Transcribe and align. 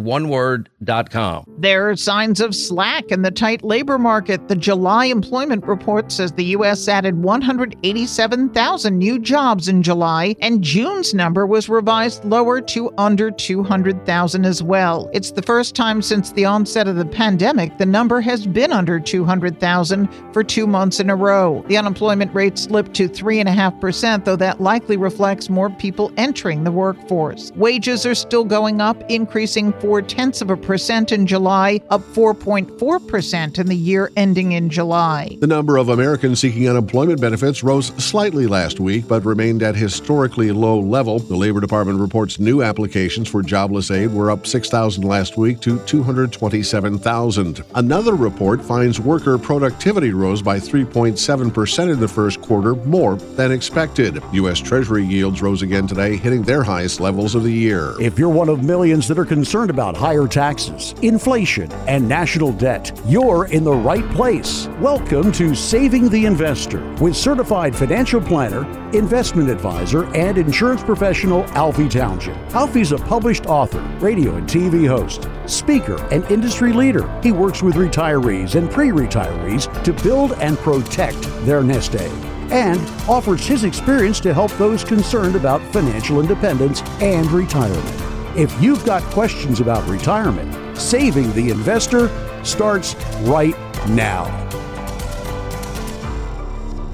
There 1.57 1.89
are 1.89 1.95
signs 1.95 2.41
of 2.41 2.53
slack 2.53 3.11
in 3.11 3.21
the 3.21 3.31
tight 3.31 3.63
labor 3.63 3.97
market. 3.97 4.49
The 4.49 4.57
July 4.57 5.05
employment 5.05 5.65
report 5.65 6.11
says 6.11 6.33
the 6.33 6.43
U.S. 6.43 6.89
added 6.89 7.23
187,000 7.23 8.97
new 8.97 9.19
jobs 9.19 9.69
in 9.69 9.81
July, 9.81 10.35
and 10.41 10.61
June's 10.61 11.13
number 11.13 11.47
was 11.47 11.69
revised 11.69 12.25
lower 12.25 12.59
to 12.59 12.93
under 12.97 13.31
200,000 13.31 14.45
as 14.45 14.61
well. 14.61 15.09
It's 15.13 15.31
the 15.31 15.41
first 15.41 15.75
time 15.75 16.01
since 16.01 16.33
the 16.33 16.43
onset 16.43 16.89
of 16.89 16.97
the 16.97 17.05
pandemic 17.05 17.77
the 17.77 17.85
number 17.85 18.19
has 18.19 18.45
been 18.45 18.73
under 18.73 18.99
200,000 18.99 20.09
for 20.33 20.43
two 20.43 20.67
months 20.67 20.99
in 20.99 21.09
a 21.09 21.15
row. 21.15 21.63
The 21.69 21.77
unemployment 21.77 22.35
rate 22.35 22.57
slipped 22.57 22.93
to 22.95 23.07
3.5%, 23.07 24.25
though 24.25 24.40
that 24.41 24.61
likely 24.61 24.97
reflects 24.97 25.49
more 25.49 25.69
people 25.69 26.11
entering 26.17 26.63
the 26.63 26.71
workforce. 26.71 27.51
Wages 27.55 28.05
are 28.05 28.15
still 28.15 28.43
going 28.43 28.81
up, 28.81 29.01
increasing 29.09 29.73
four 29.73 30.01
tenths 30.01 30.41
of 30.41 30.49
a 30.49 30.57
percent 30.57 31.11
in 31.11 31.27
July, 31.27 31.79
up 31.89 32.01
4.4% 32.13 33.59
in 33.59 33.67
the 33.67 33.75
year 33.75 34.11
ending 34.15 34.53
in 34.53 34.69
July. 34.69 35.37
The 35.39 35.47
number 35.47 35.77
of 35.77 35.89
Americans 35.89 36.39
seeking 36.39 36.67
unemployment 36.67 37.21
benefits 37.21 37.63
rose 37.63 37.87
slightly 38.03 38.47
last 38.47 38.79
week, 38.79 39.07
but 39.07 39.25
remained 39.25 39.63
at 39.63 39.75
historically 39.75 40.51
low 40.51 40.79
level. 40.79 41.19
The 41.19 41.35
Labor 41.35 41.59
Department 41.59 41.99
reports 41.99 42.39
new 42.39 42.63
applications 42.63 43.29
for 43.29 43.41
jobless 43.41 43.91
aid 43.91 44.11
were 44.11 44.31
up 44.31 44.47
6,000 44.47 45.03
last 45.03 45.37
week 45.37 45.59
to 45.61 45.79
227,000. 45.85 47.63
Another 47.75 48.15
report 48.15 48.63
finds 48.63 48.99
worker 48.99 49.37
productivity 49.37 50.11
rose 50.11 50.41
by 50.41 50.59
3.7% 50.59 51.91
in 51.91 51.99
the 51.99 52.07
first 52.07 52.41
quarter, 52.41 52.75
more 52.75 53.15
than 53.15 53.51
expected. 53.51 54.20
U.S. 54.33 54.59
Treasury 54.59 55.03
yields 55.03 55.41
rose 55.41 55.61
again 55.61 55.87
today, 55.87 56.15
hitting 56.15 56.41
their 56.41 56.63
highest 56.63 56.99
levels 56.99 57.35
of 57.35 57.43
the 57.43 57.51
year. 57.51 57.99
If 57.99 58.17
you're 58.17 58.29
one 58.29 58.47
of 58.47 58.63
millions 58.63 59.07
that 59.07 59.19
are 59.19 59.25
concerned 59.25 59.69
about 59.69 59.97
higher 59.97 60.27
taxes, 60.27 60.95
inflation, 61.01 61.71
and 61.87 62.07
national 62.07 62.53
debt, 62.53 62.97
you're 63.05 63.45
in 63.47 63.63
the 63.63 63.73
right 63.73 64.07
place. 64.11 64.67
Welcome 64.79 65.31
to 65.33 65.53
Saving 65.53 66.09
the 66.09 66.25
Investor 66.25 66.81
with 66.95 67.15
certified 67.15 67.75
financial 67.75 68.21
planner, 68.21 68.65
investment 68.91 69.49
advisor, 69.49 70.05
and 70.15 70.37
insurance 70.37 70.83
professional 70.83 71.43
Alfie 71.49 71.89
Townsend. 71.89 72.37
Alfie's 72.53 72.93
a 72.93 72.97
published 72.97 73.45
author, 73.47 73.81
radio 73.99 74.35
and 74.35 74.47
TV 74.47 74.87
host, 74.87 75.27
speaker, 75.45 76.01
and 76.11 76.23
industry 76.31 76.71
leader. 76.71 77.09
He 77.21 77.31
works 77.31 77.61
with 77.61 77.75
retirees 77.75 78.55
and 78.55 78.71
pre 78.71 78.89
retirees 78.89 79.67
to 79.83 79.93
build 80.03 80.33
and 80.33 80.57
protect 80.59 81.21
their 81.45 81.63
nest 81.63 81.95
egg 81.95 82.30
and 82.51 82.79
offers 83.09 83.47
his 83.47 83.63
experience 83.63 84.19
to 84.19 84.33
help 84.33 84.51
those 84.53 84.83
concerned 84.83 85.35
about 85.35 85.61
financial 85.73 86.19
independence 86.19 86.81
and 87.01 87.31
retirement. 87.31 88.37
If 88.37 88.61
you've 88.61 88.85
got 88.85 89.01
questions 89.11 89.59
about 89.59 89.87
retirement, 89.89 90.77
saving 90.77 91.33
the 91.33 91.49
investor 91.49 92.09
starts 92.43 92.95
right 93.21 93.57
now. 93.89 94.37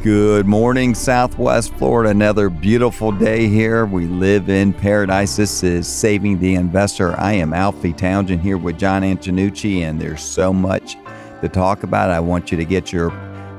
Good 0.03 0.45
morning, 0.45 0.95
Southwest 0.95 1.73
Florida. 1.73 2.11
Another 2.11 2.49
beautiful 2.49 3.11
day 3.11 3.47
here. 3.47 3.85
We 3.85 4.05
live 4.05 4.47
in 4.47 4.71
paradise. 4.71 5.35
This 5.35 5.63
is 5.63 5.87
Saving 5.87 6.39
the 6.39 6.55
Investor. 6.55 7.19
I 7.19 7.33
am 7.33 7.53
Alfie 7.53 7.93
Townsend 7.93 8.41
here 8.41 8.57
with 8.57 8.79
John 8.79 9.01
Antonucci, 9.01 9.81
and 9.81 9.99
there's 9.99 10.21
so 10.21 10.53
much 10.53 10.95
to 11.41 11.49
talk 11.49 11.83
about. 11.83 12.09
I 12.09 12.19
want 12.19 12.51
you 12.51 12.57
to 12.57 12.63
get 12.63 12.93
your 12.93 13.09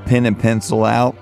pen 0.06 0.26
and 0.26 0.38
pencil 0.38 0.84
out 0.84 1.16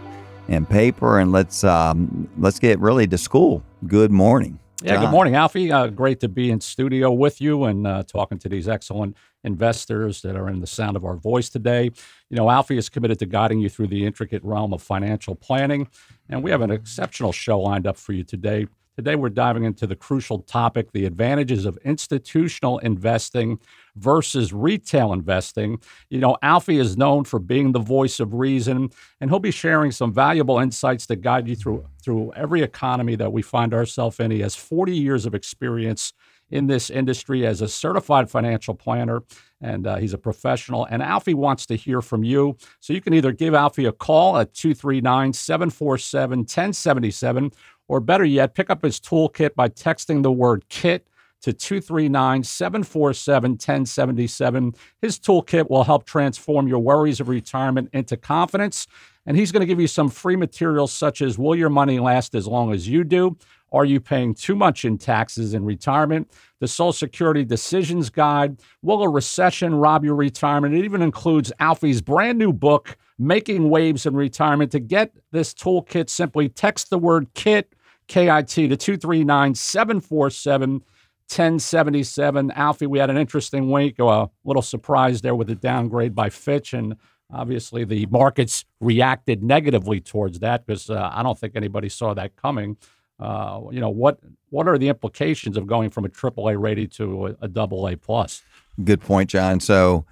and 0.49 0.69
paper, 0.69 1.19
and 1.19 1.33
let's 1.33 1.65
um, 1.65 2.29
let's 2.39 2.59
get 2.59 2.79
really 2.79 3.07
to 3.07 3.19
school. 3.19 3.63
Good 3.87 4.11
morning. 4.11 4.59
Yeah, 4.83 5.01
good 5.01 5.11
morning, 5.11 5.35
Alfie. 5.35 5.73
Uh, 5.73 5.87
great 5.87 6.21
to 6.21 6.29
be 6.29 6.51
in 6.51 6.61
studio 6.61 7.11
with 7.11 7.41
you 7.41 7.65
and 7.65 7.87
uh, 7.87 8.03
talking 8.03 8.39
to 8.41 8.49
these 8.49 8.69
excellent 8.69 9.17
investors 9.43 10.21
that 10.21 10.37
are 10.37 10.51
in 10.51 10.61
the 10.61 10.67
sound 10.67 10.97
of 10.97 11.05
our 11.05 11.17
voice 11.17 11.49
today. 11.49 11.85
You 12.29 12.37
know, 12.37 12.51
Alfie 12.51 12.77
is 12.77 12.91
committed 12.91 13.19
to 13.21 13.27
guiding 13.27 13.59
you 13.59 13.71
through 13.71 13.87
the 13.87 14.05
intricate 14.05 14.45
realm 14.45 14.75
of 14.75 14.83
financial 14.83 15.35
planning, 15.35 15.89
and 16.29 16.43
we 16.45 16.51
have 16.51 16.61
an 16.61 16.71
exceptional 16.71 17.33
show 17.33 17.59
lined 17.59 17.87
up 17.87 17.97
for 17.97 18.13
you 18.13 18.23
today. 18.23 18.67
Today, 18.97 19.15
we're 19.15 19.29
diving 19.29 19.65
into 19.65 19.87
the 19.87 19.95
crucial 19.95 20.39
topic 20.39 20.93
the 20.93 21.05
advantages 21.05 21.67
of 21.67 21.77
institutional 21.85 22.79
investing 22.79 23.59
versus 23.97 24.55
retail 24.55 25.13
investing. 25.13 25.79
You 26.09 26.19
know, 26.19 26.39
Alfie 26.41 26.79
is 26.79 26.97
known 26.97 27.25
for 27.25 27.39
being 27.39 27.73
the 27.73 27.79
voice 27.79 28.21
of 28.21 28.33
reason, 28.33 28.89
and 29.21 29.29
he'll 29.31 29.39
be 29.39 29.51
sharing 29.51 29.93
some 29.93 30.15
valuable 30.15 30.59
insights 30.59 31.07
to 31.09 31.17
guide 31.17 31.47
you 31.47 31.57
through, 31.57 31.85
through 32.03 32.33
every 32.37 32.63
economy 32.63 33.17
that 33.17 33.35
we 33.35 33.43
find 33.43 33.75
ourselves 33.75 34.19
in. 34.19 34.31
He 34.31 34.41
has 34.41 34.57
40 34.57 34.97
years 34.97 35.27
of 35.27 35.35
experience 35.35 36.15
in 36.51 36.67
this 36.67 36.91
industry 36.91 37.45
as 37.47 37.61
a 37.61 37.69
certified 37.69 38.31
financial 38.31 38.75
planner, 38.75 39.23
and 39.61 39.87
uh, 39.87 39.97
he's 39.97 40.15
a 40.15 40.19
professional. 40.19 40.85
And 40.85 41.03
Alfie 41.03 41.35
wants 41.35 41.67
to 41.67 41.75
hear 41.75 42.01
from 42.01 42.23
you. 42.23 42.57
So 42.81 42.93
you 42.93 43.01
can 43.01 43.15
either 43.15 43.33
give 43.33 43.55
Alfie 43.55 43.87
a 43.87 43.93
call 43.93 44.39
at 44.39 44.55
239 44.55 45.33
747 45.33 46.39
1077 46.41 47.51
or 47.89 48.01
better 48.01 48.25
yet, 48.25 48.55
pick 48.55 48.71
up 48.71 48.83
his 48.83 49.01
toolkit 49.01 49.55
by 49.55 49.69
texting 49.69 50.23
the 50.23 50.33
word 50.33 50.69
KIT 50.69 51.07
to 51.43 51.53
239 51.53 52.43
747 52.43 53.53
1077. 53.53 54.75
His 55.01 55.19
toolkit 55.19 55.71
will 55.71 55.85
help 55.85 56.05
transform 56.05 56.67
your 56.67 56.79
worries 56.79 57.21
of 57.21 57.29
retirement 57.29 57.91
into 57.93 58.17
confidence. 58.17 58.87
And 59.27 59.37
he's 59.37 59.53
going 59.53 59.61
to 59.61 59.67
give 59.67 59.81
you 59.81 59.89
some 59.89 60.09
free 60.09 60.37
materials 60.37 60.93
such 60.93 61.21
as 61.21 61.39
Will 61.39 61.55
your 61.55 61.71
money 61.71 61.99
last 61.99 62.35
as 62.35 62.47
long 62.47 62.73
as 62.73 62.89
you 62.89 63.05
do? 63.05 63.37
Are 63.73 63.85
you 63.85 64.01
paying 64.01 64.35
too 64.35 64.55
much 64.55 64.85
in 64.85 64.97
taxes 64.97 65.53
in 65.53 65.65
retirement? 65.65 66.31
The 66.61 66.69
Social 66.69 66.93
Security 66.93 67.45
Decisions 67.45 68.11
Guide. 68.11 68.61
Will 68.83 69.03
a 69.03 69.09
recession 69.09 69.75
rob 69.75 70.05
your 70.05 70.15
retirement? 70.15 70.75
It 70.75 70.85
even 70.85 71.03
includes 71.03 71.53
Alfie's 71.59 72.01
brand 72.01 72.39
new 72.39 72.53
book, 72.53 72.97
Making 73.19 73.69
Waves 73.69 74.07
in 74.07 74.15
Retirement. 74.15 74.71
To 74.73 74.79
get 74.81 75.13
this 75.33 75.53
toolkit, 75.53 76.09
simply 76.09 76.49
text 76.49 76.91
the 76.91 76.99
word 76.99 77.27
KIT 77.35 77.73
KIT 78.09 78.49
to 78.49 78.77
239 78.77 79.55
747 79.55 80.83
1077. 81.29 82.53
Alfie, 82.53 82.87
we 82.87 83.01
had 83.01 83.11
an 83.11 83.17
interesting 83.17 83.71
week. 83.71 83.99
A 83.99 84.31
little 84.45 84.63
surprise 84.63 85.23
there 85.23 85.35
with 85.35 85.49
the 85.49 85.57
downgrade 85.57 86.15
by 86.15 86.31
Fitch. 86.31 86.73
And 86.73 86.97
obviously, 87.33 87.85
the 87.85 88.07
markets 88.07 88.65
reacted 88.81 89.43
negatively 89.43 90.01
towards 90.01 90.39
that 90.41 90.65
because 90.65 90.89
uh, 90.89 91.11
I 91.13 91.25
don't 91.25 91.39
think 91.39 91.57
anybody 91.57 91.89
saw 91.89 92.15
that 92.15 92.37
coming. 92.37 92.77
Uh, 93.19 93.63
you 93.73 93.81
know, 93.81 93.89
what 93.89 94.21
what 94.51 94.69
are 94.69 94.79
the 94.79 94.89
implications 94.89 95.57
of 95.57 95.67
going 95.67 95.91
from 95.91 96.05
a 96.05 96.09
AAA 96.09 96.61
rating 96.61 96.89
to 96.89 97.37
a, 97.41 97.49
double 97.49 97.89
A 97.89 97.97
plus? 97.97 98.43
Good 98.85 99.01
point, 99.01 99.31
John. 99.31 99.59
So, 99.59 100.05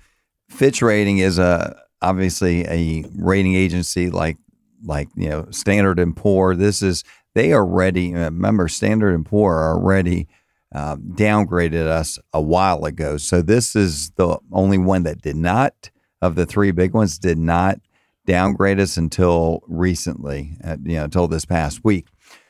Fitch 0.48 0.82
rating 0.82 1.18
is 1.18 1.38
a 1.38 1.80
obviously 2.02 2.64
a 2.66 3.04
rating 3.16 3.54
agency 3.54 4.10
like 4.10 4.38
like 4.84 5.08
you 5.14 5.28
know 5.28 5.46
Standard 5.50 6.00
and 6.00 6.16
Poor. 6.16 6.56
This 6.56 6.82
is 6.82 7.04
they 7.34 7.52
are 7.52 7.66
ready. 7.66 8.14
Uh, 8.14 8.24
remember, 8.24 8.68
Standard 8.68 9.14
and 9.14 9.26
Poor 9.26 9.54
already 9.54 10.28
uh, 10.74 10.96
downgraded 10.96 11.86
us 11.86 12.18
a 12.32 12.40
while 12.40 12.84
ago. 12.84 13.16
So 13.16 13.42
this 13.42 13.76
is 13.76 14.10
the 14.10 14.38
only 14.50 14.78
one 14.78 15.04
that 15.04 15.22
did 15.22 15.36
not 15.36 15.90
of 16.20 16.34
the 16.34 16.46
three 16.46 16.70
big 16.70 16.94
ones 16.94 17.18
did 17.18 17.38
not 17.38 17.78
downgrade 18.26 18.80
us 18.80 18.96
until 18.96 19.62
recently, 19.66 20.56
uh, 20.64 20.76
you 20.82 20.94
know, 20.94 21.04
until 21.04 21.28
this 21.28 21.44
past 21.44 21.84
week. 21.84 22.06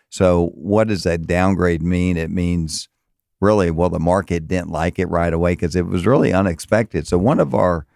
So 0.09 0.53
what 0.55 0.89
does 0.89 1.03
that 1.03 1.27
downgrade 1.27 1.83
mean? 1.83 2.17
It 2.17 2.31
means 2.31 2.89
really 3.41 3.71
well 3.71 3.91
the 3.91 3.99
market 3.99 4.47
didn't 4.47 4.71
like 4.71 4.99
it 4.99 5.07
right 5.07 5.33
away 5.33 5.53
because 5.53 5.75
it 5.75 5.87
was 5.87 6.07
really 6.07 6.33
unexpected. 6.33 7.07
So 7.07 7.19
one 7.19 7.41
of 7.41 7.55
our 7.55 7.87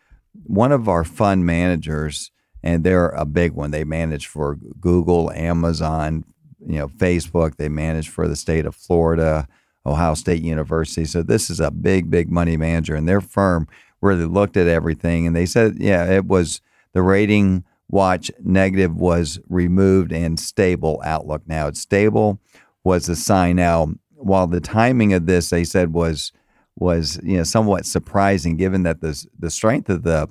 one 0.45 0.73
of 0.73 0.89
our 0.89 1.05
fund 1.05 1.47
managers, 1.47 2.31
and 2.63 2.85
they're 2.85 3.11
a 3.11 3.25
big 3.25 3.53
one. 3.53 3.71
They 3.71 3.85
manage 3.85 4.27
for 4.27 4.57
Google, 4.81 5.31
Amazon, 5.33 6.25
you 6.69 6.79
know, 6.79 6.89
Facebook. 6.89 7.57
They 7.57 7.69
manage 7.69 8.09
for 8.09 8.29
the 8.29 8.37
state 8.37 8.67
of 8.67 8.77
Florida, 8.77 9.49
Ohio 9.85 10.15
State 10.15 10.43
University. 10.43 11.05
So 11.05 11.23
this 11.23 11.51
is 11.51 11.59
a 11.59 11.71
big, 11.71 12.11
big 12.11 12.31
money 12.31 12.57
manager, 12.57 12.95
and 12.95 13.09
their 13.09 13.21
firm 13.21 13.67
really 14.01 14.27
looked 14.27 14.57
at 14.57 14.69
everything 14.69 15.27
and 15.27 15.35
they 15.35 15.47
said, 15.47 15.77
yeah, 15.79 16.05
it 16.05 16.27
was 16.27 16.61
the 16.93 17.03
rating 17.03 17.65
watch 17.89 18.31
negative 18.45 18.97
was 18.97 19.41
removed 19.49 20.13
and 20.13 20.39
stable 20.39 21.01
outlook. 21.05 21.43
Now 21.47 21.69
it's 21.69 21.81
stable 21.81 22.41
was 22.85 23.07
the 23.07 23.17
sign. 23.17 23.57
Now, 23.57 23.93
while 24.15 24.47
the 24.47 24.61
timing 24.61 25.13
of 25.13 25.27
this 25.27 25.51
they 25.51 25.65
said 25.65 25.93
was 25.93 26.33
was 26.77 27.19
you 27.23 27.37
know 27.37 27.43
somewhat 27.43 27.87
surprising, 27.87 28.57
given 28.57 28.83
that 28.85 29.01
the 29.01 29.27
the 29.39 29.51
strength 29.51 29.89
of 29.89 30.03
the 30.03 30.29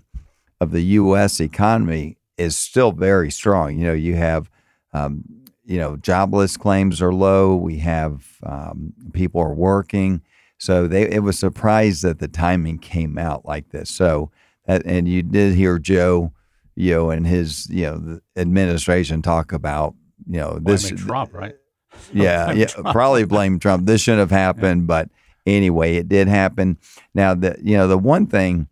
of 0.59 0.71
the 0.71 0.81
U.S. 0.81 1.39
economy 1.39 2.17
is 2.37 2.57
still 2.57 2.91
very 2.91 3.31
strong. 3.31 3.77
You 3.77 3.87
know, 3.87 3.93
you 3.93 4.15
have 4.15 4.49
um, 4.93 5.23
you 5.67 5.77
know 5.77 5.97
jobless 5.97 6.57
claims 6.57 7.01
are 7.01 7.13
low. 7.13 7.55
We 7.55 7.77
have 7.79 8.25
um, 8.43 8.93
people 9.13 9.41
are 9.41 9.53
working. 9.53 10.21
So 10.57 10.87
they 10.87 11.03
it 11.09 11.19
was 11.19 11.37
surprised 11.37 12.01
that 12.03 12.19
the 12.19 12.27
timing 12.27 12.79
came 12.79 13.17
out 13.17 13.45
like 13.45 13.69
this. 13.69 13.89
So 13.89 14.31
that, 14.65 14.85
and 14.85 15.07
you 15.07 15.21
did 15.21 15.53
hear 15.55 15.77
Joe, 15.77 16.31
you 16.75 16.95
know, 16.95 17.09
and 17.11 17.27
his 17.27 17.69
you 17.69 17.83
know 17.83 18.19
administration 18.35 19.21
talk 19.21 19.51
about 19.51 19.93
you 20.25 20.39
know 20.39 20.57
this 20.61 20.89
Trump, 20.91 21.33
right? 21.33 21.55
Yeah, 22.13 22.51
yeah, 22.51 22.65
Trump. 22.65 22.91
probably 22.91 23.25
blame 23.35 23.57
Trump. 23.57 23.87
This 23.87 24.01
shouldn't 24.01 24.19
have 24.19 24.29
happened, 24.29 24.81
yeah. 24.81 24.85
but 24.87 25.09
anyway, 25.47 25.95
it 25.95 26.07
did 26.07 26.27
happen. 26.27 26.77
Now 27.15 27.33
the 27.33 27.57
you 27.61 27.75
know 27.75 27.87
the 27.87 27.97
one 27.97 28.27
thing 28.27 28.67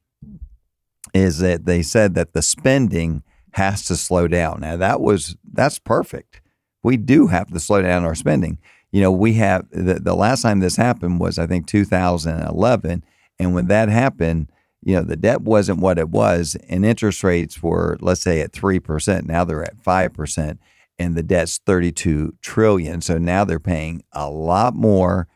is 1.14 1.40
that 1.40 1.66
they 1.66 1.82
said 1.82 2.14
that 2.14 2.34
the 2.34 2.44
spending 2.44 3.24
has 3.54 3.86
to 3.86 3.96
slow 3.96 4.28
down. 4.28 4.60
Now 4.62 4.78
that 4.78 5.02
was 5.02 5.38
that's 5.52 5.80
perfect. 5.80 6.42
We 6.86 6.98
do 6.98 7.28
have 7.28 7.48
to 7.52 7.60
slow 7.60 7.82
down 7.82 8.06
our 8.06 8.16
spending 8.16 8.58
you 8.96 9.02
know, 9.02 9.12
we 9.12 9.34
have 9.34 9.70
the, 9.72 9.96
the 9.96 10.16
last 10.16 10.42
time 10.42 10.62
this 10.62 10.78
happened 10.78 11.20
was 11.20 11.38
I 11.38 11.48
think 11.48 11.68
2011, 11.68 13.04
and 13.38 13.54
when 13.54 13.68
that 13.68 13.90
happened, 13.90 14.50
you 14.82 14.96
know, 14.96 15.02
the 15.02 15.18
debt 15.18 15.42
wasn't 15.42 15.82
what 15.82 16.00
it 16.00 16.08
was, 16.08 16.56
and 16.70 16.86
interest 16.86 17.22
rates 17.22 17.62
were 17.62 17.98
let's 18.00 18.22
say 18.22 18.40
at 18.40 18.54
three 18.54 18.80
percent. 18.80 19.28
Now 19.28 19.44
they're 19.44 19.66
at 19.66 19.84
five 19.84 20.14
percent, 20.14 20.62
and 20.98 21.14
the 21.14 21.24
debt's 21.24 21.60
32 21.66 22.36
trillion. 22.42 23.02
So 23.02 23.18
now 23.18 23.44
they're 23.44 23.60
paying 23.60 24.02
a 24.14 24.30
lot 24.30 24.76
more 24.76 25.28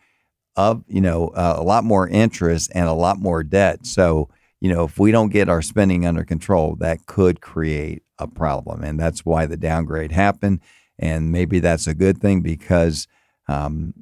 of 0.56 0.86
you 0.88 1.02
know 1.02 1.28
uh, 1.36 1.56
a 1.58 1.64
lot 1.64 1.84
more 1.84 2.08
interest 2.08 2.72
and 2.74 2.88
a 2.88 2.94
lot 2.94 3.20
more 3.20 3.44
debt. 3.44 3.86
So 3.86 4.30
you 4.62 4.74
know, 4.74 4.86
if 4.86 4.98
we 4.98 5.12
don't 5.12 5.34
get 5.34 5.50
our 5.50 5.62
spending 5.62 6.06
under 6.06 6.24
control, 6.24 6.78
that 6.78 7.08
could 7.08 7.42
create 7.42 8.04
a 8.18 8.28
problem, 8.28 8.86
and 8.86 8.98
that's 8.98 9.26
why 9.26 9.46
the 9.46 9.58
downgrade 9.58 10.14
happened. 10.14 10.62
And 11.00 11.32
maybe 11.32 11.60
that's 11.60 11.88
a 11.88 11.94
good 11.94 12.20
thing 12.20 12.42
because 12.42 13.08
um, 13.48 13.94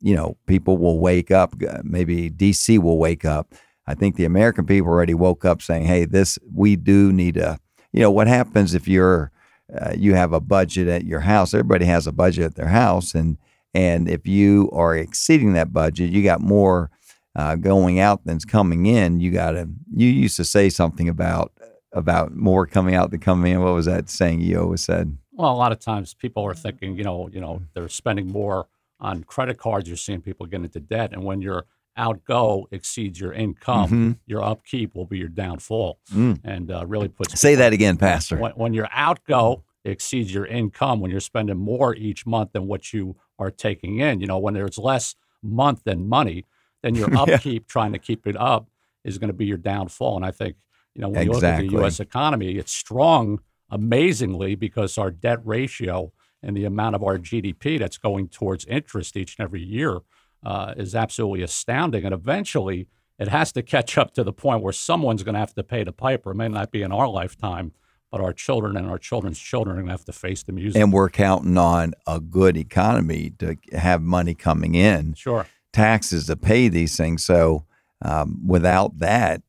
you 0.00 0.14
know, 0.14 0.36
people 0.46 0.78
will 0.78 0.98
wake 0.98 1.30
up. 1.30 1.54
Maybe 1.82 2.30
DC 2.30 2.78
will 2.78 2.98
wake 2.98 3.24
up. 3.24 3.54
I 3.86 3.94
think 3.94 4.16
the 4.16 4.24
American 4.24 4.66
people 4.66 4.90
already 4.90 5.14
woke 5.14 5.44
up 5.44 5.62
saying, 5.62 5.84
"Hey, 5.84 6.04
this 6.04 6.38
we 6.52 6.76
do 6.76 7.12
need 7.12 7.34
to." 7.34 7.58
You 7.92 8.00
know, 8.00 8.10
what 8.10 8.26
happens 8.26 8.74
if 8.74 8.88
you're 8.88 9.30
uh, 9.72 9.92
you 9.96 10.14
have 10.14 10.32
a 10.32 10.40
budget 10.40 10.88
at 10.88 11.04
your 11.04 11.20
house? 11.20 11.54
Everybody 11.54 11.84
has 11.86 12.06
a 12.06 12.12
budget 12.12 12.44
at 12.44 12.54
their 12.56 12.68
house, 12.68 13.14
and 13.14 13.38
and 13.74 14.08
if 14.08 14.26
you 14.26 14.70
are 14.72 14.96
exceeding 14.96 15.52
that 15.54 15.72
budget, 15.72 16.10
you 16.10 16.22
got 16.22 16.40
more 16.40 16.90
uh, 17.36 17.54
going 17.54 18.00
out 18.00 18.22
than's 18.24 18.44
coming 18.44 18.86
in. 18.86 19.20
You 19.20 19.30
got 19.30 19.52
to. 19.52 19.68
You 19.94 20.08
used 20.08 20.36
to 20.36 20.44
say 20.44 20.68
something 20.68 21.08
about 21.08 21.52
about 21.92 22.34
more 22.34 22.66
coming 22.66 22.94
out 22.94 23.10
than 23.10 23.20
coming 23.20 23.52
in. 23.52 23.62
What 23.62 23.74
was 23.74 23.86
that 23.86 24.10
saying 24.10 24.40
you 24.40 24.60
always 24.60 24.82
said? 24.84 25.16
Well, 25.36 25.52
a 25.52 25.54
lot 25.54 25.70
of 25.70 25.78
times 25.78 26.14
people 26.14 26.44
are 26.44 26.54
thinking, 26.54 26.96
you 26.96 27.04
know, 27.04 27.28
you 27.30 27.40
know, 27.40 27.62
they're 27.74 27.88
spending 27.88 28.32
more 28.32 28.68
on 28.98 29.24
credit 29.24 29.58
cards, 29.58 29.88
you're 29.88 29.96
seeing 29.96 30.22
people 30.22 30.46
get 30.46 30.62
into 30.62 30.80
debt. 30.80 31.12
And 31.12 31.22
when 31.22 31.42
your 31.42 31.66
outgo 31.96 32.66
exceeds 32.70 33.20
your 33.20 33.32
income, 33.32 33.86
mm-hmm. 33.86 34.12
your 34.26 34.42
upkeep 34.42 34.94
will 34.94 35.04
be 35.04 35.18
your 35.18 35.28
downfall. 35.28 35.98
Mm. 36.14 36.40
And 36.42 36.70
uh, 36.70 36.86
really 36.86 37.08
puts. 37.08 37.38
Say 37.38 37.54
that 37.56 37.74
again, 37.74 37.98
Pastor. 37.98 38.36
When, 38.36 38.52
when 38.52 38.72
your 38.72 38.88
outgo 38.90 39.64
exceeds 39.84 40.32
your 40.32 40.46
income, 40.46 41.00
when 41.00 41.10
you're 41.10 41.20
spending 41.20 41.58
more 41.58 41.94
each 41.94 42.26
month 42.26 42.52
than 42.52 42.66
what 42.66 42.92
you 42.92 43.16
are 43.38 43.50
taking 43.50 43.98
in, 43.98 44.20
you 44.20 44.26
know, 44.26 44.38
when 44.38 44.54
there's 44.54 44.78
less 44.78 45.14
month 45.42 45.84
than 45.84 46.08
money, 46.08 46.44
then 46.82 46.94
your 46.94 47.14
upkeep 47.18 47.64
yeah. 47.64 47.68
trying 47.72 47.92
to 47.92 47.98
keep 47.98 48.26
it 48.26 48.36
up 48.36 48.68
is 49.04 49.18
going 49.18 49.28
to 49.28 49.34
be 49.34 49.46
your 49.46 49.58
downfall. 49.58 50.16
And 50.16 50.24
I 50.24 50.30
think, 50.30 50.56
you 50.94 51.02
know, 51.02 51.08
when 51.08 51.28
exactly. 51.28 51.66
you 51.66 51.70
look 51.70 51.74
at 51.74 51.76
the 51.76 51.82
U.S. 51.82 52.00
economy, 52.00 52.56
it's 52.56 52.72
strong 52.72 53.40
amazingly 53.70 54.54
because 54.54 54.98
our 54.98 55.10
debt 55.10 55.40
ratio 55.44 56.12
and 56.42 56.56
the 56.56 56.64
amount 56.64 56.94
of 56.94 57.02
our 57.02 57.18
GDP 57.18 57.78
that's 57.78 57.98
going 57.98 58.28
towards 58.28 58.64
interest 58.66 59.16
each 59.16 59.36
and 59.38 59.44
every 59.44 59.62
year 59.62 60.00
uh, 60.44 60.74
is 60.76 60.94
absolutely 60.94 61.42
astounding. 61.42 62.04
And 62.04 62.14
eventually, 62.14 62.88
it 63.18 63.28
has 63.28 63.50
to 63.52 63.62
catch 63.62 63.96
up 63.98 64.12
to 64.14 64.22
the 64.22 64.32
point 64.32 64.62
where 64.62 64.72
someone's 64.72 65.22
going 65.22 65.34
to 65.34 65.40
have 65.40 65.54
to 65.54 65.64
pay 65.64 65.82
the 65.82 65.92
piper. 65.92 66.30
It 66.32 66.36
may 66.36 66.48
not 66.48 66.70
be 66.70 66.82
in 66.82 66.92
our 66.92 67.08
lifetime, 67.08 67.72
but 68.12 68.20
our 68.20 68.32
children 68.32 68.76
and 68.76 68.88
our 68.88 68.98
children's 68.98 69.38
children 69.38 69.76
are 69.76 69.80
going 69.80 69.86
to 69.86 69.92
have 69.92 70.04
to 70.04 70.12
face 70.12 70.42
the 70.42 70.52
music. 70.52 70.80
And 70.80 70.92
we're 70.92 71.08
counting 71.08 71.58
on 71.58 71.94
a 72.06 72.20
good 72.20 72.56
economy 72.56 73.32
to 73.38 73.56
have 73.72 74.02
money 74.02 74.34
coming 74.34 74.74
in. 74.74 75.14
Sure. 75.14 75.46
Taxes 75.72 76.26
to 76.26 76.36
pay 76.36 76.68
these 76.68 76.96
things. 76.96 77.24
So 77.24 77.64
um, 78.02 78.46
without 78.46 78.98
that, 79.00 79.42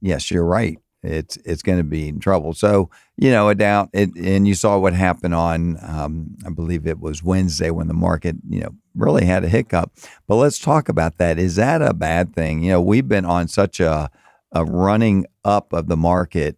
yes, 0.00 0.30
you're 0.30 0.44
right 0.44 0.78
it's 1.06 1.36
it's 1.38 1.62
going 1.62 1.78
to 1.78 1.84
be 1.84 2.08
in 2.08 2.20
trouble. 2.20 2.52
So 2.54 2.90
you 3.16 3.30
know, 3.30 3.48
a 3.48 3.54
doubt. 3.54 3.90
It, 3.92 4.14
and 4.16 4.46
you 4.46 4.54
saw 4.54 4.78
what 4.78 4.92
happened 4.92 5.34
on, 5.34 5.78
um, 5.82 6.36
I 6.46 6.50
believe 6.50 6.86
it 6.86 7.00
was 7.00 7.22
Wednesday 7.22 7.70
when 7.70 7.88
the 7.88 7.94
market, 7.94 8.36
you 8.48 8.60
know, 8.60 8.74
really 8.94 9.24
had 9.24 9.44
a 9.44 9.48
hiccup. 9.48 9.92
But 10.26 10.36
let's 10.36 10.58
talk 10.58 10.88
about 10.88 11.16
that. 11.18 11.38
Is 11.38 11.56
that 11.56 11.80
a 11.80 11.94
bad 11.94 12.34
thing? 12.34 12.62
You 12.62 12.72
know, 12.72 12.80
we've 12.82 13.08
been 13.08 13.24
on 13.24 13.48
such 13.48 13.80
a 13.80 14.10
a 14.52 14.64
running 14.64 15.26
up 15.44 15.72
of 15.72 15.88
the 15.88 15.96
market 15.96 16.56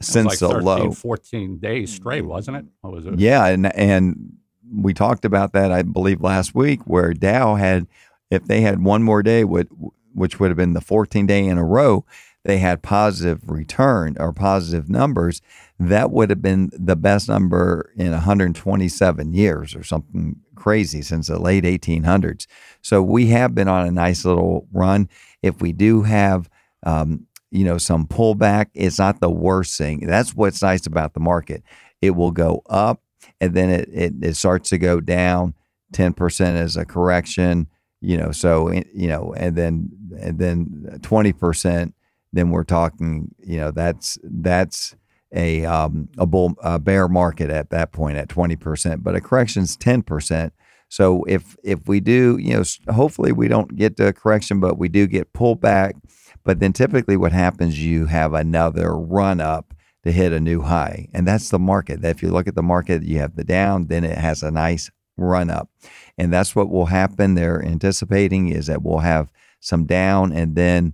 since 0.00 0.26
like 0.26 0.38
the 0.38 0.48
low, 0.48 0.90
14 0.90 1.58
days 1.58 1.92
straight, 1.92 2.24
wasn't 2.24 2.56
it? 2.56 2.64
What 2.80 2.92
was 2.92 3.06
it? 3.06 3.18
Yeah, 3.18 3.46
and 3.46 3.74
and 3.74 4.34
we 4.72 4.94
talked 4.94 5.24
about 5.24 5.52
that, 5.52 5.70
I 5.72 5.82
believe, 5.82 6.20
last 6.20 6.54
week, 6.54 6.80
where 6.86 7.12
Dow 7.12 7.54
had, 7.56 7.86
if 8.30 8.44
they 8.44 8.60
had 8.60 8.82
one 8.82 9.02
more 9.02 9.22
day, 9.22 9.44
would 9.44 9.68
which 10.14 10.38
would 10.38 10.48
have 10.48 10.56
been 10.56 10.74
the 10.74 10.80
14 10.80 11.26
day 11.26 11.44
in 11.44 11.58
a 11.58 11.64
row, 11.64 12.04
they 12.44 12.58
had 12.58 12.82
positive 12.82 13.50
return 13.50 14.16
or 14.20 14.32
positive 14.32 14.88
numbers, 14.88 15.40
that 15.78 16.10
would 16.10 16.30
have 16.30 16.42
been 16.42 16.70
the 16.72 16.96
best 16.96 17.28
number 17.28 17.90
in 17.96 18.12
127 18.12 19.32
years 19.32 19.74
or 19.74 19.82
something 19.82 20.36
crazy 20.54 21.02
since 21.02 21.28
the 21.28 21.38
late 21.38 21.64
1800s. 21.64 22.46
So 22.82 23.02
we 23.02 23.26
have 23.28 23.54
been 23.54 23.68
on 23.68 23.86
a 23.86 23.90
nice 23.90 24.24
little 24.24 24.68
run. 24.72 25.08
If 25.42 25.60
we 25.60 25.72
do 25.72 26.02
have, 26.02 26.50
um, 26.84 27.26
you 27.50 27.64
know, 27.64 27.78
some 27.78 28.06
pullback, 28.06 28.66
it's 28.74 28.98
not 28.98 29.20
the 29.20 29.30
worst 29.30 29.78
thing. 29.78 30.06
That's 30.06 30.34
what's 30.34 30.62
nice 30.62 30.86
about 30.86 31.14
the 31.14 31.20
market. 31.20 31.62
It 32.02 32.10
will 32.10 32.30
go 32.30 32.62
up 32.68 33.00
and 33.40 33.54
then 33.54 33.70
it, 33.70 33.88
it, 33.92 34.12
it 34.22 34.36
starts 34.36 34.68
to 34.70 34.78
go 34.78 35.00
down 35.00 35.54
10% 35.92 36.40
as 36.56 36.76
a 36.76 36.84
correction, 36.84 37.68
you 38.00 38.18
know, 38.18 38.32
so, 38.32 38.70
you 38.70 39.08
know, 39.08 39.32
and 39.36 39.56
then, 39.56 39.88
and 40.20 40.38
then 40.38 40.98
20% 41.00 41.92
then 42.34 42.50
we're 42.50 42.64
talking, 42.64 43.34
you 43.38 43.58
know, 43.58 43.70
that's 43.70 44.18
that's 44.22 44.96
a 45.32 45.64
um, 45.64 46.08
a 46.18 46.26
bull 46.26 46.54
a 46.62 46.78
bear 46.78 47.08
market 47.08 47.50
at 47.50 47.70
that 47.70 47.92
point 47.92 48.16
at 48.16 48.28
twenty 48.28 48.56
percent, 48.56 49.02
but 49.02 49.16
a 49.16 49.20
correction's 49.20 49.76
ten 49.76 50.02
percent. 50.02 50.52
So 50.88 51.24
if 51.24 51.56
if 51.64 51.88
we 51.88 52.00
do, 52.00 52.36
you 52.38 52.54
know, 52.54 52.62
hopefully 52.92 53.32
we 53.32 53.48
don't 53.48 53.74
get 53.76 53.96
to 53.96 54.08
a 54.08 54.12
correction, 54.12 54.60
but 54.60 54.78
we 54.78 54.88
do 54.88 55.06
get 55.06 55.32
pulled 55.32 55.60
back. 55.60 55.96
But 56.44 56.60
then 56.60 56.72
typically 56.72 57.16
what 57.16 57.32
happens, 57.32 57.82
you 57.82 58.06
have 58.06 58.34
another 58.34 58.94
run 58.96 59.40
up 59.40 59.74
to 60.04 60.12
hit 60.12 60.32
a 60.32 60.40
new 60.40 60.60
high, 60.60 61.08
and 61.14 61.26
that's 61.26 61.48
the 61.48 61.58
market. 61.58 62.04
If 62.04 62.22
you 62.22 62.30
look 62.30 62.46
at 62.46 62.54
the 62.54 62.62
market, 62.62 63.02
you 63.02 63.18
have 63.18 63.36
the 63.36 63.44
down, 63.44 63.86
then 63.86 64.04
it 64.04 64.18
has 64.18 64.42
a 64.42 64.50
nice 64.50 64.90
run 65.16 65.50
up, 65.50 65.70
and 66.18 66.32
that's 66.32 66.54
what 66.54 66.70
will 66.70 66.86
happen. 66.86 67.34
They're 67.34 67.64
anticipating 67.64 68.48
is 68.48 68.66
that 68.66 68.82
we'll 68.82 68.98
have 68.98 69.32
some 69.60 69.86
down, 69.86 70.32
and 70.32 70.54
then 70.54 70.92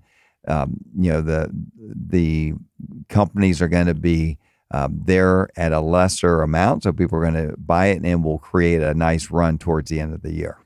um, 0.48 0.78
you 0.96 1.10
know 1.10 1.20
the 1.20 1.50
the 1.82 2.54
companies 3.08 3.60
are 3.60 3.68
going 3.68 3.86
to 3.86 3.94
be 3.94 4.38
um, 4.72 5.00
there 5.04 5.48
at 5.56 5.72
a 5.72 5.80
lesser 5.80 6.42
amount, 6.42 6.84
so 6.84 6.92
people 6.92 7.18
are 7.18 7.30
going 7.30 7.48
to 7.48 7.56
buy 7.56 7.86
it, 7.86 8.02
and 8.04 8.24
will 8.24 8.38
create 8.38 8.82
a 8.82 8.94
nice 8.94 9.30
run 9.30 9.58
towards 9.58 9.90
the 9.90 10.00
end 10.00 10.14
of 10.14 10.22
the 10.22 10.32
year. 10.32 10.58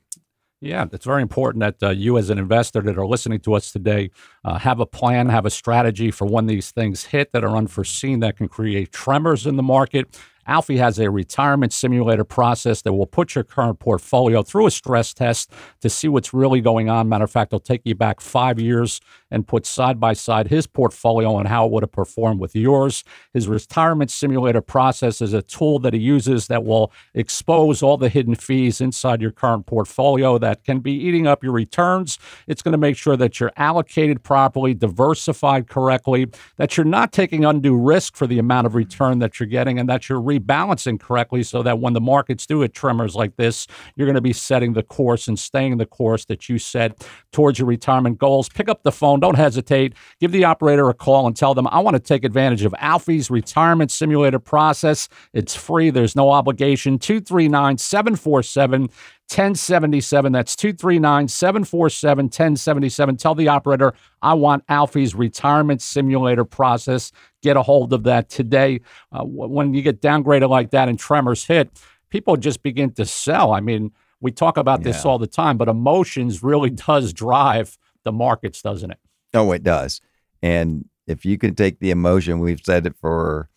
Yeah, 0.61 0.87
it's 0.93 1.05
very 1.05 1.21
important 1.21 1.61
that 1.61 1.87
uh, 1.87 1.91
you, 1.91 2.17
as 2.17 2.31
an 2.31 2.39
investor 2.39 2.81
that 2.81 2.97
are 2.97 3.07
listening 3.07 3.41
to 3.41 3.53
us 3.53 3.71
today, 3.71 4.11
uh, 4.45 4.59
have 4.59 4.81
a 4.81 4.87
plan, 4.87 5.29
have 5.29 5.45
a 5.45 5.51
strategy 5.51 6.11
for 6.11 6.27
when 6.27 6.47
these 6.47 6.71
things 6.71 7.05
hit 7.05 7.33
that 7.33 7.45
are 7.45 7.55
unforeseen 7.55 8.21
that 8.21 8.39
can 8.39 8.49
create 8.49 8.91
tremors 8.91 9.47
in 9.47 9.57
the 9.57 9.63
market 9.63 10.19
Alfie 10.47 10.77
has 10.77 10.99
a 10.99 11.11
retirement 11.11 11.73
simulator 11.73 12.25
process 12.25 12.83
that 12.83 12.93
will 12.93 13.07
put 13.07 13.35
your 13.35 13.45
current 13.45 13.79
portfolio 13.79 14.43
through 14.43 14.67
a 14.67 14.71
stress 14.71 15.15
test 15.15 15.53
to 15.81 15.91
see 15.91 16.09
what's 16.09 16.35
really 16.35 16.61
going 16.61 16.89
on. 16.89 17.09
Matter 17.09 17.25
of 17.25 17.31
fact, 17.31 17.51
they'll 17.51 17.61
take 17.61 17.83
you 17.85 17.95
back 17.95 18.21
five 18.21 18.61
years 18.61 19.01
and 19.31 19.47
put 19.47 19.67
side 19.67 19.99
by 19.99 20.13
side 20.13 20.49
his 20.49 20.67
portfolio 20.67 21.39
and 21.39 21.49
how 21.49 21.67
it 21.67 21.73
would 21.73 21.83
have 21.83 21.93
performed 21.93 22.41
with 22.41 22.55
yours. 22.55 23.05
His 23.33 23.49
retirement 23.49 24.11
simulator 24.11 24.61
process 24.61 25.21
is 25.21 25.33
a 25.33 25.43
tool 25.43 25.79
that 25.81 25.93
he 25.93 26.01
uses 26.01 26.47
that 26.49 26.65
will 26.65 26.93
expose 27.15 27.83
all 27.83 27.97
the 27.97 28.09
hidden 28.09 28.35
fees 28.35 28.81
inside 28.81 29.21
your 29.21 29.33
current 29.33 29.67
portfolio 29.67 30.39
that 30.39 30.65
can 30.65 30.81
be 30.81 30.93
eating 30.93 31.27
up 31.27 31.43
your 31.43 31.53
returns. 31.53 32.19
It's 32.47 32.63
going 32.63 32.73
to 32.73 32.79
make 32.79 32.97
sure 32.97 33.17
that 33.17 33.41
you're 33.41 33.53
allocated 33.57 34.23
properly, 34.23 34.75
diversified 34.75 35.69
correctly, 35.69 36.27
that 36.57 36.77
you're 36.77 36.85
not 36.85 37.13
taking 37.13 37.45
undue 37.45 37.77
risk 37.77 38.17
for 38.17 38.27
the 38.27 38.39
amount 38.39 38.67
of 38.67 38.75
return 38.75 39.19
that 39.19 39.41
you're 39.41 39.47
getting, 39.47 39.79
and 39.79 39.89
that 39.89 40.09
you're 40.09 40.21
rebalancing 40.39 40.99
correctly 40.99 41.43
so 41.43 41.63
that 41.63 41.79
when 41.79 41.93
the 41.93 42.01
markets 42.01 42.47
do 42.47 42.61
hit 42.61 42.75
tremors 42.75 43.15
like 43.15 43.37
this, 43.37 43.67
you're 43.97 44.07
going 44.07 44.15
to 44.15 44.21
be 44.21 44.33
setting 44.33 44.73
the 44.73 44.83
course 44.83 45.29
and 45.29 45.39
staying 45.39 45.77
the 45.79 45.87
course 45.87 46.25
that 46.27 46.49
you 46.49 46.59
set 46.59 47.07
towards 47.33 47.59
your 47.59 47.69
retirement 47.69 48.19
goals. 48.19 48.49
Pick 48.49 48.69
up 48.69 48.83
the 48.83 48.93
phone. 48.93 49.21
Don't 49.21 49.37
hesitate. 49.37 49.95
Give 50.21 50.33
the 50.33 50.45
operator 50.45 50.89
a 50.89 50.95
call 50.95 51.27
and 51.27 51.37
tell 51.37 51.55
them, 51.55 51.67
I 51.69 51.81
want 51.81 51.95
to 51.95 52.01
take 52.01 52.25
advantage 52.25 52.65
of 52.65 52.75
Alfie's 52.79 53.31
retirement 53.31 53.91
simulator 53.91 54.39
process. 54.39 55.09
It's 55.33 55.55
free, 55.55 55.91
there's 55.91 56.17
no 56.17 56.31
obligation. 56.31 56.99
239 56.99 57.79
747 57.79 58.89
1077. 59.31 60.33
That's 60.33 60.55
239 60.55 61.29
747 61.29 62.25
1077. 62.27 63.17
Tell 63.17 63.35
the 63.35 63.49
operator, 63.49 63.95
I 64.23 64.35
want 64.35 64.65
Alfie's 64.69 65.15
retirement 65.15 65.81
simulator 65.83 66.45
process. 66.45 67.11
Get 67.43 67.57
a 67.57 67.63
hold 67.63 67.93
of 67.93 68.05
that 68.05 68.29
today. 68.29 68.81
Uh, 69.11 69.25
when 69.25 69.75
you 69.75 69.83
get 69.83 70.01
downgraded 70.01 70.49
like 70.49 70.71
that 70.71 70.89
and 70.89 70.99
tremors 70.99 71.45
hit, 71.45 71.71
people 72.11 72.37
just 72.37 72.63
begin 72.63 72.93
to 72.93 73.05
sell. 73.07 73.53
I 73.53 73.61
mean, 73.61 73.93
we 74.21 74.31
talk 74.31 74.57
about 74.57 74.81
yeah. 74.81 74.93
this 74.93 75.05
all 75.05 75.19
the 75.19 75.27
time, 75.27 75.57
but 75.57 75.69
emotions 75.69 76.43
really 76.43 76.71
does 76.87 77.13
drive 77.13 77.79
the 78.05 78.13
markets, 78.13 78.63
doesn't 78.63 78.91
it? 78.91 78.99
Oh, 79.33 79.53
it 79.53 79.63
does. 79.63 80.01
And 80.43 80.89
if 81.07 81.25
you 81.25 81.39
can 81.39 81.55
take 81.55 81.81
the 81.81 81.91
emotion, 81.91 82.41
we've 82.41 82.61
said 82.65 82.87
it 82.87 82.95
for 83.01 83.49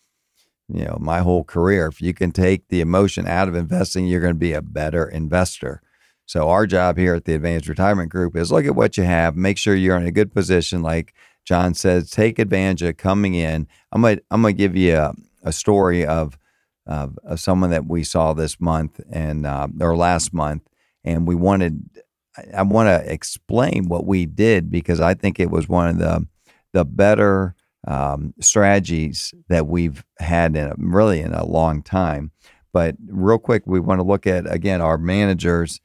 you 0.68 0.84
know 0.84 0.98
my 1.00 1.20
whole 1.20 1.44
career. 1.44 1.86
If 1.86 2.00
you 2.00 2.14
can 2.14 2.32
take 2.32 2.68
the 2.68 2.80
emotion 2.80 3.26
out 3.26 3.48
of 3.48 3.54
investing, 3.54 4.06
you're 4.06 4.20
going 4.20 4.34
to 4.34 4.38
be 4.38 4.52
a 4.52 4.62
better 4.62 5.06
investor. 5.08 5.82
So 6.26 6.50
our 6.50 6.66
job 6.66 6.98
here 6.98 7.14
at 7.14 7.24
the 7.24 7.34
Advantage 7.34 7.68
Retirement 7.70 8.10
Group 8.10 8.36
is 8.36 8.52
look 8.52 8.66
at 8.66 8.74
what 8.74 8.98
you 8.98 9.04
have, 9.04 9.34
make 9.34 9.56
sure 9.56 9.74
you're 9.74 9.96
in 9.96 10.06
a 10.06 10.12
good 10.12 10.34
position. 10.34 10.82
Like 10.82 11.14
John 11.46 11.72
says, 11.72 12.10
take 12.10 12.38
advantage 12.38 12.82
of 12.82 12.98
coming 12.98 13.34
in. 13.34 13.66
I'm 13.92 14.02
gonna 14.02 14.18
I'm 14.30 14.42
gonna 14.42 14.52
give 14.52 14.76
you 14.76 14.96
a, 14.96 15.14
a 15.42 15.52
story 15.52 16.04
of, 16.04 16.38
of, 16.86 17.18
of 17.24 17.40
someone 17.40 17.70
that 17.70 17.86
we 17.86 18.04
saw 18.04 18.34
this 18.34 18.60
month 18.60 19.00
and 19.10 19.46
uh, 19.46 19.68
or 19.80 19.96
last 19.96 20.34
month, 20.34 20.68
and 21.02 21.26
we 21.26 21.34
wanted 21.34 21.88
I, 22.36 22.58
I 22.58 22.62
want 22.62 22.88
to 22.88 23.10
explain 23.10 23.88
what 23.88 24.04
we 24.04 24.26
did 24.26 24.70
because 24.70 25.00
I 25.00 25.14
think 25.14 25.40
it 25.40 25.50
was 25.50 25.66
one 25.66 25.88
of 25.88 25.98
the 25.98 26.26
the 26.74 26.84
better 26.84 27.54
um, 27.86 28.34
strategies 28.40 29.32
that 29.48 29.66
we've 29.66 30.04
had 30.18 30.56
in 30.56 30.68
a, 30.68 30.74
really 30.78 31.20
in 31.20 31.32
a 31.32 31.46
long 31.46 31.82
time. 31.82 32.32
But 32.72 32.96
real 33.06 33.38
quick, 33.38 33.62
we 33.66 33.80
want 33.80 34.00
to 34.00 34.06
look 34.06 34.26
at 34.26 34.52
again 34.52 34.80
our 34.80 34.98
managers 34.98 35.80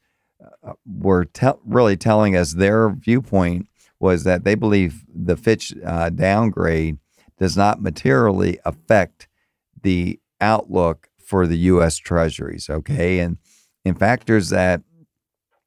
uh, 0.62 0.72
were 0.86 1.24
te- 1.26 1.52
really 1.64 1.96
telling 1.96 2.36
us 2.36 2.52
their 2.52 2.90
viewpoint 2.90 3.68
was 4.00 4.24
that 4.24 4.44
they 4.44 4.54
believe 4.54 5.04
the 5.08 5.36
Fitch 5.36 5.72
uh, 5.84 6.10
downgrade 6.10 6.98
does 7.38 7.56
not 7.56 7.80
materially 7.80 8.58
affect 8.64 9.28
the 9.82 10.20
outlook 10.40 11.08
for 11.24 11.46
the 11.46 11.58
U.S. 11.58 11.96
Treasuries. 11.96 12.68
Okay, 12.68 13.20
and 13.20 13.38
in 13.84 13.94
factors 13.94 14.50
that 14.50 14.82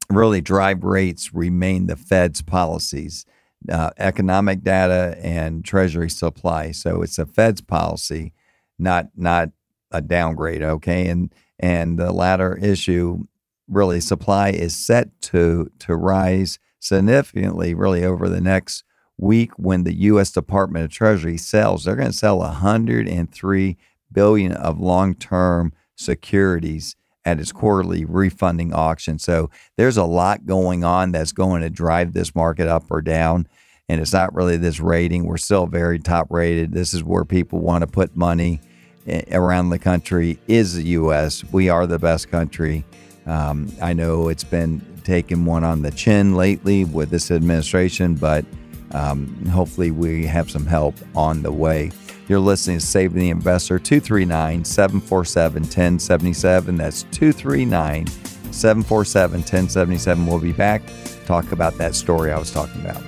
really 0.10 0.42
drive 0.42 0.84
rates 0.84 1.34
remain 1.34 1.88
the 1.88 1.96
Fed's 1.96 2.42
policies 2.42 3.26
uh, 3.70 3.92
economic 3.98 4.64
data 4.64 5.18
and 5.22 5.66
treasury 5.66 6.10
supply. 6.10 6.72
So 6.72 7.02
it's 7.02 7.20
a 7.20 7.26
Fed's 7.26 7.62
policy, 7.62 8.34
not 8.78 9.10
not 9.16 9.50
a 9.92 10.02
downgrade. 10.02 10.64
Okay, 10.64 11.08
and 11.08 11.34
and 11.60 11.98
the 11.98 12.12
latter 12.12 12.58
issue, 12.58 13.26
really, 13.68 14.00
supply 14.00 14.50
is 14.50 14.76
set 14.76 15.20
to 15.22 15.72
to 15.80 15.96
rise 15.96 16.60
significantly, 16.80 17.74
really 17.74 18.04
over 18.04 18.30
the 18.30 18.42
next 18.42 18.84
week 19.18 19.52
when 19.58 19.84
the 19.84 19.96
U.S. 19.96 20.32
Department 20.32 20.86
of 20.86 20.92
Treasury 20.92 21.38
sells. 21.38 21.84
They're 21.84 21.96
going 21.96 22.12
to 22.12 22.14
sell 22.14 22.38
103 22.40 23.78
billion 24.12 24.52
of 24.54 24.80
long-term 24.80 25.74
securities 25.96 26.96
at 27.28 27.42
its 27.42 27.52
quarterly 27.52 28.06
refunding 28.06 28.74
auction. 28.74 29.20
So 29.20 29.50
there's 29.76 29.98
a 29.98 30.06
lot 30.06 30.46
going 30.46 30.86
on 30.86 31.12
that's 31.12 31.34
going 31.34 31.62
to 31.62 31.70
drive 31.70 32.14
this 32.14 32.34
market 32.34 32.70
up 32.70 32.86
or 32.90 33.02
down. 33.02 33.50
And 33.90 34.00
it's 34.00 34.14
not 34.14 34.34
really 34.34 34.56
this 34.56 34.80
rating. 34.80 35.26
We're 35.26 35.36
still 35.36 35.66
very 35.66 36.00
top 36.00 36.28
rated. 36.32 36.72
This 36.72 36.94
is 36.94 37.04
where 37.04 37.26
people 37.26 37.60
want 37.60 37.82
to 37.82 37.88
put 37.88 38.16
money 38.16 38.62
eh, 39.08 39.24
around 39.34 39.72
the 39.72 39.80
country 39.80 40.40
is 40.48 40.76
the 40.76 40.84
U.S. 40.84 41.44
We 41.52 41.68
are 41.68 41.86
the 41.86 42.00
best 42.00 42.30
country. 42.30 42.86
Um, 43.26 43.74
I 43.82 43.92
know 43.92 44.30
it's 44.30 44.46
been 44.46 44.82
taking 45.04 45.44
one 45.44 45.66
on 45.66 45.82
the 45.82 45.92
chin 45.92 46.34
lately 46.34 46.86
with 46.86 47.10
this 47.10 47.30
administration, 47.30 48.16
but 48.16 48.46
um, 48.92 49.46
hopefully 49.48 49.92
we 49.92 50.26
have 50.26 50.50
some 50.50 50.66
help 50.66 50.96
on 51.14 51.44
the 51.44 51.52
way. 51.52 51.92
You're 52.28 52.40
listening 52.40 52.80
to 52.80 52.86
Saving 52.86 53.20
the 53.20 53.30
Investor, 53.30 53.80
239 53.80 54.66
747 54.66 55.64
1077. 55.64 56.76
That's 56.76 57.04
239 57.04 58.08
747 58.52 59.40
1077. 59.40 60.26
We'll 60.26 60.40
be 60.40 60.52
back 60.52 60.82
talk 61.26 61.52
about 61.52 61.78
that 61.78 61.94
story 61.94 62.32
I 62.32 62.40
was 62.40 62.52
talking 62.52 62.82
about. 62.82 63.02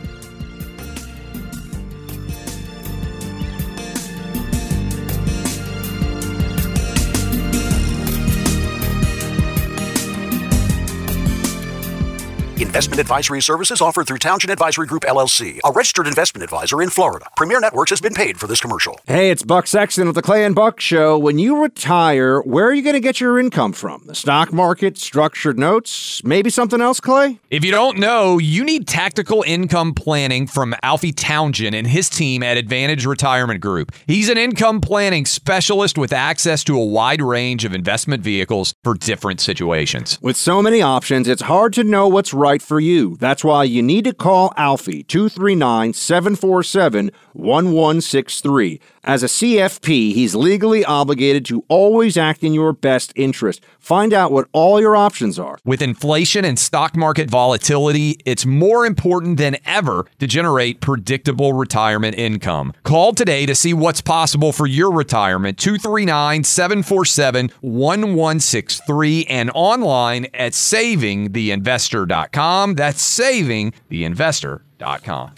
Investment 12.69 13.01
advisory 13.01 13.41
services 13.41 13.81
offered 13.81 14.05
through 14.05 14.19
Townsend 14.19 14.51
Advisory 14.51 14.85
Group 14.85 15.01
LLC, 15.01 15.59
a 15.65 15.71
registered 15.71 16.05
investment 16.05 16.43
advisor 16.43 16.83
in 16.83 16.91
Florida. 16.91 17.25
Premier 17.35 17.59
Networks 17.59 17.89
has 17.89 17.99
been 17.99 18.13
paid 18.13 18.39
for 18.39 18.45
this 18.45 18.61
commercial. 18.61 18.99
Hey, 19.07 19.31
it's 19.31 19.41
Buck 19.41 19.65
Sexton 19.65 20.07
of 20.07 20.13
the 20.13 20.21
Clay 20.21 20.45
and 20.45 20.53
Buck 20.53 20.79
Show. 20.79 21.17
When 21.17 21.39
you 21.39 21.63
retire, 21.63 22.41
where 22.41 22.67
are 22.67 22.73
you 22.73 22.83
going 22.83 22.93
to 22.93 22.99
get 22.99 23.19
your 23.19 23.39
income 23.39 23.73
from? 23.73 24.03
The 24.05 24.13
stock 24.13 24.53
market, 24.53 24.99
structured 24.99 25.57
notes, 25.57 26.23
maybe 26.23 26.51
something 26.51 26.79
else, 26.79 26.99
Clay? 26.99 27.39
If 27.49 27.65
you 27.65 27.71
don't 27.71 27.97
know, 27.97 28.37
you 28.37 28.63
need 28.63 28.87
tactical 28.87 29.43
income 29.47 29.95
planning 29.95 30.45
from 30.45 30.75
Alfie 30.83 31.11
Townsend 31.11 31.73
and 31.73 31.87
his 31.87 32.07
team 32.07 32.43
at 32.43 32.55
Advantage 32.55 33.03
Retirement 33.07 33.61
Group. 33.61 33.93
He's 34.05 34.29
an 34.29 34.37
income 34.37 34.79
planning 34.79 35.25
specialist 35.25 35.97
with 35.97 36.13
access 36.13 36.63
to 36.65 36.79
a 36.79 36.85
wide 36.85 37.23
range 37.23 37.65
of 37.65 37.73
investment 37.73 38.21
vehicles 38.21 38.75
for 38.83 38.93
different 38.93 39.41
situations. 39.41 40.19
With 40.21 40.37
so 40.37 40.61
many 40.61 40.83
options, 40.83 41.27
it's 41.27 41.41
hard 41.41 41.73
to 41.73 41.83
know 41.83 42.07
what's 42.07 42.31
right 42.31 42.58
right 42.59 42.67
for 42.67 42.79
you. 42.79 43.15
That's 43.19 43.43
why 43.43 43.63
you 43.63 43.81
need 43.81 44.05
to 44.05 44.13
call 44.13 44.53
Alfie 44.57 45.03
239 45.03 45.93
747 45.93 47.11
1163. 47.33 48.79
As 49.03 49.23
a 49.23 49.27
CFP, 49.27 50.13
he's 50.13 50.35
legally 50.35 50.83
obligated 50.83 51.45
to 51.45 51.63
always 51.67 52.17
act 52.17 52.43
in 52.43 52.53
your 52.53 52.73
best 52.73 53.13
interest. 53.15 53.61
Find 53.79 54.13
out 54.13 54.31
what 54.31 54.47
all 54.51 54.79
your 54.79 54.95
options 54.95 55.39
are. 55.39 55.57
With 55.65 55.81
inflation 55.81 56.45
and 56.45 56.59
stock 56.59 56.95
market 56.95 57.27
volatility, 57.29 58.19
it's 58.25 58.45
more 58.45 58.85
important 58.85 59.37
than 59.37 59.57
ever 59.65 60.05
to 60.19 60.27
generate 60.27 60.81
predictable 60.81 61.53
retirement 61.53 62.17
income. 62.17 62.73
Call 62.83 63.13
today 63.13 63.45
to 63.45 63.55
see 63.55 63.73
what's 63.73 64.01
possible 64.01 64.51
for 64.51 64.67
your 64.67 64.91
retirement. 64.91 65.57
239 65.57 66.43
747 66.43 67.51
1163 67.61 69.25
and 69.25 69.49
online 69.53 70.27
at 70.33 70.51
savingtheinvestor.com. 70.53 72.75
That's 72.75 73.19
savingtheinvestor.com. 73.19 75.31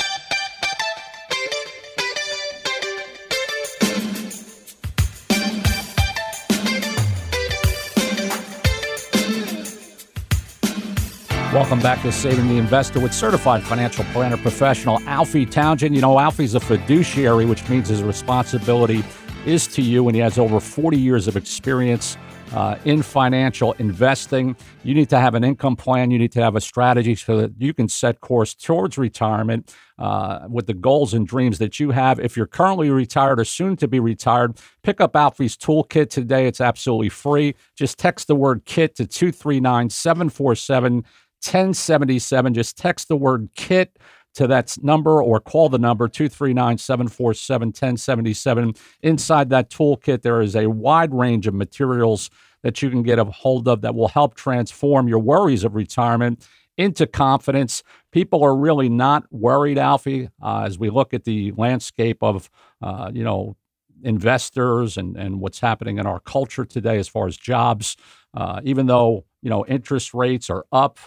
Welcome 11.54 11.82
back 11.82 12.02
to 12.04 12.14
Saving 12.14 12.48
the 12.48 12.58
Investor 12.58 13.02
with 13.02 13.14
certified 13.14 13.62
financial 13.62 14.06
planner 14.14 14.38
professional 14.38 15.02
Alfie 15.06 15.46
Townsend. 15.46 15.94
You 15.94 16.00
know, 16.00 16.18
Alfie's 16.18 16.56
a 16.56 16.62
fiduciary, 16.62 17.44
which 17.44 17.68
means 17.68 17.90
his 17.90 18.02
responsibility 18.04 19.04
is 19.46 19.68
to 19.68 19.82
you, 19.82 20.08
and 20.08 20.16
he 20.16 20.22
has 20.22 20.38
over 20.38 20.62
40 20.62 20.98
years 20.98 21.28
of 21.28 21.36
experience 21.36 22.16
uh, 22.54 22.78
in 22.86 23.02
financial 23.02 23.74
investing. 23.74 24.56
You 24.84 24.94
need 24.94 25.10
to 25.10 25.20
have 25.20 25.36
an 25.36 25.44
income 25.44 25.76
plan. 25.76 26.12
You 26.12 26.20
need 26.20 26.32
to 26.34 26.42
have 26.42 26.56
a 26.56 26.62
strategy 26.62 27.16
so 27.16 27.38
that 27.42 27.54
you 27.58 27.74
can 27.74 27.88
set 27.88 28.22
course 28.22 28.54
towards 28.54 28.98
retirement 28.98 29.74
uh, 29.98 30.48
with 30.50 30.68
the 30.68 30.74
goals 30.74 31.14
and 31.14 31.28
dreams 31.28 31.60
that 31.60 31.80
you 31.80 31.92
have. 31.92 32.20
If 32.20 32.36
you're 32.36 32.48
currently 32.48 32.90
retired 32.90 33.40
or 33.40 33.46
soon 33.46 33.78
to 33.78 33.88
be 33.88 34.00
retired, 34.00 34.58
pick 34.84 35.00
up 35.00 35.16
Alfie's 35.16 35.56
Toolkit 35.56 36.10
today. 36.10 36.48
It's 36.48 36.62
absolutely 36.62 37.10
free. 37.10 37.56
Just 37.76 37.98
text 37.98 38.28
the 38.28 38.36
word 38.36 38.66
KIT 38.66 38.96
to 38.96 39.08
239 39.08 39.90
747 39.90 41.06
1077. 41.44 42.54
Just 42.54 42.78
text 42.78 43.08
the 43.08 43.18
word 43.18 43.50
KIT 43.56 43.98
to 44.34 44.48
that 44.48 44.78
number 44.82 45.22
or 45.22 45.40
call 45.40 45.70
the 45.70 45.78
number 45.80 46.08
239 46.08 46.78
747 46.78 47.68
1077. 47.70 48.74
Inside 49.02 49.50
that 49.50 49.70
toolkit, 49.70 50.22
there 50.22 50.42
is 50.42 50.56
a 50.56 50.70
wide 50.70 51.14
range 51.14 51.48
of 51.48 51.54
materials 51.54 52.30
that 52.64 52.82
you 52.82 52.90
can 52.90 53.04
get 53.04 53.20
a 53.20 53.26
hold 53.26 53.68
of 53.68 53.82
that 53.82 53.96
will 53.96 54.08
help 54.08 54.36
transform 54.36 55.08
your 55.08 55.20
worries 55.20 55.64
of 55.64 55.76
retirement 55.76 56.48
into 56.78 57.06
confidence. 57.06 57.84
People 58.12 58.44
are 58.44 58.56
really 58.56 58.90
not 58.90 59.24
worried, 59.32 59.78
Alfie, 59.78 60.30
uh, 60.42 60.64
as 60.66 60.80
we 60.80 60.90
look 60.90 61.14
at 61.14 61.26
the 61.26 61.52
landscape 61.58 62.22
of, 62.22 62.50
uh, 62.82 63.12
you 63.14 63.24
know, 63.24 63.56
investors 64.04 64.98
and, 64.98 65.16
and 65.18 65.40
what's 65.40 65.60
happening 65.60 65.98
in 65.98 66.08
our 66.08 66.20
culture 66.20 66.66
today 66.66 66.98
as 66.98 67.08
far 67.08 67.28
as 67.28 67.38
jobs. 67.38 67.98
Uh, 68.34 68.62
even 68.64 68.88
though, 68.88 69.26
you 69.42 69.50
know, 69.50 69.66
interest 69.68 70.14
rates 70.14 70.50
are 70.50 70.66
up, 70.72 70.98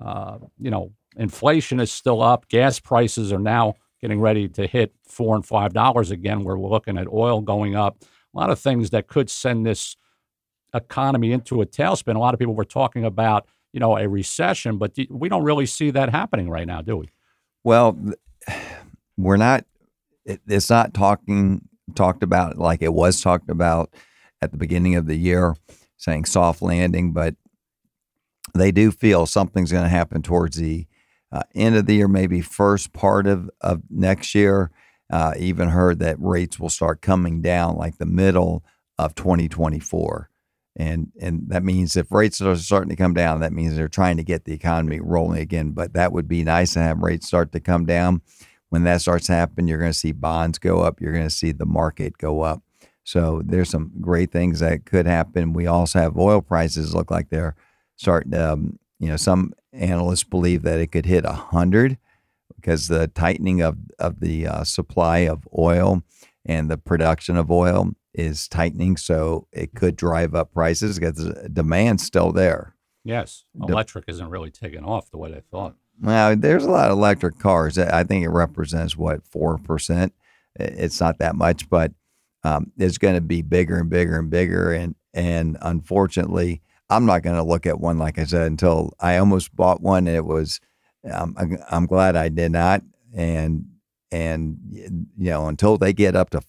uh, 0.00 0.38
you 0.58 0.70
know, 0.70 0.92
inflation 1.16 1.80
is 1.80 1.90
still 1.90 2.22
up. 2.22 2.48
Gas 2.48 2.80
prices 2.80 3.32
are 3.32 3.38
now 3.38 3.74
getting 4.00 4.20
ready 4.20 4.48
to 4.48 4.66
hit 4.66 4.94
four 5.06 5.36
and 5.36 5.44
five 5.44 5.72
dollars 5.72 6.10
again. 6.10 6.44
We're 6.44 6.58
looking 6.58 6.98
at 6.98 7.06
oil 7.08 7.40
going 7.40 7.76
up. 7.76 8.02
A 8.34 8.38
lot 8.38 8.50
of 8.50 8.58
things 8.58 8.90
that 8.90 9.08
could 9.08 9.28
send 9.28 9.66
this 9.66 9.96
economy 10.74 11.32
into 11.32 11.60
a 11.62 11.66
tailspin. 11.66 12.16
A 12.16 12.18
lot 12.18 12.34
of 12.34 12.40
people 12.40 12.54
were 12.54 12.64
talking 12.64 13.04
about, 13.04 13.46
you 13.72 13.80
know, 13.80 13.96
a 13.96 14.08
recession, 14.08 14.78
but 14.78 14.96
we 15.10 15.28
don't 15.28 15.42
really 15.42 15.66
see 15.66 15.90
that 15.90 16.10
happening 16.10 16.48
right 16.48 16.66
now, 16.66 16.80
do 16.80 16.96
we? 16.96 17.08
Well, 17.64 17.98
we're 19.16 19.36
not. 19.36 19.64
It's 20.24 20.70
not 20.70 20.94
talking 20.94 21.68
talked 21.94 22.22
about 22.22 22.56
like 22.56 22.82
it 22.82 22.92
was 22.92 23.20
talked 23.20 23.50
about 23.50 23.92
at 24.40 24.52
the 24.52 24.56
beginning 24.56 24.94
of 24.94 25.06
the 25.06 25.16
year, 25.16 25.56
saying 25.96 26.24
soft 26.24 26.62
landing, 26.62 27.12
but 27.12 27.34
they 28.54 28.72
do 28.72 28.90
feel 28.90 29.26
something's 29.26 29.72
going 29.72 29.84
to 29.84 29.90
happen 29.90 30.22
towards 30.22 30.56
the 30.56 30.86
uh, 31.32 31.42
end 31.54 31.76
of 31.76 31.86
the 31.86 31.94
year, 31.94 32.08
maybe 32.08 32.40
first 32.40 32.92
part 32.92 33.26
of, 33.26 33.50
of 33.60 33.82
next 33.90 34.34
year. 34.34 34.70
Uh, 35.12 35.34
even 35.38 35.68
heard 35.68 35.98
that 35.98 36.16
rates 36.20 36.60
will 36.60 36.68
start 36.68 37.02
coming 37.02 37.42
down 37.42 37.76
like 37.76 37.98
the 37.98 38.06
middle 38.06 38.64
of 38.96 39.14
2024. 39.16 40.30
And, 40.76 41.10
and 41.20 41.48
that 41.48 41.64
means 41.64 41.96
if 41.96 42.12
rates 42.12 42.40
are 42.40 42.54
starting 42.56 42.90
to 42.90 42.96
come 42.96 43.14
down, 43.14 43.40
that 43.40 43.52
means 43.52 43.74
they're 43.74 43.88
trying 43.88 44.18
to 44.18 44.22
get 44.22 44.44
the 44.44 44.52
economy 44.52 45.00
rolling 45.00 45.40
again. 45.40 45.72
But 45.72 45.94
that 45.94 46.12
would 46.12 46.28
be 46.28 46.44
nice 46.44 46.74
to 46.74 46.78
have 46.78 47.00
rates 47.00 47.26
start 47.26 47.50
to 47.52 47.60
come 47.60 47.86
down. 47.86 48.22
When 48.68 48.84
that 48.84 49.00
starts 49.00 49.26
to 49.26 49.32
happen, 49.32 49.66
you're 49.66 49.80
going 49.80 49.90
to 49.90 49.98
see 49.98 50.12
bonds 50.12 50.58
go 50.58 50.80
up. 50.82 51.00
You're 51.00 51.12
going 51.12 51.24
to 51.24 51.30
see 51.30 51.50
the 51.50 51.66
market 51.66 52.16
go 52.18 52.42
up. 52.42 52.62
So 53.02 53.42
there's 53.44 53.70
some 53.70 53.90
great 54.00 54.30
things 54.30 54.60
that 54.60 54.86
could 54.86 55.06
happen. 55.06 55.52
We 55.52 55.66
also 55.66 55.98
have 55.98 56.16
oil 56.16 56.40
prices 56.40 56.94
look 56.94 57.10
like 57.10 57.30
they're 57.30 57.56
starting 58.00 58.32
to 58.32 58.52
um, 58.52 58.78
you 58.98 59.08
know, 59.08 59.16
some 59.16 59.52
analysts 59.74 60.24
believe 60.24 60.62
that 60.62 60.80
it 60.80 60.88
could 60.88 61.04
hit 61.04 61.24
100 61.24 61.98
because 62.56 62.88
the 62.88 63.08
tightening 63.08 63.60
of, 63.60 63.76
of 63.98 64.20
the 64.20 64.46
uh, 64.46 64.64
supply 64.64 65.18
of 65.18 65.46
oil 65.56 66.02
and 66.46 66.70
the 66.70 66.78
production 66.78 67.36
of 67.36 67.50
oil 67.50 67.90
is 68.14 68.48
tightening. 68.48 68.96
So 68.96 69.46
it 69.52 69.74
could 69.74 69.96
drive 69.96 70.34
up 70.34 70.52
prices 70.52 70.98
because 70.98 71.16
the 71.16 71.48
demand's 71.50 72.02
still 72.02 72.32
there. 72.32 72.74
Yes. 73.04 73.44
Electric 73.68 74.06
isn't 74.08 74.28
really 74.28 74.50
taking 74.50 74.84
off 74.84 75.10
the 75.10 75.18
way 75.18 75.32
they 75.32 75.42
thought. 75.50 75.74
Well, 76.00 76.36
there's 76.36 76.64
a 76.64 76.70
lot 76.70 76.90
of 76.90 76.96
electric 76.96 77.38
cars. 77.38 77.78
I 77.78 78.04
think 78.04 78.24
it 78.24 78.30
represents 78.30 78.96
what, 78.96 79.22
4%. 79.30 80.10
It's 80.56 81.00
not 81.00 81.18
that 81.18 81.36
much, 81.36 81.68
but 81.68 81.92
um, 82.44 82.72
it's 82.78 82.98
going 82.98 83.14
to 83.14 83.20
be 83.20 83.42
bigger 83.42 83.78
and 83.78 83.90
bigger 83.90 84.18
and 84.18 84.30
bigger. 84.30 84.72
And, 84.72 84.94
and 85.12 85.58
unfortunately, 85.60 86.62
I'm 86.90 87.06
not 87.06 87.22
going 87.22 87.36
to 87.36 87.42
look 87.42 87.66
at 87.66 87.80
one 87.80 87.98
like 87.98 88.18
I 88.18 88.24
said 88.24 88.42
until 88.42 88.92
I 89.00 89.16
almost 89.16 89.54
bought 89.54 89.80
one. 89.80 90.06
And 90.06 90.16
it 90.16 90.24
was, 90.24 90.60
um, 91.10 91.36
I'm 91.70 91.86
glad 91.86 92.16
I 92.16 92.28
did 92.28 92.52
not. 92.52 92.82
And 93.14 93.66
and 94.12 94.58
you 94.72 95.30
know 95.30 95.46
until 95.46 95.78
they 95.78 95.92
get 95.92 96.16
up 96.16 96.30
to 96.30 96.42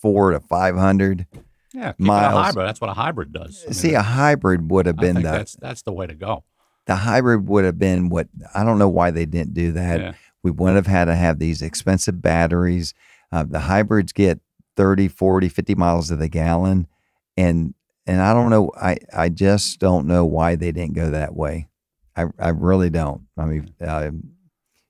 four 0.00 0.32
to 0.32 0.40
five 0.40 0.76
hundred. 0.76 1.26
Yeah, 1.72 1.92
miles. 1.98 2.46
Hybrid. 2.46 2.66
That's 2.66 2.80
what 2.80 2.90
a 2.90 2.94
hybrid 2.94 3.32
does. 3.32 3.62
I 3.62 3.66
mean, 3.66 3.74
see, 3.74 3.94
a 3.94 4.02
hybrid 4.02 4.70
would 4.70 4.86
have 4.86 4.96
been 4.96 5.16
the 5.16 5.22
that's 5.22 5.54
that's 5.54 5.82
the 5.82 5.92
way 5.92 6.06
to 6.06 6.14
go. 6.14 6.44
The 6.86 6.96
hybrid 6.96 7.48
would 7.48 7.64
have 7.64 7.78
been 7.78 8.08
what 8.08 8.28
I 8.54 8.64
don't 8.64 8.78
know 8.78 8.88
why 8.88 9.12
they 9.12 9.26
didn't 9.26 9.54
do 9.54 9.72
that. 9.72 10.00
Yeah. 10.00 10.12
We 10.42 10.50
wouldn't 10.50 10.76
have 10.76 10.86
had 10.86 11.04
to 11.04 11.14
have 11.14 11.38
these 11.38 11.62
expensive 11.62 12.20
batteries. 12.20 12.94
Uh, 13.30 13.44
the 13.44 13.60
hybrids 13.60 14.12
get 14.12 14.40
30, 14.76 15.08
40, 15.08 15.48
50 15.48 15.74
miles 15.74 16.08
to 16.08 16.16
the 16.16 16.28
gallon, 16.28 16.88
and 17.36 17.74
and 18.10 18.20
I 18.20 18.34
don't 18.34 18.50
know. 18.50 18.72
I 18.76 18.96
I 19.12 19.28
just 19.28 19.78
don't 19.78 20.08
know 20.08 20.24
why 20.24 20.56
they 20.56 20.72
didn't 20.72 20.94
go 20.94 21.12
that 21.12 21.36
way. 21.36 21.68
I 22.16 22.24
I 22.40 22.48
really 22.48 22.90
don't. 22.90 23.22
I 23.38 23.44
mean, 23.44 23.72
uh, 23.80 24.10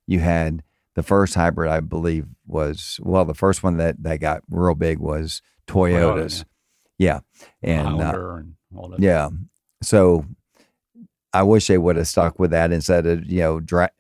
you 0.07 0.21
had 0.21 0.63
the 0.95 1.03
first 1.03 1.35
hybrid, 1.35 1.71
I 1.71 1.81
believe, 1.81 2.27
was 2.47 2.99
well, 3.03 3.27
the 3.27 3.35
first 3.35 3.63
one 3.63 3.77
that 3.77 4.03
that 4.05 4.21
got 4.21 4.43
real 4.49 4.75
big 4.75 5.01
was 5.01 5.43
Toyotas. 5.67 6.47
yeah. 6.97 7.21
yeah, 7.63 7.81
and, 7.91 8.01
uh, 8.01 8.37
and 8.37 8.95
yeah. 8.99 9.29
So 9.83 10.25
I 11.35 11.43
wish 11.43 11.67
they 11.67 11.77
would 11.77 11.97
have 11.97 12.09
stuck 12.09 12.39
with 12.39 12.53
that 12.53 12.73
instead 12.73 13.05
of 13.05 13.31
you 13.31 13.41
know 13.41 13.61
dra- 13.61 13.91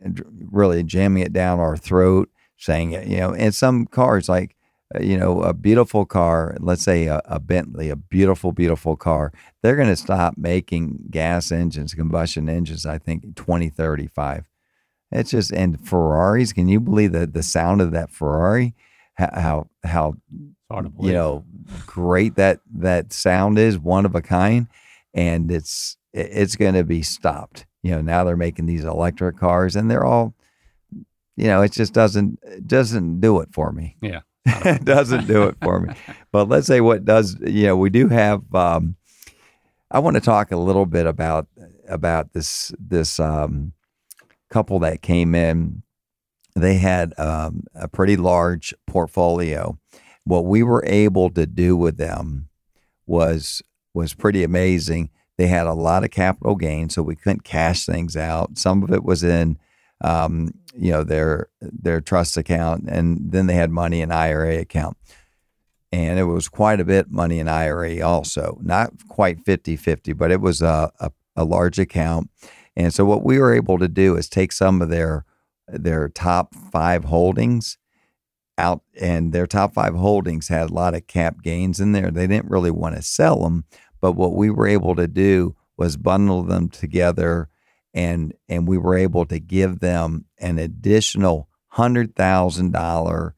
really 0.50 0.82
jamming 0.82 1.24
it 1.24 1.34
down 1.34 1.60
our 1.60 1.76
throat, 1.76 2.30
saying 2.56 2.92
you 2.92 3.18
know. 3.18 3.34
And 3.34 3.54
some 3.54 3.84
cars 3.84 4.30
like 4.30 4.56
Uh, 4.94 5.00
you 5.00 5.16
know, 5.16 5.42
a 5.42 5.54
beautiful 5.54 6.04
car, 6.04 6.56
let's 6.60 6.82
say 6.82 7.06
a, 7.06 7.22
a 7.26 7.38
Bentley, 7.38 7.90
a 7.90 7.96
beautiful, 7.96 8.50
beautiful 8.52 8.96
car, 8.96 9.32
they're 9.62 9.76
going 9.76 9.88
to 9.88 9.96
stop 9.96 10.36
making 10.36 10.98
gas 11.10 11.52
engines, 11.52 11.94
combustion 11.94 12.48
engines, 12.48 12.84
I 12.86 12.98
think 12.98 13.36
2035. 13.36 14.48
It's 15.12 15.30
just, 15.30 15.52
and 15.52 15.80
Ferraris, 15.80 16.52
can 16.52 16.68
you 16.68 16.80
believe 16.80 17.12
that 17.12 17.34
the 17.34 17.42
sound 17.42 17.80
of 17.80 17.92
that 17.92 18.10
Ferrari? 18.10 18.74
How, 19.14 19.68
how, 19.84 20.14
you 20.70 21.12
know, 21.12 21.44
great 21.84 22.36
that, 22.36 22.60
that 22.74 23.12
sound 23.12 23.58
is, 23.58 23.78
one 23.78 24.06
of 24.06 24.14
a 24.14 24.22
kind. 24.22 24.66
And 25.12 25.50
it's, 25.50 25.98
it's 26.14 26.56
going 26.56 26.74
to 26.74 26.84
be 26.84 27.02
stopped. 27.02 27.66
You 27.82 27.92
know, 27.92 28.00
now 28.00 28.24
they're 28.24 28.36
making 28.36 28.66
these 28.66 28.84
electric 28.84 29.36
cars 29.36 29.76
and 29.76 29.90
they're 29.90 30.06
all, 30.06 30.34
you 31.36 31.48
know, 31.48 31.60
it 31.60 31.72
just 31.72 31.92
doesn't, 31.92 32.38
doesn't 32.66 33.20
do 33.20 33.40
it 33.40 33.48
for 33.52 33.72
me. 33.72 33.96
Yeah. 34.00 34.20
doesn't 34.84 35.26
do 35.26 35.44
it 35.44 35.56
for 35.62 35.80
me. 35.80 35.94
But 36.32 36.48
let's 36.48 36.66
say 36.66 36.80
what 36.80 37.04
does. 37.04 37.36
You 37.40 37.66
know, 37.66 37.76
we 37.76 37.90
do 37.90 38.08
have. 38.08 38.42
Um, 38.54 38.96
I 39.90 39.98
want 39.98 40.14
to 40.14 40.20
talk 40.20 40.52
a 40.52 40.56
little 40.56 40.86
bit 40.86 41.06
about 41.06 41.46
about 41.88 42.32
this 42.32 42.72
this 42.78 43.20
um, 43.20 43.72
couple 44.48 44.78
that 44.80 45.02
came 45.02 45.34
in. 45.34 45.82
They 46.56 46.74
had 46.76 47.12
um, 47.18 47.64
a 47.74 47.88
pretty 47.88 48.16
large 48.16 48.74
portfolio. 48.86 49.78
What 50.24 50.44
we 50.44 50.62
were 50.62 50.84
able 50.86 51.30
to 51.30 51.46
do 51.46 51.76
with 51.76 51.96
them 51.96 52.48
was 53.06 53.62
was 53.94 54.14
pretty 54.14 54.42
amazing. 54.42 55.10
They 55.36 55.46
had 55.46 55.66
a 55.66 55.72
lot 55.72 56.04
of 56.04 56.10
capital 56.10 56.54
gains, 56.54 56.94
so 56.94 57.02
we 57.02 57.16
couldn't 57.16 57.44
cash 57.44 57.86
things 57.86 58.16
out. 58.16 58.58
Some 58.58 58.82
of 58.82 58.92
it 58.92 59.04
was 59.04 59.22
in 59.22 59.58
um, 60.00 60.52
you 60.74 60.90
know 60.90 61.04
their 61.04 61.48
their 61.60 62.00
trust 62.00 62.36
account, 62.36 62.88
and 62.88 63.32
then 63.32 63.46
they 63.46 63.54
had 63.54 63.70
money 63.70 64.00
in 64.00 64.10
IRA 64.10 64.58
account, 64.58 64.96
and 65.92 66.18
it 66.18 66.24
was 66.24 66.48
quite 66.48 66.80
a 66.80 66.84
bit 66.84 67.10
money 67.10 67.38
in 67.38 67.48
IRA 67.48 68.00
also, 68.00 68.58
not 68.62 68.92
quite 69.08 69.44
50-50, 69.44 70.16
but 70.16 70.30
it 70.30 70.40
was 70.40 70.62
a, 70.62 70.90
a, 71.00 71.10
a 71.36 71.44
large 71.44 71.78
account. 71.78 72.30
And 72.76 72.94
so 72.94 73.04
what 73.04 73.24
we 73.24 73.38
were 73.38 73.54
able 73.54 73.78
to 73.78 73.88
do 73.88 74.16
is 74.16 74.28
take 74.28 74.52
some 74.52 74.80
of 74.80 74.88
their 74.88 75.24
their 75.68 76.08
top 76.08 76.54
five 76.72 77.04
holdings 77.04 77.78
out, 78.58 78.82
and 79.00 79.32
their 79.32 79.46
top 79.46 79.74
five 79.74 79.94
holdings 79.94 80.48
had 80.48 80.70
a 80.70 80.74
lot 80.74 80.94
of 80.94 81.06
cap 81.06 81.42
gains 81.42 81.80
in 81.80 81.92
there. 81.92 82.10
They 82.10 82.26
didn't 82.26 82.50
really 82.50 82.70
want 82.70 82.96
to 82.96 83.02
sell 83.02 83.42
them, 83.42 83.64
but 84.00 84.12
what 84.12 84.34
we 84.34 84.50
were 84.50 84.66
able 84.66 84.94
to 84.96 85.06
do 85.06 85.56
was 85.76 85.96
bundle 85.96 86.42
them 86.42 86.68
together 86.68 87.48
and 87.94 88.34
and 88.48 88.68
we 88.68 88.78
were 88.78 88.96
able 88.96 89.26
to 89.26 89.38
give 89.38 89.80
them 89.80 90.24
an 90.38 90.58
additional 90.58 91.48
hundred 91.68 92.14
thousand 92.14 92.72
dollar 92.72 93.34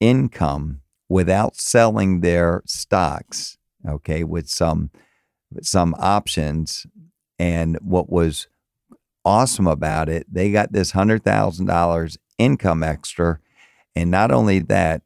income 0.00 0.80
without 1.08 1.56
selling 1.56 2.20
their 2.20 2.62
stocks. 2.66 3.58
Okay, 3.88 4.24
with 4.24 4.48
some 4.48 4.90
some 5.62 5.94
options, 5.98 6.86
and 7.38 7.78
what 7.82 8.10
was 8.10 8.48
awesome 9.24 9.66
about 9.66 10.08
it, 10.08 10.26
they 10.32 10.50
got 10.50 10.72
this 10.72 10.92
hundred 10.92 11.24
thousand 11.24 11.66
dollars 11.66 12.18
income 12.38 12.82
extra, 12.82 13.38
and 13.94 14.10
not 14.10 14.30
only 14.30 14.58
that, 14.60 15.02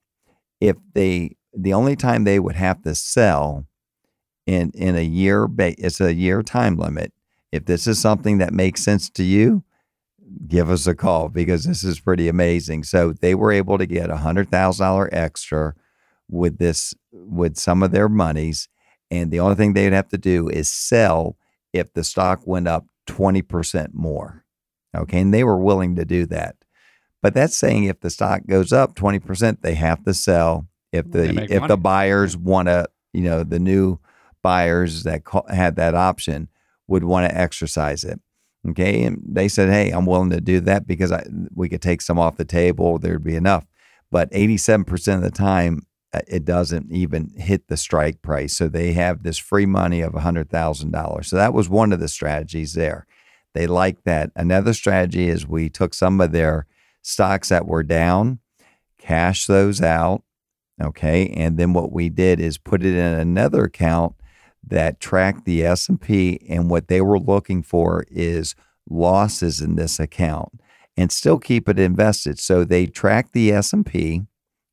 if 0.60 0.76
they 0.94 1.36
the 1.56 1.72
only 1.72 1.96
time 1.96 2.24
they 2.24 2.40
would 2.40 2.56
have 2.56 2.82
to 2.82 2.94
sell 2.94 3.66
in 4.46 4.70
in 4.74 4.96
a 4.96 5.04
year. 5.04 5.48
It's 5.58 6.00
a 6.00 6.14
year 6.14 6.42
time 6.42 6.76
limit. 6.76 7.12
If 7.54 7.66
this 7.66 7.86
is 7.86 8.00
something 8.00 8.38
that 8.38 8.52
makes 8.52 8.82
sense 8.82 9.08
to 9.10 9.22
you, 9.22 9.62
give 10.48 10.70
us 10.70 10.88
a 10.88 10.94
call 10.94 11.28
because 11.28 11.62
this 11.62 11.84
is 11.84 12.00
pretty 12.00 12.26
amazing. 12.26 12.82
So 12.82 13.12
they 13.12 13.36
were 13.36 13.52
able 13.52 13.78
to 13.78 13.86
get 13.86 14.10
a 14.10 14.16
hundred 14.16 14.50
thousand 14.50 14.84
dollar 14.84 15.08
extra 15.12 15.72
with 16.28 16.58
this 16.58 16.94
with 17.12 17.56
some 17.56 17.84
of 17.84 17.92
their 17.92 18.08
monies, 18.08 18.68
and 19.08 19.30
the 19.30 19.38
only 19.38 19.54
thing 19.54 19.72
they'd 19.72 19.92
have 19.92 20.08
to 20.08 20.18
do 20.18 20.48
is 20.48 20.68
sell 20.68 21.36
if 21.72 21.92
the 21.92 22.02
stock 22.02 22.44
went 22.44 22.66
up 22.66 22.86
twenty 23.06 23.40
percent 23.40 23.94
more. 23.94 24.44
Okay, 24.96 25.20
and 25.20 25.32
they 25.32 25.44
were 25.44 25.58
willing 25.58 25.94
to 25.94 26.04
do 26.04 26.26
that. 26.26 26.56
But 27.22 27.34
that's 27.34 27.56
saying 27.56 27.84
if 27.84 28.00
the 28.00 28.10
stock 28.10 28.42
goes 28.48 28.72
up 28.72 28.96
twenty 28.96 29.20
percent, 29.20 29.62
they 29.62 29.74
have 29.74 30.02
to 30.06 30.12
sell. 30.12 30.66
If 30.90 31.08
the 31.12 31.28
if 31.28 31.60
money. 31.60 31.68
the 31.68 31.76
buyers 31.76 32.36
want 32.36 32.66
to, 32.66 32.88
you 33.12 33.22
know, 33.22 33.44
the 33.44 33.60
new 33.60 34.00
buyers 34.42 35.04
that 35.04 35.22
had 35.48 35.76
that 35.76 35.94
option 35.94 36.48
would 36.86 37.04
want 37.04 37.28
to 37.28 37.36
exercise 37.36 38.04
it. 38.04 38.20
Okay, 38.68 39.04
and 39.04 39.22
they 39.26 39.48
said, 39.48 39.68
"Hey, 39.68 39.90
I'm 39.90 40.06
willing 40.06 40.30
to 40.30 40.40
do 40.40 40.60
that 40.60 40.86
because 40.86 41.12
I 41.12 41.24
we 41.54 41.68
could 41.68 41.82
take 41.82 42.00
some 42.00 42.18
off 42.18 42.36
the 42.36 42.44
table. 42.44 42.98
There'd 42.98 43.22
be 43.22 43.36
enough." 43.36 43.66
But 44.10 44.30
87% 44.32 45.16
of 45.16 45.22
the 45.22 45.30
time, 45.30 45.82
uh, 46.14 46.20
it 46.28 46.44
doesn't 46.44 46.92
even 46.92 47.32
hit 47.36 47.66
the 47.66 47.76
strike 47.76 48.22
price. 48.22 48.56
So 48.56 48.68
they 48.68 48.92
have 48.92 49.24
this 49.24 49.38
free 49.38 49.66
money 49.66 50.00
of 50.02 50.12
$100,000. 50.12 51.26
So 51.26 51.34
that 51.34 51.52
was 51.52 51.68
one 51.68 51.92
of 51.92 51.98
the 51.98 52.06
strategies 52.06 52.74
there. 52.74 53.06
They 53.54 53.66
like 53.66 54.04
that. 54.04 54.30
Another 54.36 54.72
strategy 54.72 55.28
is 55.28 55.46
we 55.46 55.68
took 55.68 55.94
some 55.94 56.20
of 56.20 56.30
their 56.30 56.66
stocks 57.02 57.48
that 57.48 57.66
were 57.66 57.82
down, 57.82 58.38
cash 58.98 59.46
those 59.46 59.80
out, 59.80 60.22
okay, 60.80 61.28
and 61.28 61.58
then 61.58 61.72
what 61.72 61.92
we 61.92 62.08
did 62.08 62.38
is 62.38 62.58
put 62.58 62.84
it 62.84 62.94
in 62.94 63.14
another 63.14 63.64
account 63.64 64.14
that 64.68 65.00
track 65.00 65.44
the 65.44 65.64
S&P 65.64 66.44
and 66.48 66.70
what 66.70 66.88
they 66.88 67.00
were 67.00 67.18
looking 67.18 67.62
for 67.62 68.04
is 68.10 68.54
losses 68.88 69.60
in 69.60 69.76
this 69.76 69.98
account 69.98 70.60
and 70.96 71.10
still 71.10 71.38
keep 71.38 71.68
it 71.68 71.78
invested. 71.78 72.38
So 72.38 72.64
they 72.64 72.86
track 72.86 73.32
the 73.32 73.52
S&P. 73.52 74.22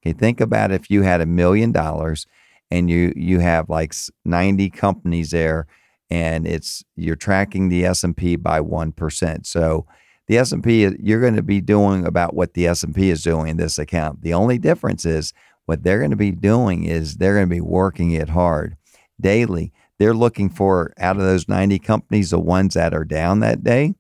Okay, 0.03 0.13
think 0.13 0.41
about 0.41 0.71
if 0.71 0.89
you 0.89 1.03
had 1.03 1.21
a 1.21 1.25
million 1.25 1.71
dollars 1.71 2.25
and 2.69 2.89
you 2.89 3.13
you 3.15 3.39
have 3.39 3.69
like 3.69 3.93
90 4.25 4.69
companies 4.71 5.31
there 5.31 5.67
and 6.09 6.47
it's 6.47 6.83
you're 6.95 7.15
tracking 7.15 7.69
the 7.69 7.85
S&P 7.85 8.35
by 8.35 8.59
1%. 8.59 9.45
So 9.45 9.85
the 10.27 10.37
S&P 10.37 10.87
you're 10.99 11.21
going 11.21 11.35
to 11.35 11.43
be 11.43 11.61
doing 11.61 12.05
about 12.05 12.33
what 12.33 12.53
the 12.53 12.67
S&P 12.67 13.09
is 13.09 13.23
doing 13.23 13.49
in 13.49 13.57
this 13.57 13.77
account. 13.77 14.21
The 14.21 14.33
only 14.33 14.57
difference 14.57 15.05
is 15.05 15.33
what 15.65 15.83
they're 15.83 15.99
going 15.99 16.11
to 16.11 16.17
be 16.17 16.31
doing 16.31 16.85
is 16.85 17.17
they're 17.17 17.35
going 17.35 17.49
to 17.49 17.55
be 17.55 17.61
working 17.61 18.11
it 18.11 18.29
hard 18.29 18.77
daily. 19.19 19.71
They're 20.01 20.15
looking 20.15 20.49
for 20.49 20.93
out 20.97 21.17
of 21.17 21.21
those 21.21 21.47
90 21.47 21.77
companies 21.77 22.31
the 22.31 22.39
ones 22.39 22.73
that 22.73 22.91
are 22.91 23.05
down 23.05 23.41
that 23.41 23.63
day 23.63 23.93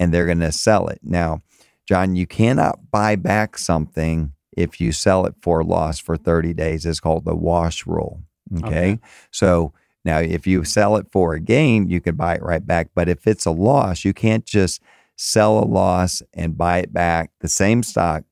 and 0.00 0.12
they're 0.12 0.26
going 0.26 0.40
to 0.40 0.50
sell 0.50 0.88
it. 0.88 0.98
Now, 1.04 1.40
John, 1.86 2.16
you 2.16 2.26
cannot 2.26 2.90
buy 2.90 3.14
back 3.14 3.56
something 3.56 4.32
if 4.56 4.80
you 4.80 4.90
sell 4.90 5.24
it 5.24 5.36
for 5.40 5.60
a 5.60 5.64
loss 5.64 6.00
for 6.00 6.16
30 6.16 6.52
days. 6.52 6.84
It's 6.84 6.98
called 6.98 7.26
the 7.26 7.36
wash 7.36 7.86
rule. 7.86 8.22
Okay. 8.56 8.66
Okay. 8.66 8.98
So 9.30 9.72
now 10.04 10.18
if 10.18 10.48
you 10.48 10.64
sell 10.64 10.96
it 10.96 11.06
for 11.12 11.34
a 11.34 11.40
gain, 11.40 11.88
you 11.88 12.00
can 12.00 12.16
buy 12.16 12.34
it 12.34 12.42
right 12.42 12.66
back. 12.66 12.88
But 12.92 13.08
if 13.08 13.24
it's 13.28 13.46
a 13.46 13.52
loss, 13.52 14.04
you 14.04 14.12
can't 14.12 14.44
just 14.44 14.82
sell 15.14 15.60
a 15.60 15.64
loss 15.64 16.24
and 16.34 16.58
buy 16.58 16.78
it 16.78 16.92
back, 16.92 17.30
the 17.38 17.48
same 17.48 17.84
stock, 17.84 18.24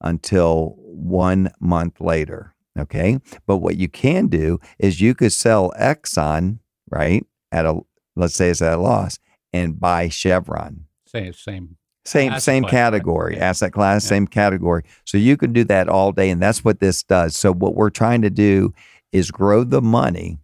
until 0.00 0.76
one 0.78 1.50
month 1.58 2.00
later. 2.00 2.51
Okay. 2.78 3.18
But 3.46 3.58
what 3.58 3.76
you 3.76 3.88
can 3.88 4.28
do 4.28 4.58
is 4.78 5.00
you 5.00 5.14
could 5.14 5.32
sell 5.32 5.72
Exxon, 5.78 6.58
right, 6.90 7.24
at 7.50 7.66
a, 7.66 7.80
let's 8.16 8.34
say 8.34 8.48
it's 8.50 8.62
at 8.62 8.74
a 8.74 8.80
loss, 8.80 9.18
and 9.52 9.78
buy 9.78 10.08
Chevron. 10.08 10.86
Same, 11.06 11.32
same. 11.32 11.76
Same 12.04 12.38
same 12.40 12.62
class, 12.64 12.64
right? 12.64 12.70
category, 12.70 13.36
Yeah. 13.36 13.50
asset 13.50 13.72
class, 13.72 14.04
Yeah. 14.04 14.08
same 14.08 14.26
category. 14.26 14.82
So 15.04 15.18
you 15.18 15.36
can 15.36 15.52
do 15.52 15.62
that 15.64 15.88
all 15.88 16.10
day, 16.10 16.30
and 16.30 16.42
that's 16.42 16.64
what 16.64 16.80
this 16.80 17.02
does. 17.04 17.36
So 17.36 17.52
what 17.52 17.76
we're 17.76 17.90
trying 17.90 18.22
to 18.22 18.30
do 18.30 18.72
is 19.12 19.30
grow 19.30 19.62
the 19.62 19.82
money, 19.82 20.38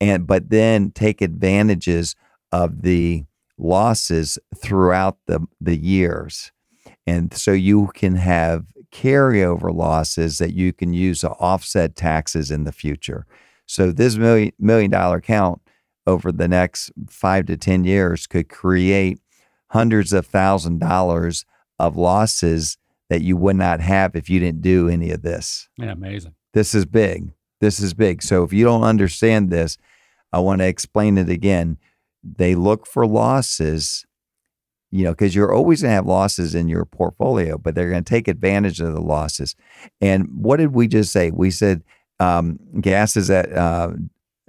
and 0.00 0.26
but 0.26 0.48
then 0.48 0.90
take 0.92 1.20
advantages 1.20 2.14
of 2.52 2.80
the 2.82 3.24
losses 3.58 4.38
throughout 4.56 5.18
the 5.26 5.40
the 5.60 5.76
years, 5.76 6.50
and 7.06 7.32
so 7.34 7.52
you 7.52 7.90
can 7.94 8.16
have 8.16 8.66
carryover 8.92 9.74
losses 9.74 10.38
that 10.38 10.52
you 10.52 10.72
can 10.72 10.92
use 10.92 11.20
to 11.20 11.30
offset 11.30 11.96
taxes 11.96 12.50
in 12.50 12.64
the 12.64 12.72
future. 12.72 13.26
So 13.66 13.92
this 13.92 14.16
million 14.16 14.52
million 14.58 14.90
dollar 14.90 15.16
account 15.16 15.62
over 16.06 16.32
the 16.32 16.48
next 16.48 16.90
five 17.08 17.46
to 17.46 17.56
ten 17.56 17.84
years 17.84 18.26
could 18.26 18.48
create 18.48 19.20
hundreds 19.68 20.12
of 20.12 20.26
thousand 20.26 20.80
dollars 20.80 21.44
of 21.78 21.96
losses 21.96 22.76
that 23.08 23.22
you 23.22 23.36
would 23.36 23.56
not 23.56 23.80
have 23.80 24.14
if 24.14 24.28
you 24.28 24.40
didn't 24.40 24.62
do 24.62 24.88
any 24.88 25.10
of 25.10 25.22
this. 25.22 25.68
Yeah, 25.76 25.92
amazing. 25.92 26.34
This 26.52 26.74
is 26.74 26.84
big. 26.84 27.32
This 27.60 27.80
is 27.80 27.94
big. 27.94 28.22
So 28.22 28.42
if 28.42 28.52
you 28.52 28.64
don't 28.64 28.82
understand 28.82 29.50
this, 29.50 29.78
I 30.32 30.38
want 30.38 30.60
to 30.60 30.66
explain 30.66 31.18
it 31.18 31.28
again. 31.28 31.76
They 32.22 32.54
look 32.54 32.86
for 32.86 33.06
losses, 33.06 34.04
you 34.90 35.04
know, 35.04 35.12
because 35.12 35.34
you're 35.34 35.52
always 35.52 35.82
going 35.82 35.90
to 35.90 35.94
have 35.94 36.06
losses 36.06 36.54
in 36.54 36.68
your 36.68 36.84
portfolio, 36.84 37.58
but 37.58 37.74
they're 37.74 37.90
going 37.90 38.04
to 38.04 38.08
take 38.08 38.28
advantage 38.28 38.80
of 38.80 38.92
the 38.92 39.00
losses. 39.00 39.54
And 40.00 40.28
what 40.32 40.56
did 40.56 40.74
we 40.74 40.88
just 40.88 41.12
say? 41.12 41.30
We 41.30 41.50
said 41.50 41.82
um, 42.18 42.58
gas 42.80 43.16
is 43.16 43.30
at 43.30 43.52
uh, 43.52 43.92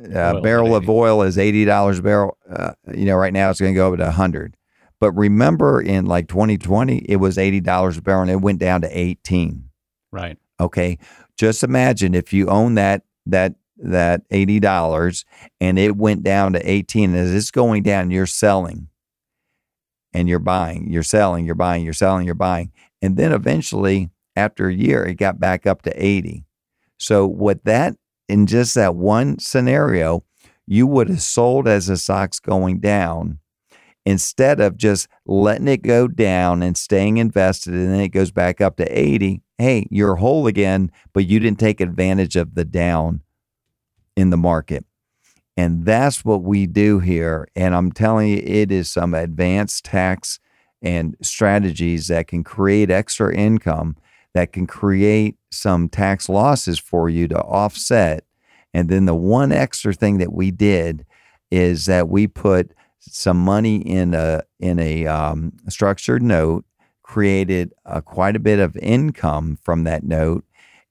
Oil 0.01 0.17
uh, 0.17 0.41
barrel 0.41 0.75
of 0.75 0.89
oil 0.89 1.21
is 1.21 1.37
eighty 1.37 1.65
dollars 1.65 1.99
a 1.99 2.01
barrel. 2.01 2.37
Uh, 2.49 2.71
you 2.93 3.05
know, 3.05 3.15
right 3.15 3.33
now 3.33 3.49
it's 3.49 3.59
going 3.59 3.73
to 3.73 3.77
go 3.77 3.93
up 3.93 3.99
to 3.99 4.11
hundred. 4.11 4.55
But 4.99 5.11
remember, 5.13 5.81
in 5.81 6.05
like 6.05 6.27
2020, 6.27 6.97
it 7.09 7.17
was 7.17 7.37
eighty 7.37 7.59
dollars 7.59 7.97
a 7.97 8.01
barrel, 8.01 8.21
and 8.21 8.31
it 8.31 8.41
went 8.41 8.59
down 8.59 8.81
to 8.81 8.97
eighteen. 8.97 9.69
Right. 10.11 10.37
Okay, 10.59 10.97
just 11.37 11.63
imagine 11.63 12.15
if 12.15 12.33
you 12.33 12.47
own 12.47 12.75
that 12.75 13.03
that 13.25 13.55
that 13.77 14.21
eighty 14.31 14.59
dollars 14.59 15.25
and 15.59 15.79
it 15.79 15.95
went 15.95 16.23
down 16.23 16.53
to 16.53 16.69
eighteen. 16.69 17.15
As 17.15 17.33
it's 17.33 17.51
going 17.51 17.83
down, 17.83 18.11
you're 18.11 18.25
selling, 18.25 18.87
and 20.13 20.27
you're 20.27 20.39
buying, 20.39 20.89
you're 20.89 21.03
selling, 21.03 21.45
you're 21.45 21.55
buying, 21.55 21.83
you're 21.83 21.93
selling, 21.93 22.25
you're 22.25 22.35
buying, 22.35 22.71
and 23.01 23.17
then 23.17 23.31
eventually, 23.31 24.09
after 24.35 24.67
a 24.67 24.73
year, 24.73 25.05
it 25.05 25.15
got 25.15 25.39
back 25.39 25.65
up 25.65 25.81
to 25.83 26.03
eighty. 26.03 26.45
So 26.97 27.25
what 27.27 27.63
that 27.65 27.95
in 28.29 28.47
just 28.47 28.75
that 28.75 28.95
one 28.95 29.39
scenario, 29.39 30.23
you 30.67 30.87
would 30.87 31.09
have 31.09 31.21
sold 31.21 31.67
as 31.67 31.87
the 31.87 31.97
stock's 31.97 32.39
going 32.39 32.79
down 32.79 33.39
instead 34.05 34.59
of 34.59 34.77
just 34.77 35.07
letting 35.25 35.67
it 35.67 35.83
go 35.83 36.07
down 36.07 36.63
and 36.63 36.77
staying 36.77 37.17
invested 37.17 37.73
and 37.73 37.91
then 37.91 37.99
it 37.99 38.09
goes 38.09 38.31
back 38.31 38.59
up 38.59 38.77
to 38.77 38.85
80 38.85 39.41
hey 39.57 39.85
you're 39.91 40.15
whole 40.15 40.47
again 40.47 40.91
but 41.13 41.27
you 41.27 41.39
didn't 41.39 41.59
take 41.59 41.79
advantage 41.79 42.35
of 42.35 42.55
the 42.55 42.65
down 42.65 43.21
in 44.15 44.29
the 44.31 44.37
market 44.37 44.85
and 45.61 45.85
that's 45.85 46.25
what 46.25 46.43
we 46.43 46.65
do 46.65 46.99
here 46.99 47.47
and 47.55 47.75
i'm 47.75 47.91
telling 47.91 48.29
you 48.29 48.41
it 48.45 48.71
is 48.71 48.89
some 48.89 49.13
advanced 49.13 49.85
tax 49.85 50.39
and 50.81 51.15
strategies 51.21 52.07
that 52.07 52.27
can 52.27 52.43
create 52.43 52.89
extra 52.89 53.35
income 53.35 53.95
that 54.33 54.53
can 54.53 54.65
create 54.65 55.35
some 55.51 55.89
tax 55.89 56.29
losses 56.29 56.79
for 56.79 57.09
you 57.09 57.27
to 57.27 57.39
offset 57.41 58.23
and 58.73 58.89
then 58.89 59.05
the 59.05 59.15
one 59.15 59.51
extra 59.51 59.93
thing 59.93 60.17
that 60.17 60.33
we 60.33 60.51
did 60.51 61.05
is 61.49 61.85
that 61.85 62.07
we 62.07 62.27
put 62.27 62.71
some 62.99 63.37
money 63.37 63.77
in 63.77 64.13
a 64.13 64.41
in 64.59 64.79
a 64.79 65.07
um, 65.07 65.53
structured 65.67 66.21
note, 66.21 66.65
created 67.03 67.73
uh, 67.85 68.01
quite 68.01 68.35
a 68.35 68.39
bit 68.39 68.59
of 68.59 68.77
income 68.77 69.57
from 69.61 69.83
that 69.83 70.03
note, 70.03 70.45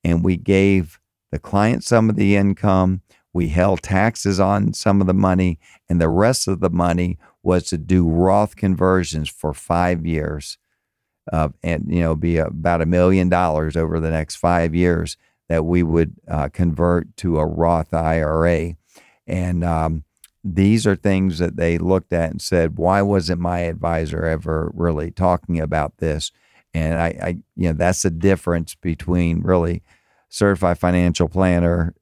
and 0.04 0.24
we 0.24 0.36
gave 0.36 1.00
the 1.30 1.38
client 1.38 1.84
some 1.84 2.10
of 2.10 2.16
the 2.16 2.36
income. 2.36 3.00
We 3.32 3.48
held 3.48 3.82
taxes 3.82 4.40
on 4.40 4.72
some 4.72 5.00
of 5.00 5.06
the 5.06 5.14
money, 5.14 5.58
and 5.88 6.00
the 6.00 6.08
rest 6.08 6.48
of 6.48 6.60
the 6.60 6.70
money 6.70 7.18
was 7.42 7.64
to 7.64 7.78
do 7.78 8.08
Roth 8.08 8.56
conversions 8.56 9.28
for 9.28 9.54
five 9.54 10.04
years, 10.04 10.58
uh, 11.32 11.50
and 11.62 11.86
you 11.88 12.00
know, 12.00 12.14
be 12.14 12.38
about 12.38 12.82
a 12.82 12.86
million 12.86 13.28
dollars 13.28 13.76
over 13.76 14.00
the 14.00 14.10
next 14.10 14.36
five 14.36 14.74
years 14.74 15.16
that 15.48 15.64
we 15.64 15.82
would 15.82 16.14
uh, 16.28 16.48
convert 16.48 17.16
to 17.18 17.38
a 17.38 17.46
Roth 17.46 17.94
IRA, 17.94 18.74
and 19.26 19.64
um, 19.64 20.04
these 20.42 20.86
are 20.86 20.96
things 20.96 21.38
that 21.38 21.56
they 21.56 21.78
looked 21.78 22.12
at 22.12 22.30
and 22.30 22.40
said, 22.40 22.78
why 22.78 23.02
wasn't 23.02 23.40
my 23.40 23.60
advisor 23.60 24.24
ever 24.24 24.70
really 24.74 25.10
talking 25.10 25.60
about 25.60 25.98
this? 25.98 26.32
And 26.72 27.00
I, 27.00 27.06
I 27.22 27.28
you 27.56 27.68
know, 27.68 27.72
that's 27.72 28.02
the 28.02 28.10
difference 28.10 28.74
between 28.74 29.42
really 29.42 29.82
certified 30.28 30.78
financial 30.78 31.28
planner, 31.28 31.94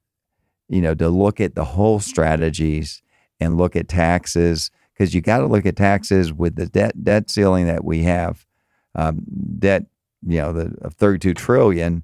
you 0.69 0.81
know, 0.81 0.93
to 0.93 1.09
look 1.09 1.41
at 1.41 1.55
the 1.55 1.65
whole 1.65 1.99
strategies 1.99 3.01
and 3.39 3.57
look 3.57 3.75
at 3.75 3.87
taxes 3.87 4.71
because 4.93 5.13
you 5.13 5.21
got 5.21 5.39
to 5.39 5.47
look 5.47 5.65
at 5.65 5.75
taxes 5.75 6.31
with 6.31 6.55
the 6.55 6.67
debt 6.67 7.03
debt 7.03 7.29
ceiling 7.29 7.67
that 7.67 7.83
we 7.83 8.03
have, 8.03 8.45
um, 8.95 9.23
debt, 9.57 9.85
you 10.25 10.37
know, 10.37 10.53
the 10.53 10.75
of 10.81 10.93
32 10.93 11.33
trillion. 11.33 12.03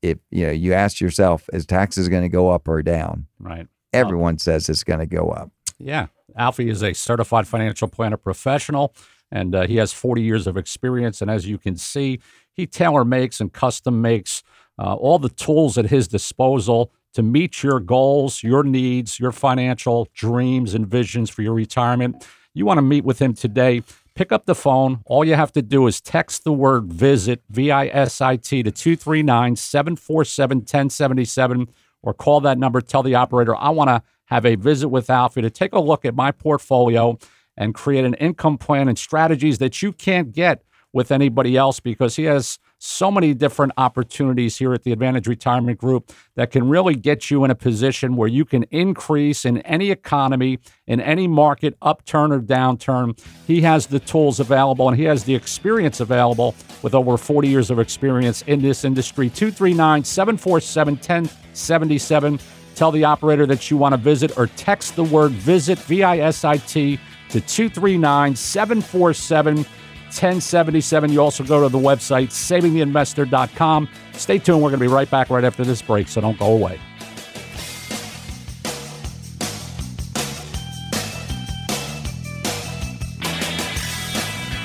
If 0.00 0.18
you 0.30 0.46
know, 0.46 0.52
you 0.52 0.72
ask 0.72 1.00
yourself, 1.00 1.48
is 1.52 1.66
taxes 1.66 2.08
going 2.08 2.22
to 2.22 2.28
go 2.28 2.50
up 2.50 2.66
or 2.66 2.82
down? 2.82 3.26
Right. 3.38 3.68
everyone 3.92 4.38
says 4.38 4.68
it's 4.68 4.84
going 4.84 5.00
to 5.00 5.06
go 5.06 5.28
up. 5.28 5.50
Yeah. 5.78 6.06
Alfie 6.36 6.70
is 6.70 6.82
a 6.82 6.92
certified 6.92 7.46
financial 7.46 7.88
planner 7.88 8.16
professional, 8.16 8.94
and 9.30 9.54
uh, 9.54 9.66
he 9.66 9.76
has 9.76 9.92
40 9.92 10.22
years 10.22 10.46
of 10.46 10.56
experience. 10.56 11.20
And 11.20 11.30
as 11.30 11.46
you 11.46 11.58
can 11.58 11.76
see, 11.76 12.20
he 12.52 12.66
tailor 12.66 13.04
makes 13.04 13.40
and 13.40 13.52
custom 13.52 14.00
makes 14.00 14.42
uh, 14.78 14.94
all 14.94 15.18
the 15.18 15.28
tools 15.28 15.76
at 15.76 15.86
his 15.86 16.08
disposal 16.08 16.92
to 17.14 17.22
meet 17.22 17.62
your 17.62 17.80
goals, 17.80 18.42
your 18.42 18.62
needs, 18.62 19.20
your 19.20 19.32
financial 19.32 20.08
dreams 20.14 20.74
and 20.74 20.86
visions 20.86 21.30
for 21.30 21.42
your 21.42 21.54
retirement. 21.54 22.26
You 22.54 22.66
want 22.66 22.78
to 22.78 22.82
meet 22.82 23.04
with 23.04 23.20
him 23.20 23.34
today. 23.34 23.82
Pick 24.14 24.30
up 24.30 24.44
the 24.44 24.54
phone. 24.54 25.00
All 25.06 25.24
you 25.24 25.34
have 25.34 25.52
to 25.52 25.62
do 25.62 25.86
is 25.86 26.00
text 26.00 26.44
the 26.44 26.52
word 26.52 26.92
visit, 26.92 27.42
V 27.48 27.70
I 27.70 27.86
S 27.86 28.20
I 28.20 28.36
T, 28.36 28.62
to 28.62 28.70
239 28.70 29.56
747 29.56 30.58
1077 30.58 31.68
or 32.02 32.12
call 32.12 32.40
that 32.42 32.58
number. 32.58 32.80
Tell 32.80 33.02
the 33.02 33.14
operator, 33.14 33.56
I 33.56 33.70
want 33.70 33.88
to 33.88 34.02
have 34.26 34.44
a 34.44 34.56
visit 34.56 34.88
with 34.88 35.08
Alfie 35.08 35.42
to 35.42 35.50
take 35.50 35.72
a 35.72 35.80
look 35.80 36.04
at 36.04 36.14
my 36.14 36.30
portfolio 36.30 37.18
and 37.56 37.74
create 37.74 38.04
an 38.04 38.14
income 38.14 38.58
plan 38.58 38.88
and 38.88 38.98
strategies 38.98 39.58
that 39.58 39.82
you 39.82 39.92
can't 39.92 40.32
get 40.32 40.62
with 40.92 41.10
anybody 41.10 41.56
else 41.56 41.80
because 41.80 42.16
he 42.16 42.24
has 42.24 42.58
so 42.82 43.12
many 43.12 43.32
different 43.32 43.72
opportunities 43.76 44.56
here 44.56 44.72
at 44.72 44.82
the 44.82 44.90
Advantage 44.90 45.28
Retirement 45.28 45.78
Group 45.78 46.10
that 46.34 46.50
can 46.50 46.68
really 46.68 46.96
get 46.96 47.30
you 47.30 47.44
in 47.44 47.50
a 47.50 47.54
position 47.54 48.16
where 48.16 48.26
you 48.26 48.44
can 48.44 48.64
increase 48.72 49.44
in 49.44 49.58
any 49.58 49.92
economy, 49.92 50.58
in 50.88 51.00
any 51.00 51.28
market, 51.28 51.76
upturn 51.80 52.32
or 52.32 52.40
downturn. 52.40 53.16
He 53.46 53.60
has 53.60 53.86
the 53.86 54.00
tools 54.00 54.40
available 54.40 54.88
and 54.88 54.98
he 54.98 55.04
has 55.04 55.22
the 55.22 55.34
experience 55.34 56.00
available 56.00 56.56
with 56.82 56.92
over 56.92 57.16
40 57.16 57.46
years 57.46 57.70
of 57.70 57.78
experience 57.78 58.42
in 58.42 58.60
this 58.60 58.84
industry. 58.84 59.30
239 59.30 60.02
747 60.02 60.94
1077. 60.94 62.40
Tell 62.74 62.90
the 62.90 63.04
operator 63.04 63.46
that 63.46 63.70
you 63.70 63.76
want 63.76 63.92
to 63.92 63.96
visit 63.96 64.36
or 64.36 64.48
text 64.48 64.96
the 64.96 65.04
word 65.04 65.30
visit, 65.30 65.78
V 65.78 66.02
I 66.02 66.18
S 66.18 66.44
I 66.44 66.56
T, 66.56 66.98
to 67.28 67.40
239 67.40 68.34
747 68.34 69.64
1077. 70.12 71.10
You 71.10 71.20
also 71.20 71.42
go 71.42 71.62
to 71.62 71.68
the 71.68 71.78
website, 71.78 72.28
savingtheinvestor.com. 72.28 73.88
Stay 74.12 74.38
tuned. 74.38 74.62
We're 74.62 74.70
going 74.70 74.80
to 74.80 74.86
be 74.86 74.92
right 74.92 75.10
back 75.10 75.30
right 75.30 75.44
after 75.44 75.64
this 75.64 75.80
break, 75.80 76.08
so 76.08 76.20
don't 76.20 76.38
go 76.38 76.52
away. 76.52 76.78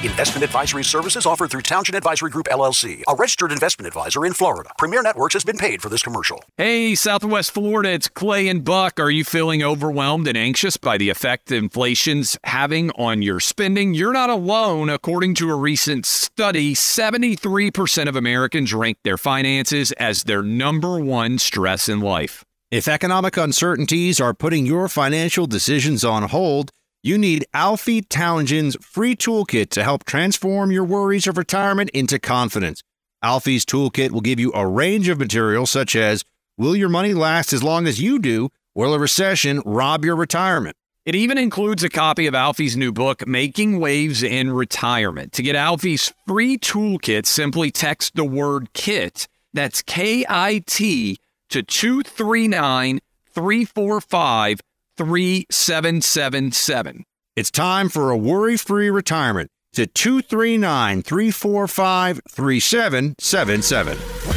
Investment 0.03 0.43
advisory 0.43 0.83
services 0.83 1.25
offered 1.25 1.49
through 1.49 1.63
Townsend 1.63 1.95
Advisory 1.95 2.29
Group 2.29 2.45
LLC, 2.51 3.01
a 3.07 3.15
registered 3.15 3.51
investment 3.51 3.87
advisor 3.87 4.27
in 4.27 4.33
Florida. 4.33 4.69
Premier 4.77 5.01
Networks 5.01 5.33
has 5.33 5.43
been 5.43 5.57
paid 5.57 5.81
for 5.81 5.89
this 5.89 6.03
commercial. 6.03 6.43
Hey, 6.55 6.93
Southwest 6.93 7.49
Florida, 7.49 7.89
it's 7.89 8.07
Clay 8.07 8.47
and 8.47 8.63
Buck. 8.63 8.99
Are 8.99 9.09
you 9.09 9.23
feeling 9.23 9.63
overwhelmed 9.63 10.27
and 10.27 10.37
anxious 10.37 10.77
by 10.77 10.99
the 10.99 11.09
effect 11.09 11.51
inflation's 11.51 12.37
having 12.43 12.91
on 12.91 13.23
your 13.23 13.39
spending? 13.39 13.95
You're 13.95 14.13
not 14.13 14.29
alone. 14.29 14.87
According 14.87 15.33
to 15.35 15.49
a 15.49 15.55
recent 15.55 16.05
study, 16.05 16.75
73% 16.75 18.07
of 18.07 18.15
Americans 18.15 18.75
rank 18.75 18.99
their 19.03 19.17
finances 19.17 19.93
as 19.93 20.25
their 20.25 20.43
number 20.43 20.99
one 20.99 21.39
stress 21.39 21.89
in 21.89 22.01
life. 22.01 22.43
If 22.69 22.87
economic 22.87 23.37
uncertainties 23.37 24.19
are 24.19 24.33
putting 24.33 24.65
your 24.65 24.89
financial 24.89 25.47
decisions 25.47 26.03
on 26.03 26.23
hold, 26.23 26.69
you 27.03 27.17
need 27.17 27.45
Alfie 27.53 28.01
Townsend's 28.01 28.75
free 28.81 29.15
toolkit 29.15 29.69
to 29.69 29.83
help 29.83 30.03
transform 30.03 30.71
your 30.71 30.83
worries 30.83 31.27
of 31.27 31.37
retirement 31.37 31.89
into 31.91 32.19
confidence. 32.19 32.83
Alfie's 33.23 33.65
toolkit 33.65 34.11
will 34.11 34.21
give 34.21 34.39
you 34.39 34.51
a 34.53 34.67
range 34.67 35.09
of 35.09 35.19
materials 35.19 35.71
such 35.71 35.95
as 35.95 36.23
Will 36.57 36.75
your 36.75 36.89
money 36.89 37.13
last 37.13 37.53
as 37.53 37.63
long 37.63 37.85
as 37.85 38.01
you 38.01 38.17
do? 38.17 38.49
Will 38.73 38.95
a 38.95 38.99
recession 38.99 39.61
rob 39.63 40.03
your 40.03 40.15
retirement? 40.15 40.75
It 41.05 41.13
even 41.13 41.37
includes 41.37 41.83
a 41.83 41.89
copy 41.89 42.25
of 42.25 42.33
Alfie's 42.33 42.75
new 42.75 42.91
book, 42.91 43.27
Making 43.27 43.79
Waves 43.79 44.23
in 44.23 44.51
Retirement. 44.51 45.33
To 45.33 45.43
get 45.43 45.55
Alfie's 45.55 46.11
free 46.25 46.57
toolkit, 46.57 47.27
simply 47.27 47.69
text 47.69 48.15
the 48.15 48.25
word 48.25 48.73
KIT, 48.73 49.27
that's 49.53 49.83
K 49.83 50.25
I 50.27 50.63
T, 50.65 51.19
to 51.49 51.61
239 51.61 52.99
345 53.31 54.59
3777. 54.97 57.03
It's 57.35 57.51
time 57.51 57.89
for 57.89 58.09
a 58.09 58.17
worry 58.17 58.57
free 58.57 58.89
retirement 58.89 59.51
to 59.73 59.85
239 59.85 61.03
345 61.03 62.21
3777. 62.27 64.36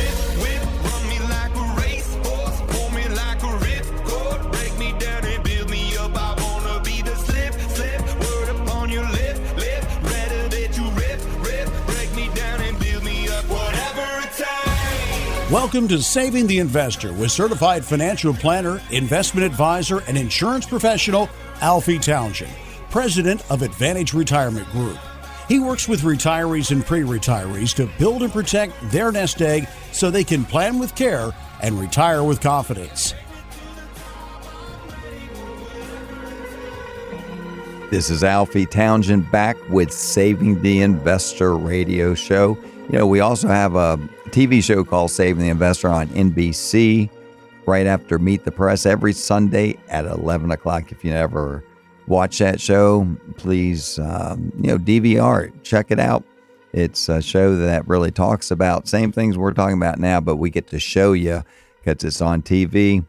Welcome 15.51 15.89
to 15.89 16.01
Saving 16.01 16.47
the 16.47 16.61
Investor 16.61 17.13
with 17.13 17.33
certified 17.33 17.85
financial 17.85 18.33
planner, 18.33 18.81
investment 18.93 19.45
advisor, 19.45 19.99
and 20.07 20.17
insurance 20.17 20.65
professional 20.65 21.29
Alfie 21.61 21.99
Townsend, 21.99 22.53
president 22.89 23.43
of 23.51 23.63
Advantage 23.63 24.15
Retirement 24.15 24.69
Group. 24.69 24.97
He 25.49 25.59
works 25.59 25.89
with 25.89 26.03
retirees 26.03 26.71
and 26.71 26.87
pre 26.87 27.01
retirees 27.01 27.75
to 27.75 27.91
build 27.99 28.23
and 28.23 28.33
protect 28.33 28.75
their 28.93 29.11
nest 29.11 29.43
egg 29.43 29.67
so 29.91 30.09
they 30.09 30.23
can 30.23 30.45
plan 30.45 30.79
with 30.79 30.95
care 30.95 31.33
and 31.61 31.81
retire 31.81 32.23
with 32.23 32.41
confidence. 32.41 33.15
This 37.91 38.09
is 38.09 38.23
Alfie 38.23 38.67
Townsend 38.67 39.29
back 39.33 39.57
with 39.69 39.91
Saving 39.91 40.63
the 40.63 40.81
Investor 40.81 41.57
radio 41.57 42.15
show. 42.15 42.57
You 42.89 42.99
know, 42.99 43.07
we 43.09 43.19
also 43.19 43.49
have 43.49 43.75
a 43.75 43.99
TV 44.31 44.63
show 44.63 44.85
called 44.85 45.11
Saving 45.11 45.43
the 45.43 45.49
Investor 45.49 45.89
on 45.89 46.09
NBC 46.09 47.11
right 47.67 47.87
after 47.87 48.19
Meet 48.19 48.45
the 48.45 48.53
Press 48.53 48.87
every 48.87 49.13
Sunday 49.13 49.77
at 49.89 50.05
11 50.05 50.51
o'clock. 50.53 50.93
If 50.93 51.05
you 51.05 51.11
never 51.11 51.65
watch 52.07 52.39
that 52.39 52.61
show, 52.61 53.07
please, 53.37 53.99
um, 53.99 54.53
you 54.57 54.69
know, 54.69 54.79
DVR 54.79 55.49
it, 55.49 55.65
check 55.65 55.91
it 55.91 55.99
out. 55.99 56.25
It's 56.73 57.09
a 57.09 57.21
show 57.21 57.57
that 57.57 57.87
really 57.89 58.13
talks 58.13 58.53
about 58.53 58.87
same 58.87 59.11
things 59.11 59.37
we're 59.37 59.53
talking 59.53 59.77
about 59.77 59.99
now, 59.99 60.21
but 60.21 60.37
we 60.37 60.51
get 60.51 60.69
to 60.69 60.79
show 60.79 61.13
you 61.13 61.43
because 61.83 62.05
it's 62.05 62.21
on 62.21 62.43
TV 62.43 63.05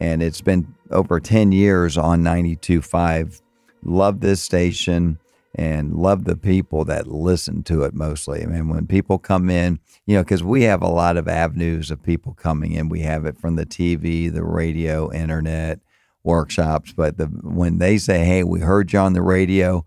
and 0.00 0.22
it's 0.22 0.42
been 0.42 0.74
over 0.90 1.20
10 1.20 1.52
years 1.52 1.96
on 1.96 2.22
92.5. 2.22 3.40
Love 3.82 4.20
this 4.20 4.42
station 4.42 5.18
and 5.58 5.94
love 5.94 6.24
the 6.24 6.36
people 6.36 6.84
that 6.84 7.06
listen 7.06 7.62
to 7.62 7.82
it 7.82 7.94
mostly. 7.94 8.42
I 8.42 8.46
mean, 8.46 8.68
when 8.68 8.86
people 8.86 9.18
come 9.18 9.48
in, 9.48 9.80
you 10.04 10.14
know, 10.14 10.22
because 10.22 10.44
we 10.44 10.64
have 10.64 10.82
a 10.82 10.88
lot 10.88 11.16
of 11.16 11.26
avenues 11.26 11.90
of 11.90 12.02
people 12.02 12.34
coming 12.34 12.72
in. 12.72 12.90
We 12.90 13.00
have 13.00 13.24
it 13.24 13.38
from 13.38 13.56
the 13.56 13.64
TV, 13.64 14.32
the 14.32 14.44
radio, 14.44 15.10
internet, 15.10 15.80
workshops. 16.22 16.92
But 16.92 17.16
the, 17.16 17.24
when 17.24 17.78
they 17.78 17.96
say, 17.96 18.22
hey, 18.26 18.44
we 18.44 18.60
heard 18.60 18.92
you 18.92 18.98
on 18.98 19.14
the 19.14 19.22
radio, 19.22 19.86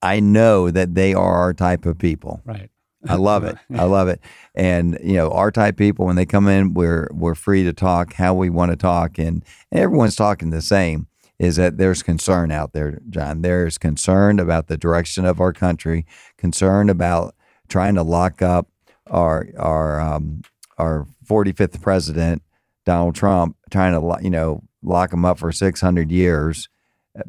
I 0.00 0.20
know 0.20 0.70
that 0.70 0.94
they 0.94 1.14
are 1.14 1.34
our 1.34 1.52
type 1.52 1.84
of 1.84 1.98
people. 1.98 2.40
Right. 2.44 2.70
I 3.08 3.16
love 3.16 3.42
it. 3.42 3.56
I 3.74 3.82
love 3.82 4.06
it. 4.06 4.20
And 4.54 4.96
you 5.02 5.14
know, 5.14 5.30
our 5.30 5.50
type 5.50 5.76
people 5.76 6.06
when 6.06 6.14
they 6.14 6.26
come 6.26 6.46
in, 6.46 6.74
we're 6.74 7.08
we're 7.12 7.34
free 7.34 7.64
to 7.64 7.72
talk 7.72 8.12
how 8.12 8.32
we 8.34 8.48
want 8.48 8.70
to 8.70 8.76
talk, 8.76 9.18
and, 9.18 9.44
and 9.72 9.80
everyone's 9.80 10.14
talking 10.14 10.50
the 10.50 10.62
same 10.62 11.08
is 11.38 11.56
that 11.56 11.78
there's 11.78 12.02
concern 12.02 12.50
out 12.50 12.72
there, 12.72 13.00
John. 13.10 13.42
There's 13.42 13.78
concern 13.78 14.38
about 14.38 14.68
the 14.68 14.76
direction 14.76 15.24
of 15.24 15.40
our 15.40 15.52
country, 15.52 16.06
concern 16.36 16.88
about 16.88 17.34
trying 17.68 17.94
to 17.94 18.02
lock 18.02 18.42
up 18.42 18.68
our 19.08 19.48
our 19.58 20.00
um, 20.00 20.42
our 20.78 21.06
45th 21.26 21.80
president, 21.80 22.42
Donald 22.84 23.14
Trump, 23.14 23.56
trying 23.70 23.92
to 23.92 24.22
you 24.22 24.30
know 24.30 24.62
lock 24.82 25.12
him 25.12 25.24
up 25.24 25.38
for 25.38 25.52
600 25.52 26.10
years 26.10 26.68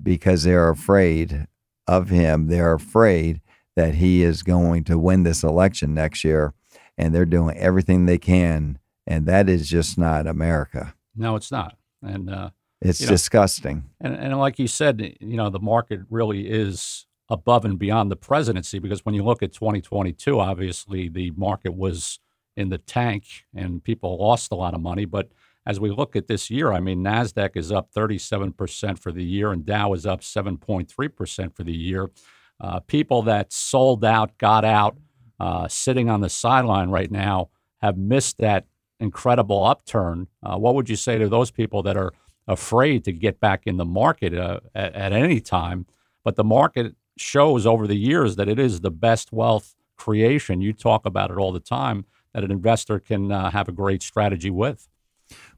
because 0.01 0.43
they're 0.43 0.69
afraid 0.69 1.47
of 1.87 2.09
him. 2.09 2.47
They're 2.47 2.73
afraid 2.73 3.41
that 3.75 3.95
he 3.95 4.23
is 4.23 4.43
going 4.43 4.83
to 4.85 4.99
win 4.99 5.23
this 5.23 5.43
election 5.43 5.93
next 5.93 6.23
year, 6.23 6.53
and 6.97 7.13
they're 7.13 7.25
doing 7.25 7.57
everything 7.57 8.05
they 8.05 8.17
can, 8.17 8.79
and 9.07 9.25
that 9.25 9.49
is 9.49 9.69
just 9.69 9.97
not 9.97 10.27
America. 10.27 10.93
No, 11.15 11.35
it's 11.35 11.51
not. 11.51 11.77
And 12.01 12.29
uh, 12.29 12.49
it's 12.83 13.01
you 13.01 13.07
know, 13.07 13.11
disgusting. 13.11 13.85
And, 14.01 14.15
and 14.15 14.37
like 14.37 14.59
you 14.59 14.67
said, 14.67 15.15
you 15.19 15.37
know, 15.37 15.49
the 15.49 15.59
market 15.59 16.01
really 16.09 16.49
is 16.49 17.05
above 17.29 17.65
and 17.65 17.79
beyond 17.79 18.11
the 18.11 18.15
presidency 18.15 18.79
because 18.79 19.05
when 19.05 19.15
you 19.15 19.23
look 19.23 19.41
at 19.41 19.53
2022, 19.53 20.39
obviously 20.39 21.09
the 21.09 21.31
market 21.31 21.73
was 21.73 22.19
in 22.55 22.69
the 22.69 22.77
tank 22.77 23.25
and 23.55 23.83
people 23.83 24.17
lost 24.17 24.51
a 24.51 24.55
lot 24.55 24.73
of 24.73 24.81
money. 24.81 25.05
But 25.05 25.29
as 25.65 25.79
we 25.79 25.89
look 25.89 26.15
at 26.15 26.27
this 26.27 26.49
year, 26.49 26.73
I 26.73 26.79
mean, 26.79 27.03
NASDAQ 27.03 27.55
is 27.55 27.71
up 27.71 27.91
37% 27.95 28.99
for 28.99 29.11
the 29.11 29.23
year 29.23 29.51
and 29.51 29.65
Dow 29.65 29.93
is 29.93 30.05
up 30.05 30.21
7.3% 30.21 31.55
for 31.55 31.63
the 31.63 31.73
year. 31.73 32.11
Uh, 32.59 32.79
people 32.81 33.21
that 33.23 33.51
sold 33.51 34.03
out, 34.05 34.37
got 34.37 34.65
out, 34.65 34.97
uh, 35.39 35.67
sitting 35.67 36.09
on 36.09 36.21
the 36.21 36.29
sideline 36.29 36.89
right 36.89 37.11
now 37.11 37.49
have 37.81 37.97
missed 37.97 38.37
that 38.37 38.65
incredible 38.99 39.63
upturn. 39.63 40.27
Uh, 40.43 40.57
what 40.57 40.75
would 40.75 40.89
you 40.89 40.95
say 40.95 41.17
to 41.17 41.27
those 41.27 41.51
people 41.51 41.81
that 41.83 41.97
are 41.97 42.13
afraid 42.47 43.03
to 43.05 43.11
get 43.11 43.39
back 43.39 43.63
in 43.65 43.77
the 43.77 43.85
market 43.85 44.33
uh, 44.33 44.59
at, 44.75 44.93
at 44.93 45.13
any 45.13 45.39
time. 45.39 45.85
But 46.23 46.35
the 46.35 46.43
market 46.43 46.95
shows 47.17 47.65
over 47.65 47.87
the 47.87 47.95
years 47.95 48.35
that 48.35 48.47
it 48.47 48.59
is 48.59 48.81
the 48.81 48.91
best 48.91 49.31
wealth 49.31 49.75
creation. 49.97 50.61
You 50.61 50.73
talk 50.73 51.05
about 51.05 51.31
it 51.31 51.37
all 51.37 51.51
the 51.51 51.59
time 51.59 52.05
that 52.33 52.43
an 52.43 52.51
investor 52.51 52.99
can 52.99 53.31
uh, 53.31 53.51
have 53.51 53.67
a 53.67 53.71
great 53.71 54.01
strategy 54.01 54.49
with. 54.49 54.87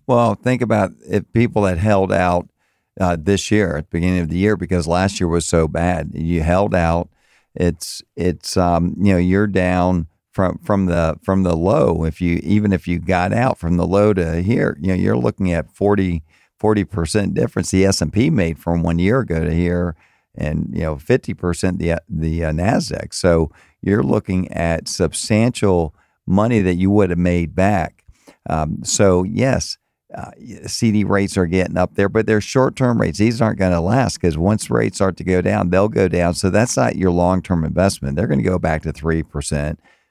Well, 0.07 0.35
think 0.35 0.61
about 0.61 0.91
if 1.07 1.31
people 1.33 1.63
that 1.63 1.77
held 1.77 2.11
out 2.11 2.47
uh, 2.99 3.17
this 3.19 3.49
year 3.49 3.77
at 3.77 3.85
the 3.85 3.97
beginning 3.97 4.21
of 4.21 4.29
the 4.29 4.37
year 4.37 4.55
because 4.55 4.87
last 4.87 5.19
year 5.19 5.27
was 5.27 5.45
so 5.45 5.67
bad. 5.67 6.11
You 6.13 6.43
held 6.43 6.75
out. 6.75 7.09
It's 7.55 8.03
it's 8.15 8.57
um, 8.57 8.95
you 8.99 9.13
know 9.13 9.17
you're 9.17 9.47
down 9.47 10.07
from 10.31 10.59
from 10.59 10.85
the 10.85 11.17
from 11.23 11.43
the 11.43 11.55
low. 11.55 12.03
If 12.03 12.21
you 12.21 12.39
even 12.43 12.73
if 12.73 12.87
you 12.87 12.99
got 12.99 13.33
out 13.33 13.57
from 13.57 13.77
the 13.77 13.87
low 13.87 14.13
to 14.13 14.41
here, 14.41 14.77
you 14.81 14.89
know 14.89 14.93
you're 14.93 15.17
looking 15.17 15.51
at 15.51 15.71
40 16.59 16.85
percent 16.85 17.33
difference. 17.33 17.71
The 17.71 17.85
S 17.85 18.01
and 18.01 18.11
P 18.11 18.29
made 18.29 18.57
from 18.59 18.83
one 18.83 18.99
year 18.99 19.19
ago 19.19 19.43
to 19.43 19.53
here, 19.53 19.95
and 20.35 20.69
you 20.73 20.81
know 20.81 20.97
fifty 20.97 21.33
percent 21.33 21.79
the 21.79 22.01
the 22.09 22.45
uh, 22.45 22.51
Nasdaq. 22.51 23.13
So 23.13 23.51
you're 23.81 24.03
looking 24.03 24.51
at 24.51 24.87
substantial 24.87 25.93
money 26.25 26.59
that 26.61 26.75
you 26.75 26.89
would 26.91 27.09
have 27.09 27.19
made 27.19 27.55
back. 27.55 28.03
Um, 28.49 28.79
so 28.83 29.23
yes, 29.23 29.77
uh, 30.13 30.31
CD 30.65 31.03
rates 31.03 31.37
are 31.37 31.45
getting 31.45 31.77
up 31.77 31.95
there, 31.95 32.09
but 32.09 32.25
they're 32.25 32.41
short 32.41 32.75
term 32.75 33.01
rates. 33.01 33.19
These 33.19 33.41
aren't 33.41 33.59
going 33.59 33.73
to 33.73 33.81
last 33.81 34.15
because 34.15 34.37
once 34.37 34.69
rates 34.69 34.97
start 34.97 35.17
to 35.17 35.23
go 35.23 35.41
down, 35.41 35.69
they'll 35.69 35.89
go 35.89 36.07
down. 36.07 36.33
So 36.35 36.49
that's 36.49 36.77
not 36.77 36.95
your 36.95 37.11
long 37.11 37.41
term 37.41 37.63
investment. 37.63 38.15
They're 38.15 38.27
going 38.27 38.39
to 38.39 38.49
go 38.49 38.59
back 38.59 38.83
to 38.83 38.93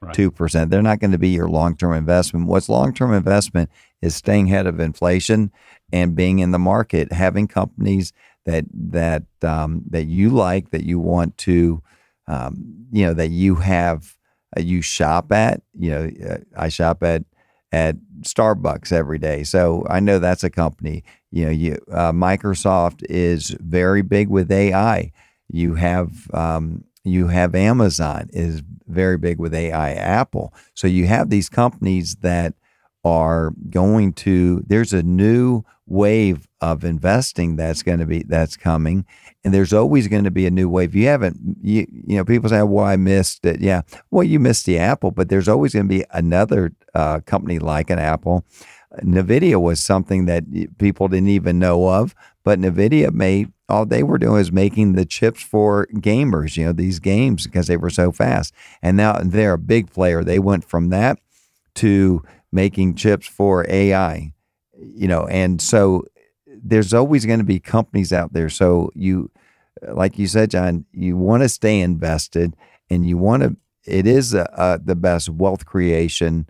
3%, 0.05 0.07
right. 0.07 0.15
2%. 0.15 0.69
They're 0.69 0.81
not 0.81 0.99
going 0.99 1.11
to 1.11 1.17
be 1.17 1.29
your 1.29 1.47
long 1.49 1.75
term 1.75 1.93
investment. 1.93 2.47
What's 2.47 2.69
long 2.69 2.93
term 2.93 3.13
investment 3.13 3.69
is 4.01 4.15
staying 4.15 4.47
ahead 4.47 4.67
of 4.67 4.79
inflation 4.79 5.51
and 5.91 6.15
being 6.15 6.39
in 6.39 6.51
the 6.51 6.59
market, 6.59 7.11
having 7.11 7.47
companies 7.47 8.13
that, 8.45 8.65
that, 8.73 9.23
um, 9.41 9.83
that 9.89 10.05
you 10.05 10.29
like, 10.29 10.71
that 10.71 10.83
you 10.83 10.99
want 10.99 11.37
to, 11.39 11.81
um, 12.27 12.87
you 12.91 13.05
know, 13.05 13.13
that 13.13 13.29
you 13.29 13.55
have, 13.55 14.15
uh, 14.57 14.61
you 14.61 14.81
shop 14.81 15.31
at. 15.31 15.61
You 15.73 15.91
know, 15.91 16.11
uh, 16.29 16.37
I 16.55 16.69
shop 16.69 17.03
at, 17.03 17.23
at 17.71 17.97
Starbucks 18.21 18.91
every 18.91 19.19
day. 19.19 19.43
So 19.43 19.85
I 19.89 19.99
know 19.99 20.19
that's 20.19 20.43
a 20.43 20.49
company. 20.49 21.03
You 21.31 21.45
know, 21.45 21.51
you 21.51 21.77
uh, 21.91 22.11
Microsoft 22.11 23.03
is 23.09 23.49
very 23.59 24.01
big 24.01 24.29
with 24.29 24.51
AI. 24.51 25.11
You 25.49 25.75
have 25.75 26.33
um, 26.33 26.85
you 27.05 27.27
have 27.27 27.55
Amazon 27.55 28.29
is 28.33 28.61
very 28.87 29.17
big 29.17 29.39
with 29.39 29.53
AI. 29.53 29.93
Apple. 29.93 30.53
So 30.73 30.87
you 30.87 31.07
have 31.07 31.29
these 31.29 31.49
companies 31.49 32.15
that 32.17 32.53
are 33.03 33.53
going 33.69 34.13
to. 34.13 34.63
There's 34.67 34.93
a 34.93 35.03
new 35.03 35.63
wave 35.87 36.47
of 36.61 36.83
investing 36.83 37.55
that's 37.55 37.83
going 37.83 37.99
to 37.99 38.05
be 38.05 38.23
that's 38.23 38.57
coming, 38.57 39.05
and 39.43 39.53
there's 39.53 39.73
always 39.73 40.07
going 40.07 40.23
to 40.23 40.31
be 40.31 40.47
a 40.47 40.51
new 40.51 40.67
wave. 40.67 40.95
You 40.95 41.07
haven't, 41.07 41.37
you 41.61 41.85
you 42.07 42.17
know, 42.17 42.25
people 42.25 42.49
say, 42.49 42.63
"Well, 42.63 42.85
I 42.85 42.95
missed 42.95 43.45
it." 43.45 43.61
Yeah, 43.61 43.81
well, 44.11 44.23
you 44.23 44.39
missed 44.39 44.65
the 44.65 44.79
Apple, 44.79 45.11
but 45.11 45.29
there's 45.29 45.47
always 45.47 45.73
going 45.73 45.87
to 45.87 45.95
be 45.95 46.05
another 46.11 46.73
uh, 46.95 47.19
company 47.21 47.59
like 47.59 47.89
an 47.89 47.99
Apple. 47.99 48.43
Nvidia 49.03 49.61
was 49.61 49.83
something 49.83 50.25
that 50.25 50.43
people 50.77 51.07
didn't 51.07 51.29
even 51.29 51.59
know 51.59 51.89
of, 51.89 52.15
but 52.43 52.59
Nvidia 52.59 53.11
made 53.11 53.51
all 53.67 53.85
they 53.85 54.03
were 54.03 54.17
doing 54.17 54.41
is 54.41 54.51
making 54.51 54.93
the 54.93 55.05
chips 55.05 55.41
for 55.41 55.87
gamers. 55.95 56.57
You 56.57 56.65
know, 56.65 56.71
these 56.71 56.99
games 56.99 57.45
because 57.45 57.67
they 57.67 57.77
were 57.77 57.89
so 57.89 58.11
fast, 58.11 58.53
and 58.81 58.97
now 58.97 59.19
they're 59.23 59.53
a 59.53 59.57
big 59.59 59.91
player. 59.91 60.23
They 60.23 60.39
went 60.39 60.65
from 60.65 60.89
that 60.89 61.19
to 61.75 62.23
making 62.51 62.95
chips 62.95 63.27
for 63.27 63.65
AI. 63.69 64.33
You 64.77 65.07
know, 65.07 65.25
and 65.27 65.61
so 65.61 66.05
there's 66.47 66.93
always 66.93 67.25
going 67.25 67.39
to 67.39 67.45
be 67.45 67.59
companies 67.59 68.11
out 68.13 68.33
there. 68.33 68.49
So 68.49 68.91
you, 68.93 69.31
like 69.87 70.19
you 70.19 70.27
said, 70.27 70.51
John, 70.51 70.85
you 70.91 71.17
want 71.17 71.43
to 71.43 71.49
stay 71.49 71.79
invested, 71.79 72.55
and 72.89 73.05
you 73.07 73.17
want 73.17 73.43
to. 73.43 73.55
It 73.85 74.07
is 74.07 74.33
a, 74.33 74.49
a, 74.53 74.79
the 74.83 74.95
best 74.95 75.29
wealth 75.29 75.65
creation 75.65 76.47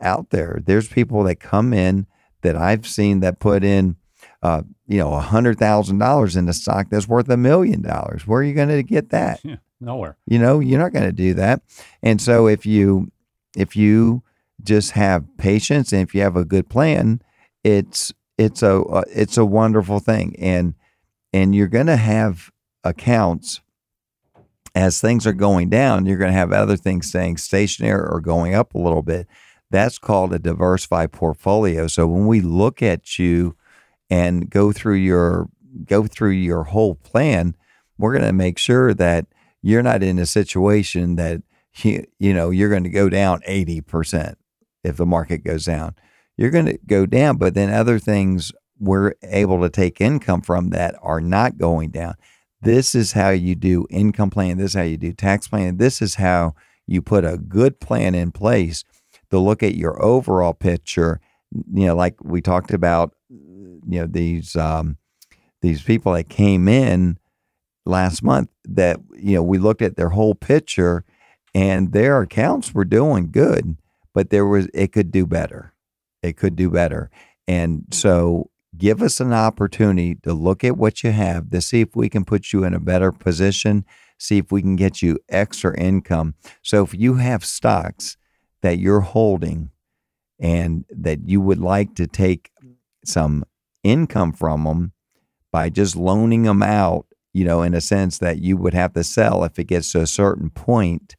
out 0.00 0.30
there. 0.30 0.60
There's 0.64 0.88
people 0.88 1.22
that 1.24 1.36
come 1.36 1.72
in 1.72 2.06
that 2.42 2.56
I've 2.56 2.86
seen 2.86 3.20
that 3.20 3.38
put 3.38 3.64
in, 3.64 3.96
uh, 4.42 4.62
you 4.86 4.98
know, 4.98 5.14
a 5.14 5.20
hundred 5.20 5.58
thousand 5.58 5.98
dollars 5.98 6.36
in 6.36 6.48
a 6.48 6.52
stock 6.52 6.88
that's 6.90 7.08
worth 7.08 7.28
a 7.28 7.36
million 7.36 7.82
dollars. 7.82 8.26
Where 8.26 8.40
are 8.40 8.44
you 8.44 8.54
going 8.54 8.68
to 8.68 8.82
get 8.82 9.10
that? 9.10 9.40
Yeah, 9.44 9.56
nowhere. 9.80 10.16
You 10.26 10.38
know, 10.38 10.60
you're 10.60 10.80
not 10.80 10.92
going 10.92 11.06
to 11.06 11.12
do 11.12 11.34
that. 11.34 11.62
And 12.02 12.20
so 12.20 12.46
if 12.46 12.66
you 12.66 13.10
if 13.56 13.76
you 13.76 14.22
just 14.62 14.92
have 14.92 15.24
patience 15.38 15.92
and 15.92 16.02
if 16.02 16.14
you 16.14 16.22
have 16.22 16.36
a 16.36 16.44
good 16.44 16.68
plan, 16.68 17.22
it's 17.64 18.12
it's 18.38 18.62
a 18.62 18.82
uh, 18.82 19.04
it's 19.08 19.36
a 19.36 19.44
wonderful 19.44 20.00
thing 20.00 20.34
and 20.38 20.74
and 21.32 21.54
you're 21.54 21.68
going 21.68 21.86
to 21.86 21.96
have 21.96 22.50
accounts 22.84 23.60
as 24.74 25.00
things 25.00 25.26
are 25.26 25.32
going 25.32 25.68
down 25.68 26.06
you're 26.06 26.18
going 26.18 26.32
to 26.32 26.38
have 26.38 26.52
other 26.52 26.76
things 26.76 27.08
staying 27.08 27.36
stationary 27.36 28.06
or 28.08 28.20
going 28.20 28.54
up 28.54 28.74
a 28.74 28.78
little 28.78 29.02
bit 29.02 29.26
that's 29.70 29.98
called 29.98 30.32
a 30.32 30.38
diversified 30.38 31.12
portfolio 31.12 31.86
so 31.86 32.06
when 32.06 32.26
we 32.26 32.40
look 32.40 32.82
at 32.82 33.18
you 33.18 33.54
and 34.12 34.50
go 34.50 34.72
through 34.72 34.96
your 34.96 35.48
go 35.84 36.06
through 36.06 36.30
your 36.30 36.64
whole 36.64 36.94
plan 36.94 37.54
we're 37.98 38.12
going 38.12 38.24
to 38.24 38.32
make 38.32 38.58
sure 38.58 38.92
that 38.94 39.26
you're 39.62 39.82
not 39.82 40.02
in 40.02 40.18
a 40.18 40.26
situation 40.26 41.16
that 41.16 41.40
you, 41.82 42.04
you 42.18 42.34
know 42.34 42.50
you're 42.50 42.70
going 42.70 42.84
to 42.84 42.90
go 42.90 43.08
down 43.08 43.40
80% 43.48 44.34
if 44.84 44.96
the 44.96 45.06
market 45.06 45.44
goes 45.44 45.64
down 45.64 45.94
you're 46.36 46.50
going 46.50 46.66
to 46.66 46.78
go 46.86 47.06
down. 47.06 47.36
But 47.36 47.54
then 47.54 47.72
other 47.72 47.98
things 47.98 48.52
we're 48.78 49.14
able 49.22 49.60
to 49.62 49.70
take 49.70 50.00
income 50.00 50.42
from 50.42 50.70
that 50.70 50.96
are 51.02 51.20
not 51.20 51.58
going 51.58 51.90
down. 51.90 52.14
This 52.60 52.94
is 52.94 53.12
how 53.12 53.30
you 53.30 53.54
do 53.54 53.86
income 53.90 54.30
plan. 54.30 54.58
This 54.58 54.72
is 54.72 54.74
how 54.74 54.82
you 54.82 54.96
do 54.96 55.12
tax 55.12 55.48
plan. 55.48 55.76
This 55.76 56.02
is 56.02 56.16
how 56.16 56.54
you 56.86 57.02
put 57.02 57.24
a 57.24 57.38
good 57.38 57.80
plan 57.80 58.14
in 58.14 58.32
place 58.32 58.84
to 59.30 59.38
look 59.38 59.62
at 59.62 59.76
your 59.76 60.02
overall 60.02 60.54
picture. 60.54 61.20
You 61.52 61.86
know, 61.86 61.96
like 61.96 62.16
we 62.22 62.40
talked 62.40 62.72
about, 62.72 63.14
you 63.86 64.00
know, 64.00 64.06
these 64.06 64.56
um, 64.56 64.96
these 65.60 65.82
people 65.82 66.12
that 66.12 66.28
came 66.28 66.68
in 66.68 67.18
last 67.84 68.22
month 68.22 68.48
that 68.64 68.98
you 69.16 69.34
know 69.34 69.42
we 69.42 69.58
looked 69.58 69.82
at 69.82 69.96
their 69.96 70.10
whole 70.10 70.34
picture 70.34 71.04
and 71.54 71.92
their 71.92 72.20
accounts 72.22 72.74
were 72.74 72.84
doing 72.84 73.30
good, 73.30 73.76
but 74.14 74.30
there 74.30 74.46
was 74.46 74.68
it 74.72 74.92
could 74.92 75.10
do 75.10 75.26
better 75.26 75.72
it 76.22 76.36
could 76.36 76.56
do 76.56 76.70
better. 76.70 77.10
And 77.46 77.84
so 77.90 78.50
give 78.76 79.02
us 79.02 79.20
an 79.20 79.32
opportunity 79.32 80.14
to 80.22 80.32
look 80.32 80.64
at 80.64 80.76
what 80.76 81.02
you 81.02 81.10
have 81.10 81.50
to 81.50 81.60
see 81.60 81.80
if 81.80 81.94
we 81.94 82.08
can 82.08 82.24
put 82.24 82.52
you 82.52 82.64
in 82.64 82.74
a 82.74 82.80
better 82.80 83.12
position, 83.12 83.84
see 84.18 84.38
if 84.38 84.50
we 84.50 84.62
can 84.62 84.76
get 84.76 85.02
you 85.02 85.18
extra 85.28 85.78
income. 85.78 86.34
So 86.62 86.82
if 86.84 86.94
you 86.94 87.14
have 87.14 87.44
stocks 87.44 88.16
that 88.62 88.78
you're 88.78 89.00
holding 89.00 89.70
and 90.38 90.84
that 90.90 91.28
you 91.28 91.40
would 91.40 91.58
like 91.58 91.94
to 91.96 92.06
take 92.06 92.50
some 93.04 93.44
income 93.82 94.32
from 94.32 94.64
them 94.64 94.92
by 95.50 95.68
just 95.68 95.96
loaning 95.96 96.42
them 96.44 96.62
out, 96.62 97.06
you 97.32 97.44
know, 97.44 97.62
in 97.62 97.74
a 97.74 97.80
sense 97.80 98.18
that 98.18 98.38
you 98.38 98.56
would 98.56 98.74
have 98.74 98.92
to 98.94 99.04
sell 99.04 99.44
if 99.44 99.58
it 99.58 99.64
gets 99.64 99.92
to 99.92 100.00
a 100.00 100.06
certain 100.06 100.50
point. 100.50 101.16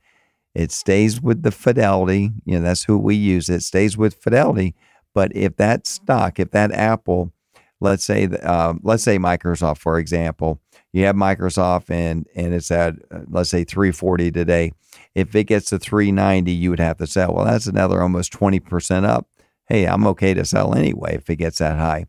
It 0.55 0.71
stays 0.71 1.21
with 1.21 1.43
the 1.43 1.51
Fidelity, 1.51 2.31
you 2.45 2.55
know, 2.55 2.61
that's 2.61 2.83
who 2.83 2.97
we 2.97 3.15
use. 3.15 3.49
It 3.49 3.63
stays 3.63 3.97
with 3.97 4.15
Fidelity, 4.15 4.75
but 5.13 5.35
if 5.35 5.55
that 5.57 5.87
stock, 5.87 6.39
if 6.39 6.51
that 6.51 6.71
Apple, 6.71 7.31
let's 7.79 8.03
say, 8.03 8.27
uh, 8.43 8.73
let's 8.83 9.03
say 9.03 9.17
Microsoft, 9.17 9.79
for 9.79 9.97
example, 9.97 10.59
you 10.91 11.05
have 11.05 11.15
Microsoft 11.15 11.89
and 11.89 12.27
and 12.35 12.53
it's 12.53 12.71
at 12.71 12.95
uh, 13.11 13.21
let's 13.29 13.49
say 13.49 13.63
340 13.63 14.31
today. 14.31 14.71
If 15.15 15.35
it 15.35 15.45
gets 15.45 15.69
to 15.69 15.79
390, 15.79 16.51
you 16.51 16.69
would 16.69 16.79
have 16.79 16.97
to 16.97 17.07
sell. 17.07 17.33
Well, 17.33 17.45
that's 17.45 17.65
another 17.67 18.01
almost 18.01 18.31
20 18.31 18.59
percent 18.59 19.05
up. 19.05 19.27
Hey, 19.67 19.85
I'm 19.85 20.05
okay 20.07 20.33
to 20.35 20.45
sell 20.45 20.75
anyway 20.75 21.15
if 21.15 21.29
it 21.29 21.37
gets 21.37 21.57
that 21.59 21.77
high. 21.77 22.05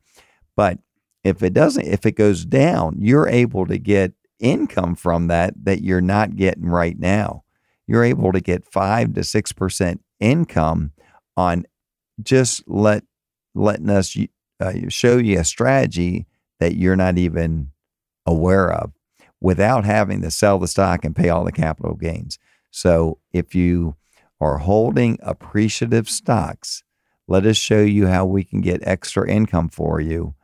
But 0.57 0.79
if 1.23 1.43
it 1.43 1.55
doesn't, 1.55 1.87
if 1.87 2.05
it 2.07 2.13
goes 2.13 2.45
down, 2.45 2.97
you're 2.99 3.29
able 3.29 3.67
to 3.67 3.79
get 3.79 4.13
income 4.39 4.95
from 4.95 5.29
that 5.29 5.55
that 5.65 5.83
you're 5.83 6.01
not 6.01 6.37
getting 6.37 6.67
right 6.67 6.99
now. 6.99 7.45
You're 7.87 8.05
able 8.05 8.33
to 8.33 8.41
get 8.41 8.71
five 8.71 9.15
to 9.15 9.25
six 9.25 9.53
percent 9.53 10.03
income 10.21 10.93
on 11.37 11.65
just 12.23 12.63
let 12.69 13.05
letting 13.55 13.91
us 13.91 14.17
uh, 14.61 14.73
show 14.89 15.17
you 15.17 15.41
a 15.41 15.45
strategy 15.45 16.27
that 16.61 16.77
you're 16.77 16.97
not 16.97 17.19
even 17.19 17.71
aware 18.27 18.73
of 18.73 18.93
without 19.41 19.85
having 19.85 20.23
to 20.23 20.31
sell 20.31 20.59
the 20.59 20.69
stock 20.69 21.05
and 21.05 21.17
pay 21.17 21.29
all 21.29 21.45
the 21.45 21.53
capital 21.53 21.95
gains. 21.95 22.39
So 22.71 23.19
if 23.33 23.55
you 23.55 23.97
are 24.41 24.59
holding 24.59 25.19
appreciative 25.23 26.09
stocks, 26.09 26.83
let 27.29 27.47
us 27.47 27.57
show 27.57 27.81
you 27.81 28.07
how 28.07 28.25
we 28.25 28.45
can 28.45 28.61
get 28.61 28.87
extra 28.87 29.29
income 29.29 29.69
for 29.69 30.01
you 30.01 30.35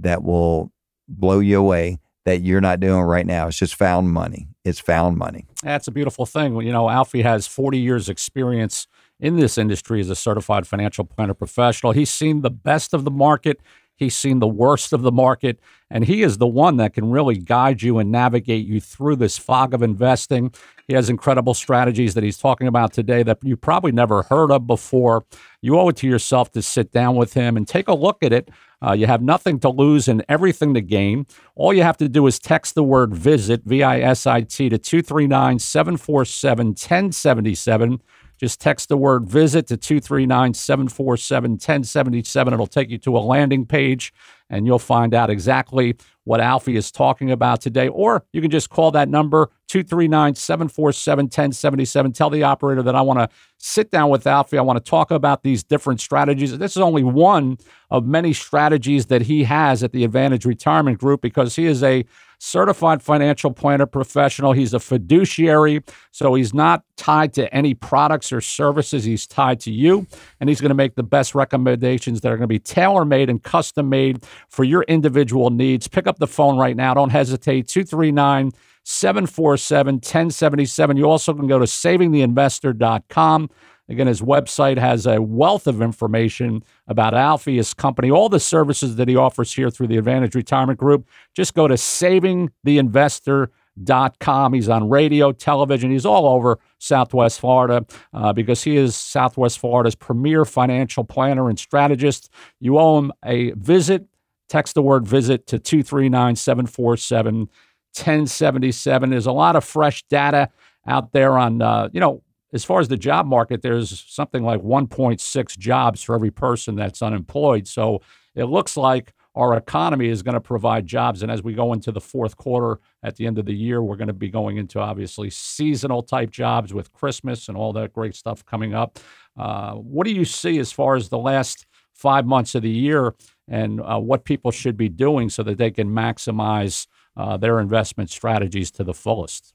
that 0.00 0.22
will 0.22 0.72
blow 1.08 1.40
you 1.40 1.58
away 1.58 1.98
that 2.24 2.42
you're 2.42 2.60
not 2.60 2.80
doing 2.80 3.00
right 3.00 3.26
now. 3.26 3.48
It's 3.48 3.58
just 3.58 3.74
found 3.74 4.12
money. 4.12 4.48
It's 4.64 4.78
found 4.78 5.16
money. 5.16 5.46
That's 5.62 5.88
a 5.88 5.90
beautiful 5.90 6.26
thing. 6.26 6.54
You 6.60 6.72
know, 6.72 6.88
Alfie 6.90 7.22
has 7.22 7.46
40 7.46 7.78
years 7.78 8.08
experience 8.08 8.86
in 9.18 9.36
this 9.36 9.58
industry 9.58 10.00
as 10.00 10.10
a 10.10 10.14
certified 10.14 10.66
financial 10.66 11.04
planner 11.04 11.34
professional. 11.34 11.92
He's 11.92 12.10
seen 12.10 12.42
the 12.42 12.50
best 12.50 12.94
of 12.94 13.04
the 13.04 13.10
market. 13.10 13.60
He's 14.00 14.16
seen 14.16 14.38
the 14.38 14.48
worst 14.48 14.94
of 14.94 15.02
the 15.02 15.12
market, 15.12 15.60
and 15.90 16.06
he 16.06 16.22
is 16.22 16.38
the 16.38 16.46
one 16.46 16.78
that 16.78 16.94
can 16.94 17.10
really 17.10 17.36
guide 17.36 17.82
you 17.82 17.98
and 17.98 18.10
navigate 18.10 18.66
you 18.66 18.80
through 18.80 19.16
this 19.16 19.36
fog 19.36 19.74
of 19.74 19.82
investing. 19.82 20.54
He 20.88 20.94
has 20.94 21.10
incredible 21.10 21.52
strategies 21.52 22.14
that 22.14 22.24
he's 22.24 22.38
talking 22.38 22.66
about 22.66 22.94
today 22.94 23.22
that 23.24 23.40
you 23.42 23.58
probably 23.58 23.92
never 23.92 24.22
heard 24.22 24.50
of 24.50 24.66
before. 24.66 25.26
You 25.60 25.78
owe 25.78 25.90
it 25.90 25.96
to 25.96 26.06
yourself 26.06 26.50
to 26.52 26.62
sit 26.62 26.92
down 26.92 27.14
with 27.16 27.34
him 27.34 27.58
and 27.58 27.68
take 27.68 27.88
a 27.88 27.94
look 27.94 28.22
at 28.22 28.32
it. 28.32 28.48
Uh, 28.82 28.92
you 28.92 29.06
have 29.06 29.22
nothing 29.22 29.60
to 29.60 29.68
lose 29.68 30.08
and 30.08 30.24
everything 30.28 30.74
to 30.74 30.80
gain. 30.80 31.26
All 31.54 31.72
you 31.72 31.82
have 31.82 31.98
to 31.98 32.08
do 32.08 32.26
is 32.26 32.38
text 32.38 32.74
the 32.74 32.82
word 32.82 33.14
visit, 33.14 33.62
V 33.64 33.82
I 33.82 34.00
S 34.00 34.26
I 34.26 34.42
T, 34.42 34.68
to 34.68 34.78
239 34.78 35.58
747 35.58 36.66
1077. 36.68 38.00
Just 38.38 38.58
text 38.58 38.88
the 38.88 38.96
word 38.96 39.28
visit 39.28 39.66
to 39.66 39.76
239 39.76 40.54
747 40.54 41.50
1077. 41.52 42.54
It'll 42.54 42.66
take 42.66 42.88
you 42.88 42.96
to 42.98 43.16
a 43.16 43.20
landing 43.20 43.66
page 43.66 44.14
and 44.50 44.66
you'll 44.66 44.78
find 44.78 45.14
out 45.14 45.30
exactly 45.30 45.96
what 46.24 46.40
Alfie 46.40 46.76
is 46.76 46.90
talking 46.90 47.30
about 47.30 47.60
today. 47.60 47.88
Or 47.88 48.24
you 48.32 48.42
can 48.42 48.50
just 48.50 48.68
call 48.68 48.90
that 48.90 49.08
number 49.08 49.50
239 49.68 50.34
747 50.34 51.24
1077. 51.24 52.12
Tell 52.12 52.28
the 52.28 52.42
operator 52.42 52.82
that 52.82 52.94
I 52.94 53.00
want 53.00 53.20
to 53.20 53.28
sit 53.58 53.90
down 53.90 54.10
with 54.10 54.26
Alfie. 54.26 54.58
I 54.58 54.62
want 54.62 54.84
to 54.84 54.88
talk 54.88 55.10
about 55.10 55.42
these 55.42 55.62
different 55.62 56.00
strategies. 56.00 56.56
This 56.58 56.72
is 56.72 56.82
only 56.82 57.04
one 57.04 57.56
of 57.90 58.04
many 58.04 58.32
strategies 58.32 59.06
that 59.06 59.22
he 59.22 59.44
has 59.44 59.82
at 59.82 59.92
the 59.92 60.04
Advantage 60.04 60.44
Retirement 60.44 60.98
Group 60.98 61.22
because 61.22 61.56
he 61.56 61.66
is 61.66 61.82
a 61.82 62.04
certified 62.40 63.02
financial 63.02 63.52
planner 63.52 63.86
professional. 63.86 64.52
He's 64.52 64.74
a 64.74 64.80
fiduciary, 64.80 65.82
so 66.10 66.34
he's 66.34 66.52
not 66.52 66.82
tied 66.96 67.34
to 67.34 67.52
any 67.54 67.74
products 67.74 68.32
or 68.32 68.40
services. 68.40 69.04
He's 69.04 69.26
tied 69.26 69.60
to 69.60 69.70
you, 69.70 70.06
and 70.40 70.48
he's 70.48 70.60
going 70.60 70.70
to 70.70 70.74
make 70.74 70.94
the 70.94 71.02
best 71.02 71.34
recommendations 71.34 72.22
that 72.22 72.32
are 72.32 72.36
going 72.36 72.42
to 72.44 72.48
be 72.48 72.58
tailor 72.58 73.04
made 73.04 73.30
and 73.30 73.42
custom 73.42 73.88
made 73.88 74.24
for 74.48 74.64
your 74.64 74.82
individual 74.84 75.50
needs. 75.50 75.86
Pick 75.86 76.06
up 76.06 76.18
the 76.18 76.26
phone 76.26 76.58
right 76.58 76.76
now. 76.76 76.94
Don't 76.94 77.10
hesitate. 77.10 77.68
239 77.68 78.52
747 78.84 79.96
1077. 79.96 80.96
You 80.96 81.08
also 81.08 81.34
can 81.34 81.46
go 81.46 81.58
to 81.58 81.66
savingtheinvestor.com. 81.66 83.50
Again, 83.90 84.06
his 84.06 84.22
website 84.22 84.78
has 84.78 85.04
a 85.04 85.20
wealth 85.20 85.66
of 85.66 85.82
information 85.82 86.62
about 86.86 87.12
Alfie, 87.12 87.56
his 87.56 87.74
company, 87.74 88.08
all 88.08 88.28
the 88.28 88.38
services 88.38 88.94
that 88.96 89.08
he 89.08 89.16
offers 89.16 89.52
here 89.52 89.68
through 89.68 89.88
the 89.88 89.96
Advantage 89.96 90.36
Retirement 90.36 90.78
Group. 90.78 91.08
Just 91.34 91.54
go 91.54 91.66
to 91.66 91.74
savingtheinvestor.com. 91.74 94.52
He's 94.52 94.68
on 94.68 94.88
radio, 94.88 95.32
television. 95.32 95.90
He's 95.90 96.06
all 96.06 96.28
over 96.28 96.60
Southwest 96.78 97.40
Florida 97.40 97.84
uh, 98.14 98.32
because 98.32 98.62
he 98.62 98.76
is 98.76 98.94
Southwest 98.94 99.58
Florida's 99.58 99.96
premier 99.96 100.44
financial 100.44 101.02
planner 101.02 101.48
and 101.48 101.58
strategist. 101.58 102.30
You 102.60 102.78
owe 102.78 102.96
him 102.98 103.10
a 103.24 103.50
visit. 103.52 104.06
Text 104.48 104.74
the 104.74 104.82
word 104.82 105.06
visit 105.06 105.46
to 105.48 105.58
239 105.58 106.36
747 106.36 107.48
1077. 107.92 109.10
There's 109.10 109.26
a 109.26 109.32
lot 109.32 109.56
of 109.56 109.64
fresh 109.64 110.04
data 110.04 110.48
out 110.86 111.10
there 111.12 111.36
on, 111.36 111.60
uh, 111.60 111.88
you 111.92 111.98
know, 111.98 112.22
as 112.52 112.64
far 112.64 112.80
as 112.80 112.88
the 112.88 112.96
job 112.96 113.26
market, 113.26 113.62
there's 113.62 114.04
something 114.08 114.42
like 114.42 114.60
1.6 114.60 115.58
jobs 115.58 116.02
for 116.02 116.14
every 116.14 116.30
person 116.30 116.74
that's 116.74 117.02
unemployed. 117.02 117.68
So 117.68 118.02
it 118.34 118.44
looks 118.44 118.76
like 118.76 119.12
our 119.36 119.56
economy 119.56 120.08
is 120.08 120.22
going 120.22 120.34
to 120.34 120.40
provide 120.40 120.86
jobs. 120.86 121.22
And 121.22 121.30
as 121.30 121.42
we 121.42 121.54
go 121.54 121.72
into 121.72 121.92
the 121.92 122.00
fourth 122.00 122.36
quarter 122.36 122.80
at 123.02 123.16
the 123.16 123.26
end 123.26 123.38
of 123.38 123.46
the 123.46 123.54
year, 123.54 123.82
we're 123.82 123.96
going 123.96 124.08
to 124.08 124.12
be 124.12 124.28
going 124.28 124.56
into 124.56 124.80
obviously 124.80 125.30
seasonal 125.30 126.02
type 126.02 126.30
jobs 126.30 126.74
with 126.74 126.92
Christmas 126.92 127.48
and 127.48 127.56
all 127.56 127.72
that 127.74 127.92
great 127.92 128.16
stuff 128.16 128.44
coming 128.44 128.74
up. 128.74 128.98
Uh, 129.36 129.74
what 129.74 130.04
do 130.04 130.12
you 130.12 130.24
see 130.24 130.58
as 130.58 130.72
far 130.72 130.96
as 130.96 131.08
the 131.08 131.18
last 131.18 131.66
five 131.94 132.26
months 132.26 132.54
of 132.54 132.62
the 132.62 132.70
year 132.70 133.14
and 133.46 133.80
uh, 133.80 133.98
what 133.98 134.24
people 134.24 134.50
should 134.50 134.76
be 134.76 134.88
doing 134.88 135.30
so 135.30 135.42
that 135.44 135.58
they 135.58 135.70
can 135.70 135.88
maximize 135.88 136.86
uh, 137.16 137.36
their 137.36 137.60
investment 137.60 138.10
strategies 138.10 138.70
to 138.72 138.82
the 138.82 138.94
fullest? 138.94 139.54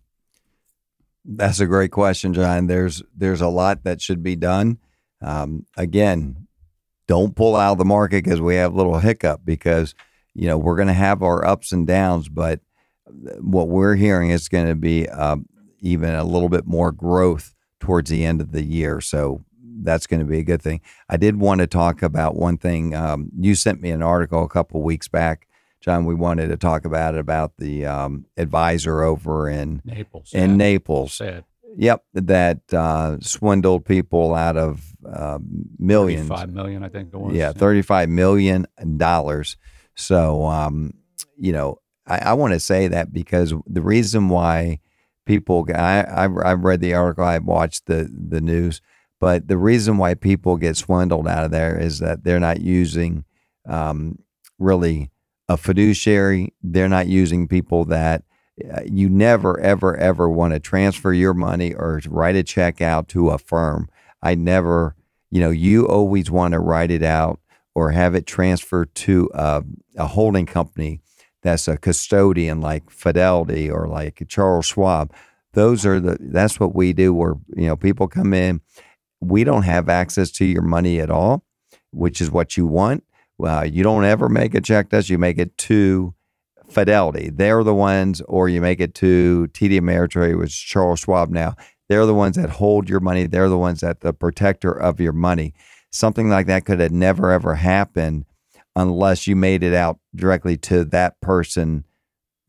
That's 1.27 1.59
a 1.59 1.65
great 1.65 1.91
question, 1.91 2.33
John. 2.33 2.67
There's 2.67 3.01
there's 3.15 3.41
a 3.41 3.47
lot 3.47 3.83
that 3.83 4.01
should 4.01 4.21
be 4.21 4.35
done. 4.35 4.77
Um, 5.21 5.65
again, 5.75 6.47
don't 7.07 7.35
pull 7.35 7.55
out 7.55 7.73
of 7.73 7.77
the 7.79 7.85
market 7.85 8.23
because 8.23 8.41
we 8.41 8.55
have 8.55 8.73
a 8.73 8.77
little 8.77 8.99
hiccup 8.99 9.41
because 9.43 9.95
you 10.33 10.47
know 10.47 10.57
we're 10.57 10.75
going 10.75 10.87
to 10.87 10.93
have 10.93 11.23
our 11.23 11.45
ups 11.45 11.71
and 11.71 11.87
downs, 11.87 12.29
but 12.29 12.59
what 13.39 13.69
we're 13.69 13.95
hearing 13.95 14.29
is 14.29 14.49
going 14.49 14.67
to 14.67 14.75
be 14.75 15.07
uh, 15.09 15.37
even 15.79 16.13
a 16.13 16.23
little 16.23 16.49
bit 16.49 16.65
more 16.65 16.91
growth 16.91 17.53
towards 17.79 18.09
the 18.09 18.25
end 18.25 18.41
of 18.41 18.51
the 18.51 18.63
year. 18.63 19.01
So 19.01 19.43
that's 19.81 20.07
going 20.07 20.19
to 20.19 20.25
be 20.25 20.39
a 20.39 20.43
good 20.43 20.61
thing. 20.61 20.81
I 21.09 21.17
did 21.17 21.39
want 21.39 21.61
to 21.61 21.67
talk 21.67 22.01
about 22.01 22.35
one 22.35 22.57
thing. 22.57 22.95
Um, 22.95 23.29
you 23.37 23.55
sent 23.55 23.81
me 23.81 23.91
an 23.91 24.01
article 24.01 24.43
a 24.43 24.49
couple 24.49 24.81
weeks 24.81 25.07
back 25.07 25.47
John, 25.85 26.05
we 26.05 26.15
wanted 26.15 26.47
to 26.47 26.57
talk 26.57 26.83
about 26.83 27.13
it 27.13 27.19
about 27.19 27.57
the 27.59 27.85
um, 27.85 28.25
advisor 28.37 29.03
over 29.03 29.47
in 29.47 29.83
Naples. 29.85 30.31
In 30.33 30.49
yeah. 30.49 30.55
Naples. 30.55 31.13
Sad. 31.13 31.43
Yep, 31.77 32.03
that 32.13 32.73
uh, 32.73 33.19
swindled 33.19 33.85
people 33.85 34.33
out 34.33 34.57
of 34.57 34.81
uh, 35.07 35.37
millions. 35.77 36.27
Five 36.27 36.51
million, 36.51 36.83
I 36.83 36.89
think 36.89 37.13
it 37.13 37.17
was. 37.17 37.35
Yeah, 37.35 37.51
thirty-five 37.51 38.09
million 38.09 38.65
dollars. 38.97 39.57
So, 39.93 40.45
um, 40.45 40.95
you 41.37 41.53
know, 41.53 41.81
I, 42.07 42.17
I 42.17 42.33
want 42.33 42.53
to 42.53 42.59
say 42.59 42.87
that 42.87 43.13
because 43.13 43.53
the 43.67 43.83
reason 43.83 44.29
why 44.29 44.79
people, 45.27 45.67
I, 45.71 46.03
I've, 46.09 46.35
I've 46.43 46.63
read 46.63 46.81
the 46.81 46.95
article, 46.95 47.25
I've 47.25 47.45
watched 47.45 47.85
the 47.85 48.09
the 48.11 48.41
news, 48.41 48.81
but 49.19 49.47
the 49.47 49.57
reason 49.57 49.99
why 49.99 50.15
people 50.15 50.57
get 50.57 50.77
swindled 50.77 51.27
out 51.27 51.43
of 51.43 51.51
there 51.51 51.77
is 51.77 51.99
that 51.99 52.23
they're 52.23 52.39
not 52.39 52.61
using 52.61 53.23
um, 53.69 54.17
really 54.57 55.11
a 55.47 55.57
fiduciary. 55.57 56.53
They're 56.61 56.89
not 56.89 57.07
using 57.07 57.47
people 57.47 57.85
that 57.85 58.23
uh, 58.73 58.81
you 58.85 59.09
never, 59.09 59.59
ever, 59.59 59.97
ever 59.97 60.29
want 60.29 60.53
to 60.53 60.59
transfer 60.59 61.13
your 61.13 61.33
money 61.33 61.73
or 61.73 62.01
write 62.07 62.35
a 62.35 62.43
check 62.43 62.81
out 62.81 63.07
to 63.09 63.29
a 63.29 63.37
firm. 63.37 63.89
I 64.21 64.35
never, 64.35 64.95
you 65.29 65.41
know, 65.41 65.49
you 65.49 65.87
always 65.87 66.31
want 66.31 66.53
to 66.53 66.59
write 66.59 66.91
it 66.91 67.03
out 67.03 67.39
or 67.73 67.91
have 67.91 68.15
it 68.15 68.25
transferred 68.25 68.93
to 68.95 69.29
a, 69.33 69.63
a 69.97 70.07
holding 70.07 70.45
company 70.45 71.01
that's 71.41 71.67
a 71.67 71.77
custodian 71.77 72.59
like 72.61 72.89
Fidelity 72.89 73.69
or 73.69 73.87
like 73.87 74.23
Charles 74.27 74.65
Schwab. 74.65 75.13
Those 75.53 75.85
are 75.85 75.99
the, 75.99 76.17
that's 76.19 76.59
what 76.59 76.73
we 76.73 76.91
do 76.91 77.13
where, 77.13 77.35
you 77.55 77.67
know, 77.67 77.75
people 77.75 78.07
come 78.07 78.33
in. 78.33 78.61
We 79.21 79.43
don't 79.43 79.63
have 79.63 79.87
access 79.87 80.31
to 80.31 80.45
your 80.45 80.63
money 80.63 80.99
at 80.99 81.09
all, 81.09 81.43
which 81.91 82.19
is 82.19 82.31
what 82.31 82.57
you 82.57 82.65
want 82.65 83.03
well, 83.37 83.65
you 83.65 83.83
don't 83.83 84.05
ever 84.05 84.29
make 84.29 84.55
a 84.55 84.61
check 84.61 84.89
to 84.89 84.97
us. 84.97 85.09
You 85.09 85.17
make 85.17 85.37
it 85.37 85.57
to 85.59 86.13
Fidelity. 86.69 87.29
They're 87.29 87.63
the 87.63 87.75
ones, 87.75 88.21
or 88.21 88.49
you 88.49 88.59
make 88.59 88.79
it 88.79 88.95
to 88.95 89.47
TD 89.53 89.79
Ameritrade, 89.79 90.37
which 90.37 90.49
is 90.49 90.55
Charles 90.55 91.01
Schwab 91.01 91.29
now. 91.29 91.55
They're 91.89 92.05
the 92.05 92.13
ones 92.13 92.37
that 92.37 92.49
hold 92.49 92.89
your 92.89 92.99
money. 92.99 93.27
They're 93.27 93.49
the 93.49 93.57
ones 93.57 93.81
that 93.81 94.01
the 94.01 94.13
protector 94.13 94.71
of 94.71 94.99
your 94.99 95.13
money. 95.13 95.53
Something 95.91 96.29
like 96.29 96.47
that 96.47 96.65
could 96.65 96.79
have 96.79 96.91
never 96.91 97.31
ever 97.31 97.55
happened 97.55 98.25
unless 98.75 99.27
you 99.27 99.35
made 99.35 99.63
it 99.63 99.73
out 99.73 99.99
directly 100.13 100.57
to 100.57 100.83
that 100.85 101.21
person, 101.21 101.85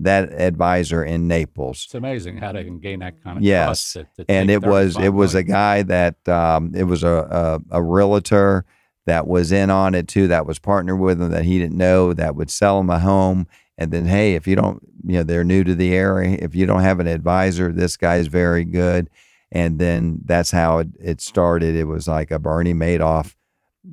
that 0.00 0.32
advisor 0.32 1.04
in 1.04 1.28
Naples. 1.28 1.84
It's 1.84 1.94
amazing 1.94 2.38
how 2.38 2.52
they 2.52 2.64
can 2.64 2.80
gain 2.80 3.00
that 3.00 3.22
kind 3.22 3.36
of 3.36 3.44
yes. 3.44 3.92
trust. 3.92 4.08
to 4.16 4.24
and 4.28 4.50
it 4.50 4.64
was 4.64 4.98
it 4.98 5.10
was 5.10 5.34
a 5.34 5.42
guy 5.42 5.82
that 5.82 6.26
um, 6.28 6.72
it 6.74 6.84
was 6.84 7.02
a, 7.04 7.60
a 7.70 7.78
a 7.78 7.82
realtor 7.82 8.64
that 9.06 9.26
was 9.26 9.52
in 9.52 9.70
on 9.70 9.94
it 9.94 10.08
too, 10.08 10.28
that 10.28 10.46
was 10.46 10.58
partnered 10.58 10.98
with 10.98 11.20
him 11.20 11.30
that 11.30 11.44
he 11.44 11.58
didn't 11.58 11.78
know, 11.78 12.12
that 12.12 12.36
would 12.36 12.50
sell 12.50 12.80
him 12.80 12.90
a 12.90 12.98
home. 12.98 13.46
And 13.78 13.92
then, 13.92 14.06
hey, 14.06 14.34
if 14.34 14.46
you 14.46 14.56
don't, 14.56 14.80
you 15.04 15.18
know, 15.18 15.22
they're 15.22 15.44
new 15.44 15.62
to 15.64 15.74
the 15.74 15.94
area. 15.94 16.38
If 16.40 16.54
you 16.54 16.66
don't 16.66 16.80
have 16.80 17.00
an 17.00 17.06
advisor, 17.06 17.72
this 17.72 17.96
guy's 17.96 18.26
very 18.26 18.64
good. 18.64 19.08
And 19.52 19.78
then 19.78 20.20
that's 20.24 20.50
how 20.50 20.78
it, 20.78 20.88
it 20.98 21.20
started. 21.20 21.76
It 21.76 21.84
was 21.84 22.08
like 22.08 22.30
a 22.30 22.38
Bernie 22.38 22.74
Madoff, 22.74 23.34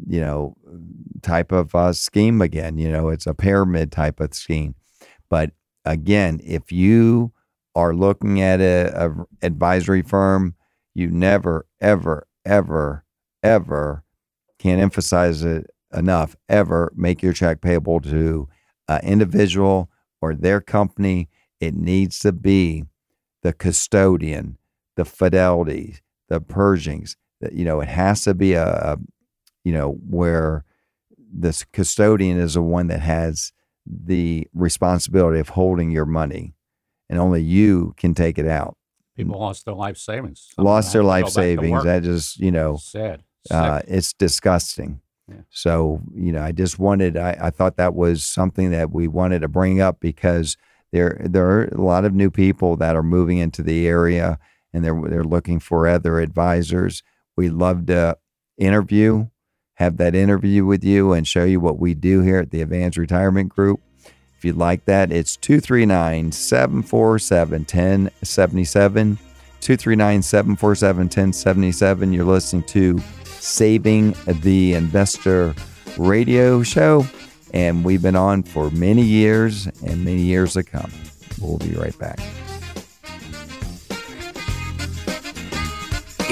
you 0.07 0.19
know, 0.19 0.55
type 1.21 1.51
of 1.51 1.75
uh, 1.75 1.93
scheme 1.93 2.41
again. 2.41 2.77
You 2.77 2.91
know, 2.91 3.09
it's 3.09 3.27
a 3.27 3.33
pyramid 3.33 3.91
type 3.91 4.19
of 4.19 4.33
scheme. 4.33 4.73
But 5.29 5.51
again, 5.85 6.39
if 6.43 6.71
you 6.71 7.33
are 7.75 7.93
looking 7.93 8.41
at 8.41 8.61
a, 8.61 9.05
a 9.05 9.45
advisory 9.45 10.01
firm, 10.01 10.55
you 10.95 11.07
never, 11.09 11.67
ever, 11.81 12.27
ever, 12.45 13.03
ever 13.43 14.03
can't 14.63 14.81
emphasize 14.81 15.43
it 15.43 15.69
enough 15.93 16.37
ever 16.47 16.91
make 16.95 17.21
your 17.21 17.33
check 17.33 17.59
payable 17.59 17.99
to 17.99 18.47
an 18.87 19.01
individual 19.03 19.89
or 20.21 20.33
their 20.33 20.61
company 20.61 21.29
it 21.59 21.75
needs 21.75 22.19
to 22.19 22.31
be 22.31 22.85
the 23.41 23.51
custodian 23.51 24.57
the 24.95 25.03
fidelity 25.03 25.97
the 26.29 26.39
Pershings. 26.39 27.15
that 27.41 27.51
you 27.51 27.65
know 27.65 27.81
it 27.81 27.89
has 27.89 28.23
to 28.23 28.33
be 28.33 28.53
a, 28.53 28.65
a 28.65 28.97
you 29.65 29.73
know 29.73 29.97
where 30.09 30.63
this 31.17 31.65
custodian 31.73 32.39
is 32.39 32.53
the 32.53 32.61
one 32.61 32.87
that 32.87 33.01
has 33.01 33.51
the 33.85 34.47
responsibility 34.53 35.39
of 35.39 35.49
holding 35.49 35.91
your 35.91 36.05
money 36.05 36.55
and 37.09 37.19
only 37.19 37.41
you 37.41 37.93
can 37.97 38.13
take 38.13 38.37
it 38.39 38.47
out 38.47 38.77
People 39.15 39.39
lost 39.39 39.65
their 39.65 39.75
life 39.75 39.97
savings. 39.97 40.49
Some 40.55 40.65
lost 40.65 40.91
their 40.91 41.03
life 41.03 41.25
go 41.25 41.27
back 41.27 41.33
to 41.33 41.41
savings 41.41 41.83
that 41.83 42.03
just 42.03 42.39
you 42.39 42.51
know 42.51 42.77
Sad. 42.77 43.23
Uh, 43.51 43.81
it's 43.87 44.13
disgusting 44.13 45.01
So, 45.49 46.01
you 46.13 46.31
know, 46.31 46.43
I 46.43 46.51
just 46.51 46.79
wanted, 46.79 47.17
I, 47.17 47.37
I 47.41 47.49
thought 47.49 47.77
that 47.77 47.95
was 47.95 48.23
something 48.23 48.71
that 48.71 48.91
we 48.91 49.07
wanted 49.07 49.39
to 49.39 49.47
bring 49.47 49.79
up 49.79 49.99
because 49.99 50.57
there, 50.91 51.17
there 51.21 51.45
are 51.49 51.65
a 51.65 51.81
lot 51.81 52.05
of 52.05 52.13
new 52.13 52.29
people 52.29 52.75
that 52.77 52.95
are 52.95 53.03
moving 53.03 53.37
into 53.37 53.63
the 53.63 53.87
area 53.87 54.37
and 54.73 54.83
they're, 54.83 54.99
they're 55.07 55.23
looking 55.23 55.59
for 55.59 55.87
other 55.87 56.19
advisors. 56.19 57.03
We 57.37 57.49
love 57.49 57.85
to 57.87 58.17
interview, 58.57 59.27
have 59.75 59.97
that 59.97 60.13
interview 60.15 60.65
with 60.65 60.83
you 60.83 61.13
and 61.13 61.27
show 61.27 61.45
you 61.45 61.59
what 61.59 61.79
we 61.79 61.93
do 61.93 62.21
here 62.21 62.37
at 62.37 62.51
the 62.51 62.61
Advantage 62.61 62.97
Retirement 62.97 63.49
Group. 63.49 63.81
If 64.37 64.45
you'd 64.45 64.57
like 64.57 64.85
that, 64.85 65.11
it's 65.11 65.37
239 65.37 66.31
747 66.33 67.61
1077. 67.61 69.17
239 69.61 70.21
747 70.21 71.03
1077. 71.05 72.11
You're 72.11 72.25
listening 72.25 72.63
to 72.63 72.99
Saving 73.43 74.15
the 74.25 74.73
Investor 74.73 75.53
radio 75.97 76.63
show, 76.63 77.05
and 77.53 77.83
we've 77.83 78.01
been 78.01 78.15
on 78.15 78.41
for 78.41 78.71
many 78.71 79.01
years 79.01 79.67
and 79.85 80.05
many 80.05 80.21
years 80.21 80.53
to 80.53 80.63
come. 80.63 80.89
We'll 81.41 81.57
be 81.57 81.73
right 81.73 81.97
back. 81.99 82.19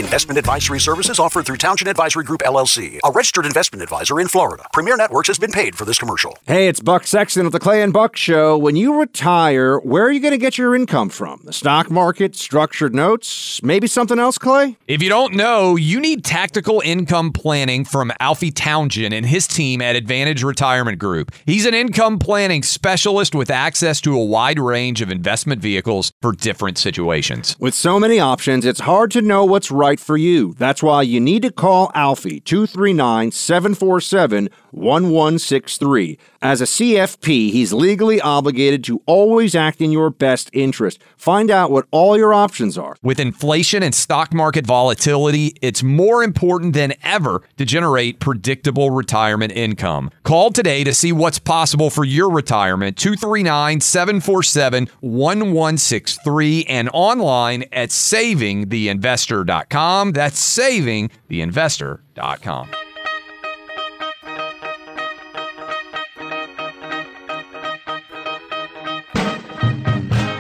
Investment 0.02 0.40
advisory 0.40 0.80
services 0.80 1.20
offered 1.20 1.46
through 1.46 1.58
Townsend 1.58 1.88
Advisory 1.88 2.24
Group 2.24 2.42
LLC, 2.42 2.98
a 3.04 3.12
registered 3.12 3.46
investment 3.46 3.84
advisor 3.84 4.20
in 4.20 4.28
Florida. 4.28 4.66
Premier 4.74 4.98
Networks 4.98 5.28
has 5.28 5.38
been 5.38 5.52
paid 5.52 5.76
for 5.76 5.86
this 5.86 6.00
commercial. 6.00 6.36
Hey, 6.48 6.68
it's 6.68 6.80
Buck 6.80 7.06
Sexton 7.06 7.46
of 7.46 7.52
the 7.52 7.60
Clay 7.60 7.84
and 7.84 7.94
Buck 7.94 8.18
Show. 8.18 8.58
When 8.58 8.76
you 8.76 9.00
retire, 9.00 9.78
where 9.78 10.04
are 10.04 10.12
you 10.12 10.20
going 10.20 10.32
to 10.32 10.40
get 10.40 10.58
your 10.58 10.74
income 10.74 11.10
from? 11.10 11.42
The 11.46 11.54
stock 11.54 11.92
market, 11.92 12.36
structured 12.36 12.96
notes, 12.96 13.62
maybe 13.62 13.86
something 13.86 14.18
else, 14.18 14.40
Clay? 14.40 14.76
If 14.88 15.04
you 15.04 15.10
don't 15.10 15.36
know, 15.36 15.76
you 15.76 16.00
need 16.00 16.26
tactical 16.26 16.82
income 16.84 17.32
planning 17.32 17.86
from 17.86 18.12
Alfie 18.20 18.50
Townsend 18.50 19.14
and 19.14 19.28
his 19.28 19.46
team 19.46 19.84
at 19.84 19.96
Advantage 19.96 20.42
Retirement 20.42 20.98
Group. 20.98 21.32
He's 21.46 21.68
an 21.68 21.76
income 21.76 22.18
planning 22.18 22.64
specialist 22.64 23.36
with 23.36 23.52
access 23.52 24.02
to 24.02 24.16
a 24.16 24.26
wide 24.26 24.58
range 24.58 25.04
of 25.04 25.12
investment 25.12 25.62
vehicles 25.62 26.12
for 26.24 26.32
different 26.32 26.80
situations. 26.80 27.56
With 27.60 27.76
so 27.76 28.00
many 28.00 28.20
options, 28.20 28.66
it's 28.66 28.80
hard 28.80 29.12
to 29.12 29.22
know 29.22 29.46
what's 29.46 29.70
right 29.70 29.91
for 30.00 30.18
you. 30.18 30.54
That's 30.58 30.82
why 30.82 31.02
you 31.02 31.20
need 31.20 31.42
to 31.44 31.52
call 31.52 31.92
Alfie 31.94 32.40
239 32.40 33.32
747 33.32 34.50
1163. 34.72 36.18
As 36.42 36.62
a 36.62 36.66
CFP, 36.66 37.52
he's 37.52 37.72
legally 37.72 38.20
obligated 38.20 38.84
to 38.86 39.04
always 39.06 39.54
act 39.54 39.80
in 39.82 39.92
your 39.92 40.10
best 40.10 40.50
interest. 40.54 41.00
Find 41.18 41.52
out 41.52 41.70
what 41.70 41.86
all 41.92 42.18
your 42.18 42.34
options 42.34 42.78
are. 42.78 42.96
With 43.04 43.20
inflation 43.20 43.84
and 43.84 43.94
stock 43.94 44.34
market 44.34 44.66
volatility, 44.66 45.56
it's 45.62 45.84
more 45.84 46.24
important 46.24 46.74
than 46.74 46.94
ever 47.04 47.44
to 47.58 47.66
generate 47.66 48.20
predictable 48.20 48.90
retirement 48.90 49.54
income. 49.54 50.10
Call 50.24 50.52
today 50.52 50.84
to 50.84 50.94
see 50.94 51.12
what's 51.12 51.40
possible 51.40 51.90
for 51.90 52.04
your 52.04 52.30
retirement 52.30 52.98
239 52.98 53.82
747 53.82 54.88
1163 55.02 56.66
and 56.66 56.90
online 56.94 57.64
at 57.72 57.90
savingtheinvestor.com. 57.90 60.12
That's 60.14 60.58
savingtheinvestor.com. 60.58 62.70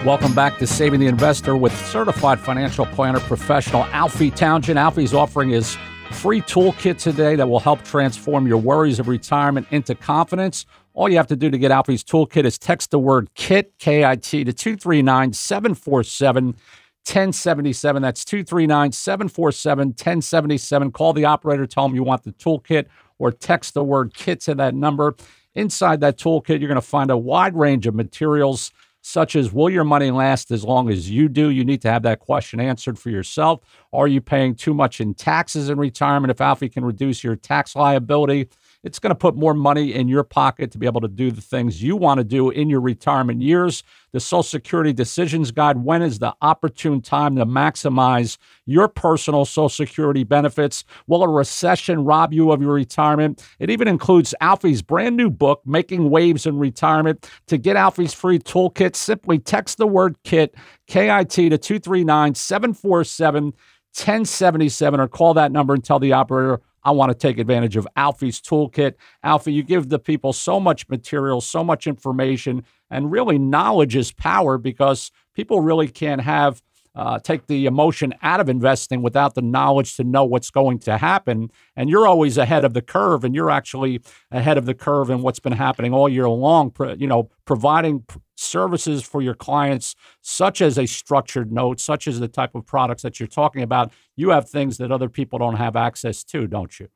Welcome 0.05 0.33
back 0.33 0.57
to 0.57 0.65
Saving 0.65 0.99
the 0.99 1.05
Investor 1.05 1.55
with 1.55 1.77
certified 1.85 2.39
financial 2.39 2.87
planner 2.87 3.19
professional 3.19 3.83
Alfie 3.91 4.31
Townsend. 4.31 4.79
Alfie's 4.79 5.13
offering 5.13 5.49
his 5.49 5.77
free 6.09 6.41
toolkit 6.41 6.97
today 6.97 7.35
that 7.35 7.47
will 7.47 7.59
help 7.59 7.83
transform 7.83 8.47
your 8.47 8.57
worries 8.57 8.97
of 8.97 9.07
retirement 9.07 9.67
into 9.69 9.93
confidence. 9.93 10.65
All 10.95 11.07
you 11.07 11.17
have 11.17 11.27
to 11.27 11.35
do 11.35 11.51
to 11.51 11.57
get 11.59 11.69
Alfie's 11.69 12.03
toolkit 12.03 12.45
is 12.45 12.57
text 12.57 12.89
the 12.89 12.97
word 12.97 13.29
KIT, 13.35 13.77
K 13.77 14.03
I 14.03 14.15
T, 14.15 14.43
to 14.43 14.51
239 14.51 15.33
747 15.33 16.45
1077. 16.45 18.01
That's 18.01 18.25
239 18.25 18.91
747 18.93 19.87
1077. 19.89 20.91
Call 20.93 21.13
the 21.13 21.25
operator, 21.25 21.67
tell 21.67 21.87
them 21.87 21.93
you 21.93 22.01
want 22.01 22.23
the 22.23 22.31
toolkit, 22.31 22.87
or 23.19 23.31
text 23.31 23.75
the 23.75 23.83
word 23.83 24.15
KIT 24.15 24.39
to 24.41 24.55
that 24.55 24.73
number. 24.73 25.13
Inside 25.53 25.99
that 25.99 26.17
toolkit, 26.17 26.59
you're 26.59 26.69
going 26.69 26.73
to 26.73 26.81
find 26.81 27.11
a 27.11 27.17
wide 27.17 27.55
range 27.55 27.85
of 27.85 27.93
materials 27.93 28.71
such 29.01 29.35
as 29.35 29.51
will 29.51 29.69
your 29.69 29.83
money 29.83 30.11
last 30.11 30.51
as 30.51 30.63
long 30.63 30.89
as 30.89 31.09
you 31.09 31.27
do? 31.27 31.49
You 31.49 31.65
need 31.65 31.81
to 31.81 31.91
have 31.91 32.03
that 32.03 32.19
question 32.19 32.59
answered 32.59 32.97
for 32.97 33.09
yourself. 33.09 33.61
Are 33.93 34.07
you 34.07 34.21
paying 34.21 34.55
too 34.55 34.73
much 34.73 35.01
in 35.01 35.13
taxes 35.13 35.69
in 35.69 35.77
retirement? 35.77 36.31
If 36.31 36.41
Alfie 36.41 36.69
can 36.69 36.85
reduce 36.85 37.23
your 37.23 37.35
tax 37.35 37.75
liability, 37.75 38.49
it's 38.83 38.99
going 38.99 39.11
to 39.11 39.15
put 39.15 39.35
more 39.35 39.53
money 39.53 39.93
in 39.93 40.07
your 40.07 40.23
pocket 40.23 40.71
to 40.71 40.77
be 40.77 40.85
able 40.85 41.01
to 41.01 41.07
do 41.07 41.31
the 41.31 41.41
things 41.41 41.83
you 41.83 41.95
want 41.95 42.17
to 42.17 42.23
do 42.23 42.49
in 42.49 42.69
your 42.69 42.81
retirement 42.81 43.41
years. 43.41 43.83
The 44.11 44.19
Social 44.19 44.43
Security 44.43 44.91
Decisions 44.91 45.51
Guide 45.51 45.83
when 45.83 46.01
is 46.01 46.19
the 46.19 46.35
opportune 46.41 47.01
time 47.01 47.35
to 47.35 47.45
maximize 47.45 48.37
your 48.65 48.87
personal 48.87 49.45
Social 49.45 49.69
Security 49.69 50.23
benefits? 50.23 50.83
Will 51.07 51.23
a 51.23 51.29
recession 51.29 52.03
rob 52.03 52.33
you 52.33 52.51
of 52.51 52.61
your 52.61 52.73
retirement? 52.73 53.45
It 53.59 53.69
even 53.69 53.87
includes 53.87 54.33
Alfie's 54.41 54.81
brand 54.81 55.15
new 55.15 55.29
book, 55.29 55.61
Making 55.65 56.09
Waves 56.09 56.45
in 56.45 56.57
Retirement. 56.57 57.29
To 57.47 57.57
get 57.57 57.75
Alfie's 57.75 58.13
free 58.13 58.39
toolkit, 58.39 58.95
simply 58.95 59.39
text 59.39 59.77
the 59.77 59.87
word 59.87 60.17
KIT, 60.23 60.55
K 60.87 61.11
I 61.11 61.23
T, 61.23 61.49
to 61.49 61.57
239 61.57 62.35
747 62.35 63.53
1077 63.93 65.01
or 65.01 65.07
call 65.09 65.33
that 65.33 65.51
number 65.51 65.73
and 65.73 65.83
tell 65.83 65.99
the 65.99 66.13
operator 66.13 66.61
I 66.83 66.91
want 66.91 67.11
to 67.11 67.17
take 67.17 67.37
advantage 67.37 67.75
of 67.75 67.87
Alfie's 67.95 68.41
toolkit. 68.41 68.95
Alfie, 69.23 69.53
you 69.53 69.63
give 69.63 69.89
the 69.89 69.99
people 69.99 70.33
so 70.33 70.59
much 70.59 70.87
material, 70.89 71.41
so 71.41 71.63
much 71.63 71.87
information, 71.87 72.63
and 72.89 73.11
really 73.11 73.37
knowledge 73.37 73.95
is 73.95 74.11
power 74.11 74.57
because 74.57 75.11
people 75.33 75.61
really 75.61 75.87
can't 75.87 76.21
have 76.21 76.61
uh, 76.93 77.19
take 77.19 77.47
the 77.47 77.65
emotion 77.65 78.13
out 78.21 78.39
of 78.39 78.49
investing 78.49 79.01
without 79.01 79.33
the 79.33 79.41
knowledge 79.41 79.95
to 79.95 80.03
know 80.03 80.25
what's 80.25 80.49
going 80.49 80.79
to 80.79 80.97
happen. 80.97 81.49
And 81.75 81.89
you're 81.89 82.07
always 82.07 82.37
ahead 82.37 82.65
of 82.65 82.73
the 82.73 82.81
curve, 82.81 83.23
and 83.23 83.33
you're 83.33 83.49
actually 83.49 84.01
ahead 84.29 84.57
of 84.57 84.65
the 84.65 84.73
curve 84.73 85.09
in 85.09 85.21
what's 85.21 85.39
been 85.39 85.53
happening 85.53 85.93
all 85.93 86.09
year 86.09 86.27
long. 86.27 86.73
You 86.97 87.07
know, 87.07 87.29
providing 87.45 88.03
services 88.41 89.03
for 89.03 89.21
your 89.21 89.35
clients, 89.35 89.95
such 90.21 90.61
as 90.61 90.77
a 90.77 90.85
structured 90.85 91.51
note, 91.51 91.79
such 91.79 92.07
as 92.07 92.19
the 92.19 92.27
type 92.27 92.55
of 92.55 92.65
products 92.65 93.03
that 93.03 93.19
you're 93.19 93.27
talking 93.27 93.61
about. 93.61 93.91
You 94.15 94.29
have 94.29 94.49
things 94.49 94.77
that 94.77 94.91
other 94.91 95.09
people 95.09 95.39
don't 95.39 95.55
have 95.55 95.75
access 95.75 96.23
to, 96.25 96.47
don't 96.47 96.79
you? 96.79 96.89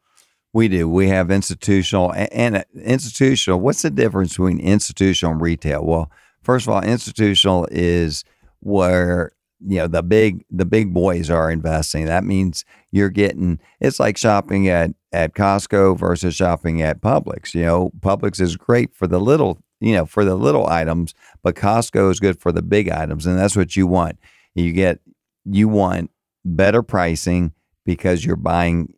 We 0.53 0.69
do. 0.69 0.87
We 0.87 1.09
have 1.09 1.31
institutional 1.31 2.13
and 2.13 2.63
institutional. 2.73 3.59
What's 3.59 3.81
the 3.81 3.89
difference 3.89 4.31
between 4.31 4.59
institutional 4.59 5.33
and 5.33 5.41
retail? 5.41 5.83
Well, 5.83 6.09
first 6.43 6.65
of 6.65 6.73
all, 6.73 6.81
institutional 6.81 7.67
is 7.71 8.23
where 8.61 9.33
you 9.59 9.79
know 9.79 9.87
the 9.87 10.01
big 10.01 10.45
the 10.49 10.65
big 10.65 10.93
boys 10.93 11.29
are 11.29 11.51
investing. 11.51 12.05
That 12.05 12.23
means 12.23 12.63
you're 12.91 13.09
getting 13.09 13.59
it's 13.81 13.99
like 13.99 14.17
shopping 14.17 14.69
at 14.69 14.91
at 15.11 15.33
Costco 15.33 15.99
versus 15.99 16.35
shopping 16.35 16.81
at 16.81 17.01
Publix. 17.01 17.53
You 17.53 17.65
know, 17.65 17.91
Publix 17.99 18.39
is 18.39 18.55
great 18.55 18.95
for 18.95 19.07
the 19.07 19.19
little 19.19 19.59
you 19.85 19.93
know 19.93 20.05
for 20.07 20.25
the 20.25 20.35
little 20.35 20.67
items, 20.67 21.13
but 21.43 21.55
Costco 21.55 22.09
is 22.09 22.19
good 22.19 22.41
for 22.41 22.51
the 22.51 22.63
big 22.63 22.89
items, 22.89 23.27
and 23.27 23.37
that's 23.37 23.55
what 23.55 23.75
you 23.75 23.85
want. 23.85 24.17
You 24.55 24.73
get 24.73 24.99
you 25.45 25.67
want 25.69 26.09
better 26.43 26.81
pricing 26.81 27.53
because 27.85 28.25
you're 28.25 28.35
buying 28.35 28.95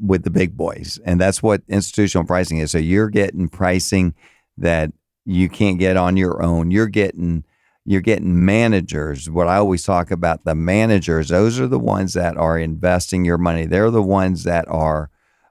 with 0.00 0.24
the 0.24 0.30
big 0.30 0.56
boys, 0.56 0.98
and 1.04 1.20
that's 1.20 1.42
what 1.42 1.60
institutional 1.68 2.26
pricing 2.26 2.58
is. 2.58 2.70
So 2.70 2.78
you're 2.78 3.10
getting 3.10 3.48
pricing 3.48 4.14
that 4.56 4.90
you 5.26 5.50
can't 5.50 5.78
get 5.78 5.98
on 5.98 6.16
your 6.16 6.42
own. 6.42 6.70
You're 6.70 6.86
getting 6.86 7.44
you're 7.84 8.00
getting 8.00 8.42
managers. 8.42 9.28
What 9.28 9.48
I 9.48 9.56
always 9.56 9.84
talk 9.84 10.10
about 10.10 10.46
the 10.46 10.54
managers, 10.54 11.28
those 11.28 11.60
are 11.60 11.68
the 11.68 11.78
ones 11.78 12.14
that 12.14 12.38
are 12.38 12.58
investing 12.58 13.26
your 13.26 13.38
money. 13.38 13.66
They're 13.66 13.92
the 13.92 14.02
ones 14.02 14.44
that 14.44 14.66
are, 14.66 15.08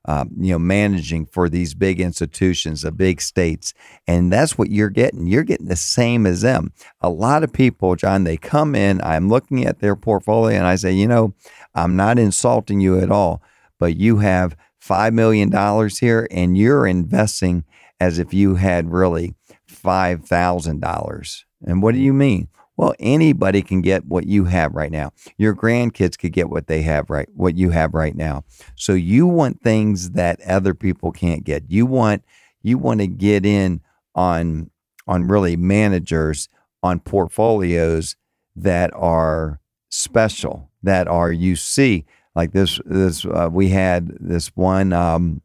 um, 0.08 0.30
you 0.38 0.52
know, 0.52 0.60
managing 0.60 1.26
for 1.26 1.50
these 1.50 1.74
big 1.74 2.00
institutions, 2.00 2.82
the 2.82 2.92
big 2.92 3.22
states. 3.22 3.74
And 4.08 4.32
that's 4.32 4.58
what 4.58 4.70
you're 4.70 4.90
getting. 4.90 5.28
You're 5.28 5.44
getting 5.44 5.68
the 5.68 5.76
same 5.76 6.26
as 6.26 6.42
them. 6.42 6.72
A 7.02 7.10
lot 7.10 7.44
of 7.44 7.52
people, 7.52 7.96
John, 7.96 8.24
they 8.24 8.38
come 8.38 8.76
in, 8.76 9.02
I'm 9.02 9.30
looking 9.30 9.66
at 9.66 9.80
their 9.80 9.96
portfolio 9.96 10.58
and 10.58 10.68
I 10.68 10.76
say, 10.76 10.92
you 10.92 11.08
know, 11.08 11.34
I'm 11.74 11.96
not 11.96 12.20
insulting 12.20 12.80
you 12.80 13.00
at 13.00 13.12
all, 13.12 13.42
but 13.80 13.98
you 13.98 14.18
have 14.18 14.56
$5 14.82 15.14
million 15.14 15.52
here 16.00 16.28
and 16.30 16.58
you're 16.58 16.86
investing 16.86 17.66
as 18.00 18.20
if 18.20 18.34
you 18.34 18.56
had 18.56 18.92
really 18.92 19.34
$5,000 19.70 21.44
and 21.66 21.82
what 21.82 21.94
do 21.94 22.00
you 22.00 22.14
mean? 22.14 22.48
Well, 22.78 22.94
anybody 23.00 23.62
can 23.62 23.82
get 23.82 24.06
what 24.06 24.26
you 24.28 24.46
have 24.46 24.74
right 24.74 24.92
now. 24.92 25.12
Your 25.38 25.56
grandkids 25.56 26.18
could 26.18 26.34
get 26.34 26.50
what 26.50 26.68
they 26.68 26.82
have 26.82 27.10
right 27.10 27.30
what 27.34 27.56
you 27.56 27.70
have 27.70 27.94
right 27.94 28.16
now. 28.16 28.44
So 28.76 28.94
you 28.94 29.28
want 29.28 29.62
things 29.62 30.12
that 30.12 30.42
other 30.42 30.74
people 30.74 31.12
can't 31.12 31.44
get. 31.44 31.64
You 31.70 31.86
want 31.86 32.24
you 32.62 32.78
want 32.78 33.00
to 33.00 33.08
get 33.08 33.46
in 33.46 33.82
on 34.14 34.72
on 35.08 35.28
really 35.28 35.56
managers 35.56 36.50
on 36.84 37.00
portfolios 37.00 38.16
that 38.56 38.92
are 38.94 39.60
special, 39.90 40.70
that 40.84 41.08
are 41.08 41.32
you 41.32 41.56
see 41.56 42.06
like 42.36 42.52
this 42.52 42.80
this 42.86 43.26
uh, 43.26 43.50
we 43.52 43.70
had 43.70 44.10
this 44.20 44.48
one 44.56 44.94
um, 44.94 45.42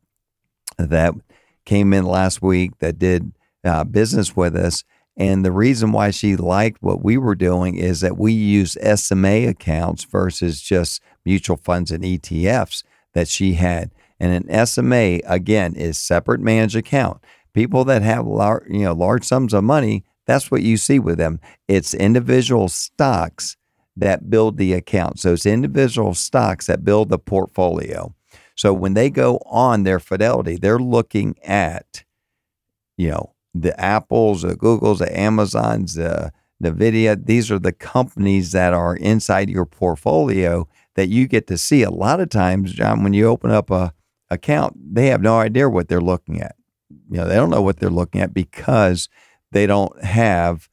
that 0.79 1.15
came 1.65 1.93
in 1.93 2.05
last 2.05 2.43
week 2.43 2.79
that 2.79 2.99
did 2.99 3.33
uh, 3.65 3.85
business 3.85 4.35
with 4.35 4.57
us. 4.57 4.85
And 5.21 5.45
the 5.45 5.53
reason 5.53 5.93
why 5.93 6.13
she 6.13 6.35
liked 6.35 6.83
what 6.83 7.05
we 7.05 7.19
were 7.19 7.35
doing 7.35 7.75
is 7.75 8.01
that 8.01 8.17
we 8.17 8.33
use 8.33 8.79
SMA 8.95 9.49
accounts 9.49 10.05
versus 10.05 10.63
just 10.63 11.03
mutual 11.27 11.59
funds 11.59 11.91
and 11.91 12.03
ETFs 12.03 12.85
that 13.13 13.29
she 13.29 13.53
had. 13.53 13.91
And 14.19 14.49
an 14.49 14.67
SMA 14.67 15.21
again 15.27 15.75
is 15.75 15.99
separate 15.99 16.41
managed 16.41 16.75
account. 16.75 17.21
People 17.53 17.85
that 17.85 18.01
have 18.01 18.27
large, 18.27 18.67
you 18.71 18.81
know, 18.81 18.95
large 18.95 19.25
sums 19.25 19.53
of 19.53 19.63
money, 19.63 20.05
that's 20.25 20.51
what 20.51 20.63
you 20.63 20.79
see 20.79 20.99
with 20.99 21.19
them. 21.19 21.39
It's 21.69 21.93
individual 21.93 22.69
stocks 22.69 23.59
that 23.95 24.31
build 24.31 24.57
the 24.57 24.73
account. 24.73 25.21
So 25.21 25.35
it's 25.35 25.45
individual 25.45 26.15
stocks 26.15 26.67
that 26.67 26.83
build 26.83 27.11
the 27.11 27.19
portfolio. 27.19 28.15
So 28.55 28.73
when 28.73 28.95
they 28.95 29.11
go 29.11 29.37
on 29.45 29.83
their 29.83 30.01
fidelity, 30.01 30.57
they're 30.57 30.79
looking 30.79 31.39
at, 31.45 32.05
you 32.97 33.11
know, 33.11 33.35
the 33.55 33.79
Apples, 33.81 34.43
the 34.43 34.57
Googles, 34.57 34.99
the 34.99 35.19
Amazons, 35.19 35.95
the 35.95 36.33
Nvidia. 36.63 37.25
These 37.25 37.51
are 37.51 37.59
the 37.59 37.73
companies 37.73 38.53
that 38.53 38.73
are 38.73 38.97
inside 38.97 39.51
your 39.51 39.67
portfolio 39.67 40.69
that 40.95 41.09
you 41.09 41.27
get 41.27 41.47
to 41.49 41.59
see. 41.59 41.83
A 41.83 41.91
lot 41.91 42.21
of 42.21 42.29
times, 42.29 42.73
John, 42.73 43.03
when 43.03 43.13
you 43.13 43.27
open 43.27 43.51
up 43.51 43.71
a 43.71 43.93
account, 44.31 44.77
they 44.95 45.07
have 45.07 45.23
no 45.23 45.39
idea 45.39 45.69
what 45.69 45.89
they're 45.89 46.01
looking 46.01 46.41
at. 46.41 46.55
You 47.11 47.19
know, 47.19 47.29
they 47.29 47.35
don't 47.35 47.51
know 47.51 47.63
what 47.63 47.79
they're 47.79 47.91
looking 47.91 48.21
at 48.21 48.33
because 48.33 49.09
they 49.53 49.67
don't 49.67 50.03
have 50.05 50.69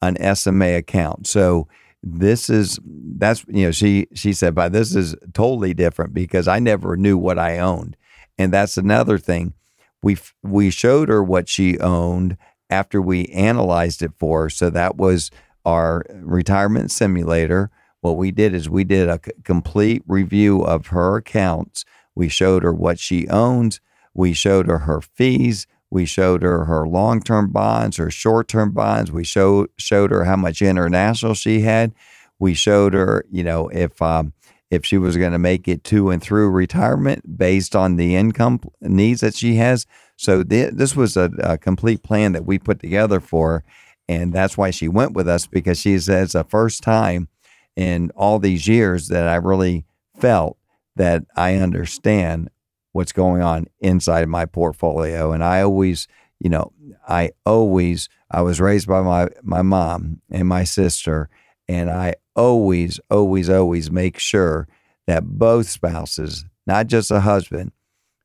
an 0.00 0.16
SMA 0.34 0.76
account. 0.76 1.26
So 1.26 1.68
this 2.02 2.50
is 2.50 2.80
that's 2.84 3.44
you 3.48 3.66
know 3.66 3.70
she 3.70 4.08
she 4.12 4.32
said 4.32 4.56
but 4.56 4.72
this 4.72 4.96
is 4.96 5.14
totally 5.34 5.72
different 5.72 6.12
because 6.12 6.48
I 6.48 6.58
never 6.58 6.96
knew 6.96 7.16
what 7.16 7.38
I 7.38 7.58
owned. 7.58 7.96
And 8.38 8.52
that's 8.52 8.76
another 8.76 9.18
thing. 9.18 9.54
We 10.02 10.18
we 10.42 10.70
showed 10.70 11.08
her 11.08 11.22
what 11.22 11.48
she 11.48 11.78
owned 11.78 12.36
after 12.70 13.00
we 13.00 13.26
analyzed 13.26 14.02
it 14.02 14.12
for 14.18 14.44
her. 14.44 14.50
So 14.50 14.70
that 14.70 14.96
was 14.96 15.30
our 15.64 16.04
retirement 16.12 16.90
simulator. 16.90 17.70
What 18.00 18.16
we 18.16 18.30
did 18.32 18.54
is 18.54 18.68
we 18.68 18.84
did 18.84 19.08
a 19.08 19.20
c- 19.24 19.32
complete 19.44 20.02
review 20.08 20.62
of 20.62 20.88
her 20.88 21.16
accounts. 21.16 21.84
We 22.14 22.28
showed 22.28 22.64
her 22.64 22.72
what 22.72 22.98
she 22.98 23.28
owns. 23.28 23.80
We 24.14 24.32
showed 24.32 24.66
her 24.66 24.80
her 24.80 25.00
fees. 25.00 25.66
We 25.90 26.06
showed 26.06 26.42
her 26.42 26.64
her 26.64 26.88
long 26.88 27.20
term 27.22 27.52
bonds, 27.52 27.98
her 27.98 28.10
short 28.10 28.48
term 28.48 28.72
bonds. 28.72 29.12
We 29.12 29.24
showed 29.24 29.70
showed 29.76 30.10
her 30.10 30.24
how 30.24 30.36
much 30.36 30.62
international 30.62 31.34
she 31.34 31.60
had. 31.60 31.92
We 32.38 32.54
showed 32.54 32.94
her, 32.94 33.24
you 33.30 33.44
know, 33.44 33.68
if 33.68 34.02
um, 34.02 34.32
if 34.72 34.86
she 34.86 34.96
was 34.96 35.18
going 35.18 35.32
to 35.32 35.38
make 35.38 35.68
it 35.68 35.84
to 35.84 36.08
and 36.08 36.22
through 36.22 36.48
retirement 36.48 37.36
based 37.36 37.76
on 37.76 37.96
the 37.96 38.16
income 38.16 38.58
needs 38.80 39.20
that 39.20 39.34
she 39.34 39.56
has. 39.56 39.84
So 40.16 40.42
th- 40.42 40.72
this 40.72 40.96
was 40.96 41.14
a, 41.14 41.30
a, 41.40 41.58
complete 41.58 42.02
plan 42.02 42.32
that 42.32 42.46
we 42.46 42.58
put 42.58 42.80
together 42.80 43.20
for 43.20 43.50
her, 43.50 43.64
and 44.08 44.32
that's 44.32 44.56
why 44.56 44.70
she 44.70 44.88
went 44.88 45.12
with 45.12 45.28
us 45.28 45.46
because 45.46 45.78
she 45.78 45.98
says 45.98 46.32
the 46.32 46.44
first 46.44 46.82
time 46.82 47.28
in 47.76 48.10
all 48.16 48.38
these 48.38 48.66
years 48.66 49.08
that 49.08 49.28
I 49.28 49.34
really 49.34 49.84
felt 50.18 50.56
that 50.96 51.24
I 51.36 51.56
understand 51.56 52.48
what's 52.92 53.12
going 53.12 53.42
on 53.42 53.66
inside 53.78 54.26
my 54.26 54.46
portfolio. 54.46 55.32
And 55.32 55.44
I 55.44 55.60
always, 55.60 56.08
you 56.40 56.48
know, 56.48 56.72
I 57.06 57.32
always, 57.44 58.08
I 58.30 58.40
was 58.40 58.58
raised 58.58 58.88
by 58.88 59.02
my, 59.02 59.28
my 59.42 59.60
mom 59.60 60.22
and 60.30 60.48
my 60.48 60.64
sister, 60.64 61.28
and 61.68 61.90
I 61.90 62.14
always, 62.34 63.00
always, 63.10 63.48
always 63.50 63.90
make 63.90 64.18
sure 64.18 64.68
that 65.06 65.24
both 65.24 65.68
spouses, 65.68 66.44
not 66.66 66.86
just 66.86 67.10
a 67.10 67.20
husband, 67.20 67.72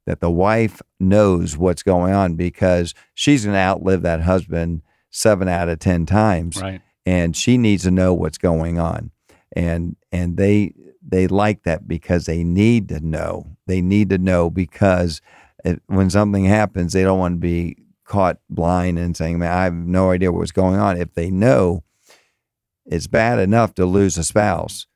that 0.05 0.20
the 0.22 0.32
wife 0.32 0.82
knows 0.99 1.58
what's 1.58 1.84
going 1.84 2.14
on 2.14 2.36
because 2.36 2.93
she's 3.14 3.43
going 3.43 3.55
to 3.55 3.60
outlive 3.60 4.03
that 4.03 4.22
husband 4.22 4.82
seven 5.10 5.47
out 5.47 5.70
of 5.70 5.80
10 5.80 6.05
times. 6.05 6.62
Right. 6.62 6.82
And 7.05 7.36
she 7.36 7.58
needs 7.58 7.84
to 7.84 7.91
know 7.91 8.14
what's 8.14 8.38
going 8.38 8.80
on. 8.80 9.12
And, 9.55 9.95
and 10.12 10.38
they, 10.38 10.74
they 11.05 11.28
like 11.28 11.64
that 11.64 11.88
because 11.88 12.26
they 12.26 12.43
need 12.43 12.89
to 12.89 12.99
know. 12.99 13.58
They 13.66 13.82
need 13.82 14.10
to 14.10 14.18
know 14.18 14.49
because 14.49 15.22
it, 15.64 15.82
when 15.88 16.10
something 16.10 16.45
happens, 16.45 16.93
they 16.93 17.03
don't 17.03 17.20
want 17.20 17.36
to 17.36 17.39
be 17.39 17.78
caught 18.08 18.39
blind 18.49 18.97
and 18.97 19.16
saying, 19.16 19.39
"Man, 19.39 19.51
I 19.51 19.66
have 19.66 19.74
no 19.74 20.12
idea 20.12 20.32
what's 20.32 20.51
going 20.51 20.80
on." 20.80 20.97
If 20.97 21.14
they 21.14 21.30
know, 21.30 21.84
it's 22.88 23.08
bad 23.08 23.40
enough 23.40 23.74
to 23.76 23.86
lose 23.86 24.18
a 24.18 24.24
spouse, 24.24 24.88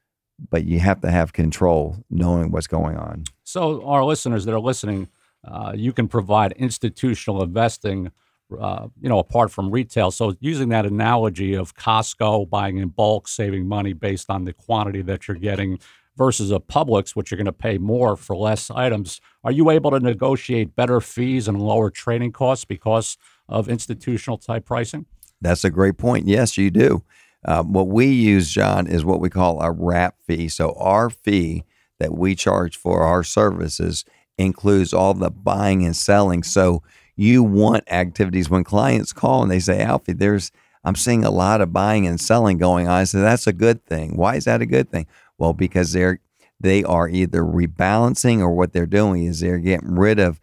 but 0.50 0.66
you 0.66 0.80
have 0.80 1.02
to 1.02 1.12
have 1.12 1.34
control, 1.34 1.98
knowing 2.10 2.52
what's 2.52 2.68
going 2.68 2.98
on. 2.98 3.26
So, 3.44 3.86
our 3.86 4.04
listeners 4.04 4.46
that 4.46 4.54
are 4.54 4.60
listening, 4.60 5.10
uh, 5.46 5.74
you 5.76 5.94
can 5.94 6.08
provide 6.08 6.54
institutional 6.54 7.44
investing. 7.44 8.12
Uh, 8.60 8.90
you 9.00 9.08
know, 9.08 9.18
apart 9.18 9.50
from 9.50 9.72
retail. 9.72 10.12
So, 10.12 10.36
using 10.42 10.68
that 10.70 10.86
analogy 10.86 11.54
of 11.54 11.74
Costco 11.74 12.50
buying 12.50 12.80
in 12.80 12.90
bulk, 12.90 13.30
saving 13.30 13.66
money 13.66 13.94
based 13.94 14.30
on 14.30 14.44
the 14.44 14.52
quantity 14.52 15.02
that 15.04 15.30
you're 15.30 15.38
getting, 15.38 15.80
versus 16.18 16.52
a 16.52 16.60
Publix, 16.60 17.16
which 17.16 17.32
you're 17.32 17.38
going 17.38 17.46
to 17.46 17.54
pay 17.54 17.78
more 17.78 18.16
for 18.16 18.36
less 18.36 18.70
items. 18.70 19.22
Are 19.44 19.52
you 19.52 19.70
able 19.70 19.92
to 19.92 20.00
negotiate 20.00 20.76
better 20.76 21.02
fees 21.02 21.48
and 21.48 21.62
lower 21.62 21.90
trading 21.90 22.32
costs 22.32 22.66
because 22.66 23.18
of 23.48 23.70
institutional 23.70 24.38
type 24.38 24.66
pricing? 24.66 25.06
That's 25.42 25.64
a 25.64 25.70
great 25.70 25.98
point. 25.98 26.28
Yes, 26.28 26.58
you 26.58 26.70
do. 26.70 27.04
Uh, 27.46 27.64
what 27.64 27.88
we 27.88 28.06
use, 28.08 28.52
John, 28.52 28.88
is 28.88 29.04
what 29.04 29.20
we 29.20 29.30
call 29.30 29.62
a 29.62 29.72
wrap 29.72 30.16
fee. 30.26 30.48
So 30.48 30.74
our 30.78 31.10
fee 31.10 31.64
that 32.00 32.18
we 32.18 32.36
charge 32.36 32.78
for 32.78 33.02
our 33.02 33.24
services 33.24 34.06
includes 34.38 34.94
all 34.94 35.14
the 35.14 35.32
buying 35.32 35.86
and 35.86 35.96
selling. 35.96 36.44
So 36.44 36.84
you 37.16 37.44
want 37.44 37.92
activities 37.92 38.50
when 38.50 38.64
clients 38.64 39.14
call 39.14 39.44
and 39.44 39.52
they 39.52 39.60
say, 39.60 39.82
Alfie, 39.82 40.14
there's 40.14 40.52
I'm 40.84 40.96
seeing 40.96 41.24
a 41.24 41.32
lot 41.32 41.62
of 41.62 41.72
buying 41.72 42.08
and 42.08 42.20
selling 42.20 42.58
going 42.58 42.88
on. 42.88 42.94
I 42.94 43.04
said, 43.04 43.22
that's 43.22 43.46
a 43.46 43.54
good 43.54 43.86
thing. 43.86 44.18
Why 44.18 44.36
is 44.36 44.46
that 44.46 44.62
a 44.62 44.66
good 44.66 44.90
thing? 44.90 45.06
Well, 45.38 45.54
because 45.54 45.94
they're 45.94 46.20
they 46.60 46.84
are 46.84 47.10
either 47.10 47.42
rebalancing 47.42 48.40
or 48.40 48.52
what 48.52 48.72
they're 48.72 48.86
doing 48.86 49.26
is 49.26 49.40
they're 49.40 49.58
getting 49.58 49.96
rid 49.96 50.20
of 50.20 50.40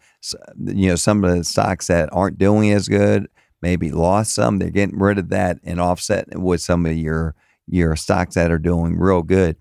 you 0.65 0.89
know 0.89 0.97
some 0.97 1.23
of 1.25 1.37
the 1.37 1.45
stocks 1.45 1.87
that 1.87 2.09
aren't 2.13 2.39
doing 2.39 2.73
as 2.73 2.89
good, 2.89 3.29
maybe 3.63 3.91
lost 3.91 4.35
some. 4.35 4.59
They're 4.59 4.71
getting 4.71 4.99
rid 4.99 5.19
of 5.19 5.29
that 5.31 5.59
and 5.65 5.81
offset 5.81 6.39
with 6.39 6.61
some 6.61 6.87
of 6.87 6.97
your 6.97 7.35
your 7.67 7.97
stocks 7.97 8.35
that 8.35 8.51
are 8.51 8.59
doing 8.59 8.99
real 8.99 9.23
good, 9.23 9.57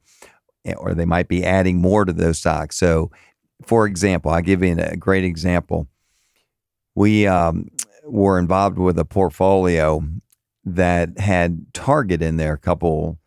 eh, 0.66 0.74
or 0.78 0.93
they 0.93 1.06
might 1.06 1.28
be 1.28 1.43
adding 1.43 1.82
more 1.82 2.06
to 2.06 2.14
those 2.14 2.39
stocks. 2.39 2.78
So, 2.78 3.12
for 3.66 3.86
example, 3.86 4.32
I'll 4.32 4.41
give 4.41 4.64
you 4.64 4.78
a 4.80 4.95
great 4.95 5.26
example. 5.26 5.88
We 6.95 7.28
um, 7.28 7.68
were 8.06 8.39
involved 8.39 8.78
with 8.78 8.98
a 8.98 9.06
portfolio 9.06 10.04
that 10.64 11.20
had 11.20 11.74
Target 11.74 12.22
in 12.22 12.38
there 12.38 12.54
a 12.54 12.58
couple 12.58 13.20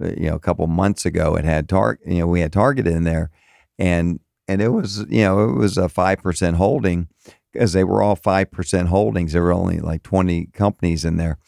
uh, 0.00 0.08
you 0.08 0.28
know, 0.28 0.34
a 0.34 0.40
couple 0.40 0.66
months 0.66 1.06
ago. 1.06 1.36
It 1.36 1.44
had 1.44 1.68
Target, 1.68 2.06
you 2.06 2.18
know, 2.18 2.26
we 2.26 2.40
had 2.40 2.52
Target 2.52 2.86
in 2.86 3.04
there, 3.04 3.30
and 3.78 4.20
and 4.46 4.60
it 4.60 4.68
was, 4.68 5.06
you 5.08 5.22
know, 5.22 5.48
it 5.48 5.52
was 5.52 5.78
a 5.78 5.88
five 5.88 6.18
percent 6.18 6.56
holding 6.56 7.08
because 7.56 7.72
they 7.72 7.84
were 7.84 8.02
all 8.02 8.16
five 8.16 8.50
percent 8.50 8.88
holdings. 8.88 9.32
There 9.32 9.42
were 9.42 9.52
only 9.52 9.78
like 9.78 10.02
twenty 10.02 10.46
companies 10.46 11.04
in 11.04 11.16
there, 11.16 11.38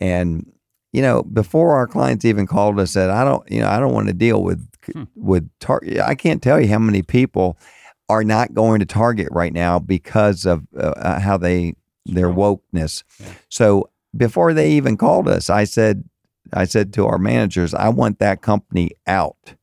and 0.00 0.50
you 0.92 1.00
know, 1.00 1.22
before 1.22 1.74
our 1.74 1.86
clients 1.86 2.24
even 2.24 2.46
called 2.46 2.78
us, 2.78 2.90
said, 2.90 3.08
I 3.08 3.24
don't, 3.24 3.50
you 3.50 3.60
know, 3.60 3.68
I 3.68 3.80
don't 3.80 3.94
want 3.94 4.08
to 4.08 4.12
deal 4.12 4.42
with 4.42 4.68
hmm. 4.92 5.04
with 5.14 5.48
Target. 5.60 6.00
I 6.00 6.14
can't 6.14 6.42
tell 6.42 6.60
you 6.60 6.68
how 6.68 6.78
many 6.78 7.02
people 7.02 7.58
are 8.08 8.24
not 8.24 8.54
going 8.54 8.80
to 8.80 8.86
Target 8.86 9.28
right 9.30 9.52
now 9.52 9.78
because 9.78 10.44
of 10.44 10.66
uh, 10.76 10.90
uh 10.96 11.20
how 11.20 11.36
they 11.36 11.74
their 12.04 12.28
wokeness. 12.28 13.04
Yeah. 13.20 13.34
So 13.48 13.90
before 14.16 14.52
they 14.52 14.72
even 14.72 14.96
called 14.96 15.28
us, 15.28 15.48
I 15.48 15.64
said, 15.64 16.04
I 16.52 16.64
said 16.64 16.92
to 16.94 17.06
our 17.06 17.18
managers, 17.18 17.72
I 17.72 17.88
want 17.88 18.18
that 18.18 18.42
company 18.42 18.90
out. 19.06 19.54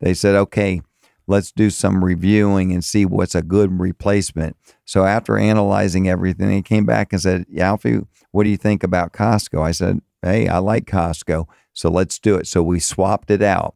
They 0.00 0.14
said, 0.14 0.34
okay, 0.34 0.80
let's 1.26 1.52
do 1.52 1.70
some 1.70 2.04
reviewing 2.04 2.72
and 2.72 2.82
see 2.82 3.04
what's 3.04 3.34
a 3.34 3.42
good 3.42 3.78
replacement. 3.78 4.56
So 4.84 5.04
after 5.04 5.38
analyzing 5.38 6.08
everything, 6.08 6.50
he 6.50 6.62
came 6.62 6.84
back 6.84 7.12
and 7.12 7.20
said, 7.20 7.46
Alfie, 7.58 8.00
what 8.32 8.44
do 8.44 8.50
you 8.50 8.56
think 8.56 8.82
about 8.82 9.12
Costco? 9.12 9.62
I 9.62 9.70
said, 9.70 10.00
hey, 10.22 10.48
I 10.48 10.58
like 10.58 10.86
Costco. 10.86 11.46
So 11.72 11.90
let's 11.90 12.18
do 12.18 12.36
it. 12.36 12.46
So 12.46 12.62
we 12.62 12.80
swapped 12.80 13.30
it 13.30 13.42
out. 13.42 13.74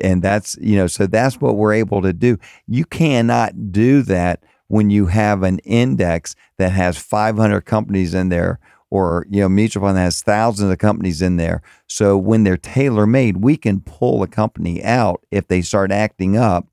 And 0.00 0.22
that's, 0.22 0.56
you 0.60 0.76
know, 0.76 0.88
so 0.88 1.06
that's 1.06 1.40
what 1.40 1.56
we're 1.56 1.74
able 1.74 2.02
to 2.02 2.12
do. 2.12 2.38
You 2.66 2.84
cannot 2.84 3.70
do 3.70 4.02
that 4.02 4.42
when 4.68 4.90
you 4.90 5.06
have 5.06 5.42
an 5.42 5.58
index 5.60 6.34
that 6.58 6.72
has 6.72 6.98
500 6.98 7.60
companies 7.62 8.14
in 8.14 8.28
there 8.28 8.58
or 8.90 9.26
you 9.28 9.40
know 9.40 9.48
mutual 9.48 9.82
fund 9.82 9.96
that 9.96 10.02
has 10.02 10.22
thousands 10.22 10.70
of 10.70 10.78
companies 10.78 11.20
in 11.20 11.36
there 11.36 11.62
so 11.86 12.16
when 12.16 12.44
they're 12.44 12.56
tailor 12.56 13.06
made 13.06 13.38
we 13.38 13.56
can 13.56 13.80
pull 13.80 14.22
a 14.22 14.28
company 14.28 14.82
out 14.84 15.24
if 15.30 15.48
they 15.48 15.60
start 15.60 15.90
acting 15.90 16.36
up 16.36 16.66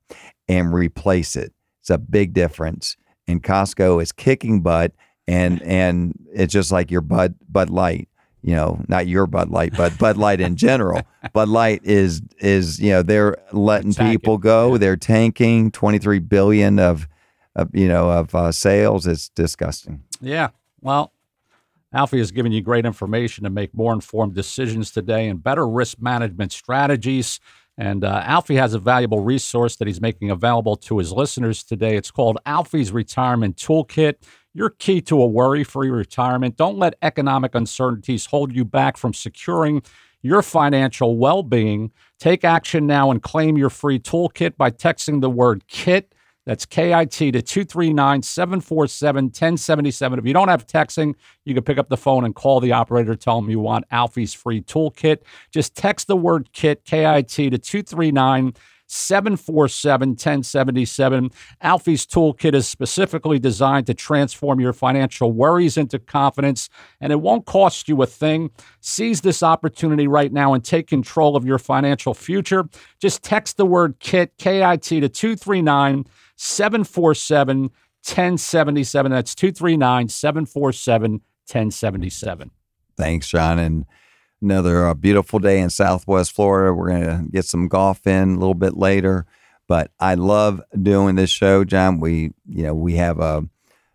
and 0.48 0.72
replace 0.72 1.36
it 1.36 1.52
it's 1.80 1.90
a 1.90 1.98
big 1.98 2.32
difference 2.32 2.96
and 3.26 3.42
costco 3.42 4.02
is 4.02 4.12
kicking 4.12 4.60
butt 4.60 4.92
and 5.26 5.62
and 5.64 6.18
it's 6.32 6.52
just 6.52 6.72
like 6.72 6.90
your 6.90 7.00
bud 7.00 7.34
bud 7.48 7.70
light 7.70 8.08
you 8.42 8.54
know 8.54 8.82
not 8.88 9.06
your 9.06 9.26
bud 9.26 9.48
light 9.50 9.72
but 9.76 9.96
bud 9.98 10.16
light 10.16 10.40
in 10.40 10.56
general 10.56 11.02
bud 11.32 11.48
light 11.48 11.80
is 11.84 12.22
is 12.38 12.80
you 12.80 12.90
know 12.90 13.02
they're 13.02 13.36
letting 13.52 13.94
people 13.94 14.38
go 14.38 14.76
they're 14.76 14.96
tanking 14.96 15.70
23 15.70 16.18
billion 16.18 16.78
of 16.78 17.06
of 17.54 17.74
you 17.74 17.88
know 17.88 18.10
of 18.10 18.34
uh, 18.34 18.52
sales. 18.52 19.06
It's 19.06 19.28
disgusting. 19.28 20.02
Yeah. 20.20 20.48
Well, 20.80 21.12
Alfie 21.92 22.18
has 22.18 22.30
given 22.30 22.52
you 22.52 22.60
great 22.60 22.86
information 22.86 23.44
to 23.44 23.50
make 23.50 23.74
more 23.74 23.92
informed 23.92 24.34
decisions 24.34 24.90
today 24.90 25.28
and 25.28 25.42
better 25.42 25.68
risk 25.68 26.00
management 26.00 26.52
strategies. 26.52 27.40
And 27.78 28.04
uh, 28.04 28.22
Alfie 28.24 28.56
has 28.56 28.74
a 28.74 28.78
valuable 28.78 29.20
resource 29.20 29.76
that 29.76 29.88
he's 29.88 30.00
making 30.00 30.30
available 30.30 30.76
to 30.76 30.98
his 30.98 31.12
listeners 31.12 31.64
today. 31.64 31.96
It's 31.96 32.10
called 32.10 32.38
Alfie's 32.44 32.92
Retirement 32.92 33.56
Toolkit. 33.56 34.16
Your 34.54 34.70
key 34.70 35.00
to 35.02 35.22
a 35.22 35.26
worry 35.26 35.64
free 35.64 35.88
retirement. 35.88 36.56
Don't 36.56 36.76
let 36.76 36.94
economic 37.00 37.54
uncertainties 37.54 38.26
hold 38.26 38.54
you 38.54 38.66
back 38.66 38.98
from 38.98 39.14
securing 39.14 39.82
your 40.20 40.42
financial 40.42 41.16
well 41.16 41.42
being. 41.42 41.90
Take 42.18 42.44
action 42.44 42.86
now 42.86 43.10
and 43.10 43.22
claim 43.22 43.56
your 43.56 43.70
free 43.70 43.98
toolkit 43.98 44.56
by 44.56 44.70
texting 44.70 45.20
the 45.20 45.30
word 45.30 45.66
KIT 45.66 46.14
that's 46.44 46.66
KIT 46.66 47.10
to 47.12 47.42
239 47.42 48.22
747 48.22 49.24
1077. 49.26 50.18
If 50.18 50.26
you 50.26 50.32
don't 50.32 50.48
have 50.48 50.66
texting, 50.66 51.14
you 51.44 51.54
can 51.54 51.62
pick 51.62 51.78
up 51.78 51.88
the 51.88 51.96
phone 51.96 52.24
and 52.24 52.34
call 52.34 52.60
the 52.60 52.72
operator, 52.72 53.14
tell 53.14 53.40
them 53.40 53.50
you 53.50 53.60
want 53.60 53.84
Alfie's 53.90 54.34
free 54.34 54.62
toolkit. 54.62 55.18
Just 55.52 55.74
text 55.76 56.08
the 56.08 56.16
word 56.16 56.52
KIT, 56.52 56.84
KIT 56.84 57.28
to 57.28 57.58
239 57.58 58.54
747 58.92 60.10
1077. 60.10 61.30
Alfie's 61.62 62.06
toolkit 62.06 62.54
is 62.54 62.68
specifically 62.68 63.38
designed 63.38 63.86
to 63.86 63.94
transform 63.94 64.60
your 64.60 64.74
financial 64.74 65.32
worries 65.32 65.78
into 65.78 65.98
confidence, 65.98 66.68
and 67.00 67.10
it 67.10 67.20
won't 67.20 67.46
cost 67.46 67.88
you 67.88 68.02
a 68.02 68.06
thing. 68.06 68.50
Seize 68.80 69.22
this 69.22 69.42
opportunity 69.42 70.06
right 70.06 70.32
now 70.32 70.52
and 70.52 70.62
take 70.62 70.88
control 70.88 71.36
of 71.36 71.46
your 71.46 71.58
financial 71.58 72.12
future. 72.12 72.68
Just 73.00 73.22
text 73.22 73.56
the 73.56 73.64
word 73.64 73.98
KIT, 73.98 74.36
KIT 74.36 74.82
to 74.82 75.08
239 75.08 76.04
747 76.42 77.62
1077. 78.04 79.12
That's 79.12 79.34
239 79.34 80.08
747 80.08 81.12
1077. 81.12 82.50
Thanks, 82.96 83.28
John. 83.28 83.60
And 83.60 83.86
another 84.40 84.88
uh, 84.88 84.94
beautiful 84.94 85.38
day 85.38 85.60
in 85.60 85.70
Southwest 85.70 86.32
Florida. 86.32 86.74
We're 86.74 86.88
going 86.88 87.04
to 87.04 87.30
get 87.30 87.44
some 87.44 87.68
golf 87.68 88.06
in 88.08 88.30
a 88.30 88.38
little 88.38 88.54
bit 88.54 88.76
later, 88.76 89.24
but 89.68 89.92
I 90.00 90.14
love 90.14 90.60
doing 90.82 91.14
this 91.14 91.30
show, 91.30 91.64
John. 91.64 92.00
We, 92.00 92.32
you 92.48 92.64
know, 92.64 92.74
we 92.74 92.94
have 92.94 93.20
a, 93.20 93.48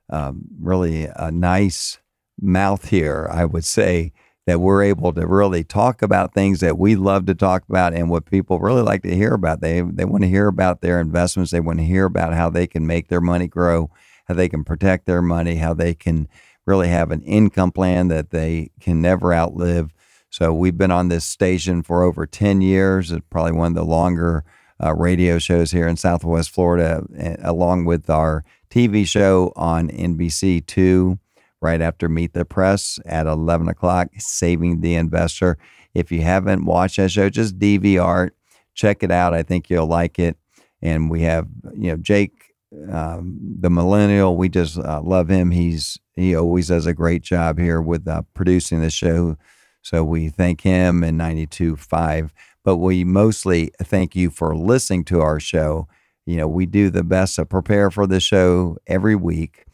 um, 0.09 0.47
really 0.57 1.09
a 1.13 1.31
nice 1.31 1.99
mouth 2.39 2.87
here, 2.87 3.27
I 3.29 3.43
would 3.43 3.65
say, 3.65 4.13
that 4.47 4.61
we're 4.61 4.81
able 4.81 5.11
to 5.11 5.27
really 5.27 5.61
talk 5.61 6.01
about 6.01 6.33
things 6.33 6.61
that 6.61 6.77
we 6.77 6.95
love 6.95 7.25
to 7.25 7.35
talk 7.35 7.63
about 7.67 7.93
and 7.93 8.09
what 8.09 8.25
people 8.25 8.59
really 8.59 8.81
like 8.81 9.03
to 9.03 9.13
hear 9.13 9.33
about. 9.33 9.59
They 9.59 9.81
they 9.81 10.05
want 10.05 10.23
to 10.23 10.29
hear 10.29 10.47
about 10.47 10.79
their 10.79 11.01
investments. 11.01 11.51
They 11.51 11.59
want 11.59 11.79
to 11.79 11.85
hear 11.85 12.05
about 12.05 12.33
how 12.33 12.49
they 12.49 12.65
can 12.65 12.87
make 12.87 13.09
their 13.09 13.19
money 13.19 13.47
grow, 13.47 13.91
how 14.25 14.35
they 14.35 14.47
can 14.47 14.63
protect 14.63 15.05
their 15.05 15.21
money, 15.21 15.57
how 15.57 15.73
they 15.73 15.93
can 15.93 16.29
really 16.65 16.87
have 16.87 17.11
an 17.11 17.21
income 17.23 17.73
plan 17.73 18.07
that 18.07 18.29
they 18.29 18.71
can 18.79 19.01
never 19.01 19.33
outlive. 19.33 19.93
So 20.29 20.53
we've 20.53 20.77
been 20.77 20.91
on 20.91 21.09
this 21.09 21.25
station 21.25 21.83
for 21.83 22.03
over 22.03 22.25
10 22.25 22.61
years. 22.61 23.11
It's 23.11 23.25
probably 23.29 23.51
one 23.51 23.73
of 23.73 23.75
the 23.75 23.83
longer 23.83 24.45
uh, 24.81 24.93
radio 24.93 25.39
shows 25.39 25.71
here 25.71 25.87
in 25.89 25.97
Southwest 25.97 26.51
Florida, 26.51 27.03
along 27.43 27.83
with 27.83 28.09
our 28.09 28.45
TV 28.69 29.05
show 29.05 29.51
on 29.57 29.89
NBC2 29.89 31.19
right 31.61 31.81
after 31.81 32.07
Meet 32.07 32.33
the 32.33 32.45
Press 32.45 32.99
at 33.05 33.25
11 33.25 33.67
o'clock, 33.69 34.09
Saving 34.17 34.81
the 34.81 34.95
Investor. 34.95 35.57
If 35.93 36.11
you 36.11 36.21
haven't 36.21 36.65
watched 36.65 36.97
that 36.97 37.11
show, 37.11 37.29
just 37.29 37.57
DVR 37.57 38.27
it, 38.27 38.33
check 38.73 39.03
it 39.03 39.11
out. 39.11 39.33
I 39.33 39.43
think 39.43 39.69
you'll 39.69 39.87
like 39.87 40.19
it. 40.19 40.37
And 40.81 41.09
we 41.09 41.21
have, 41.21 41.47
you 41.73 41.91
know, 41.91 41.97
Jake, 41.97 42.53
um, 42.91 43.37
the 43.59 43.69
millennial. 43.69 44.37
We 44.37 44.49
just 44.49 44.77
uh, 44.77 45.01
love 45.01 45.29
him. 45.29 45.51
He's 45.51 45.97
he 46.15 46.35
always 46.35 46.67
does 46.67 46.85
a 46.85 46.93
great 46.93 47.21
job 47.21 47.59
here 47.59 47.81
with 47.81 48.07
uh, 48.07 48.23
producing 48.33 48.81
the 48.81 48.89
show. 48.89 49.37
So 49.81 50.03
we 50.03 50.29
thank 50.29 50.61
him 50.61 51.03
in 51.03 51.17
92.5. 51.17 52.31
But 52.63 52.77
we 52.77 53.03
mostly 53.03 53.71
thank 53.81 54.15
you 54.15 54.29
for 54.29 54.55
listening 54.55 55.05
to 55.05 55.21
our 55.21 55.39
show. 55.39 55.87
You 56.25 56.37
know, 56.37 56.47
we 56.47 56.65
do 56.65 56.89
the 56.89 57.03
best 57.03 57.35
to 57.35 57.45
prepare 57.45 57.89
for 57.89 58.05
the 58.05 58.19
show 58.19 58.77
every 58.85 59.15
week 59.15 59.66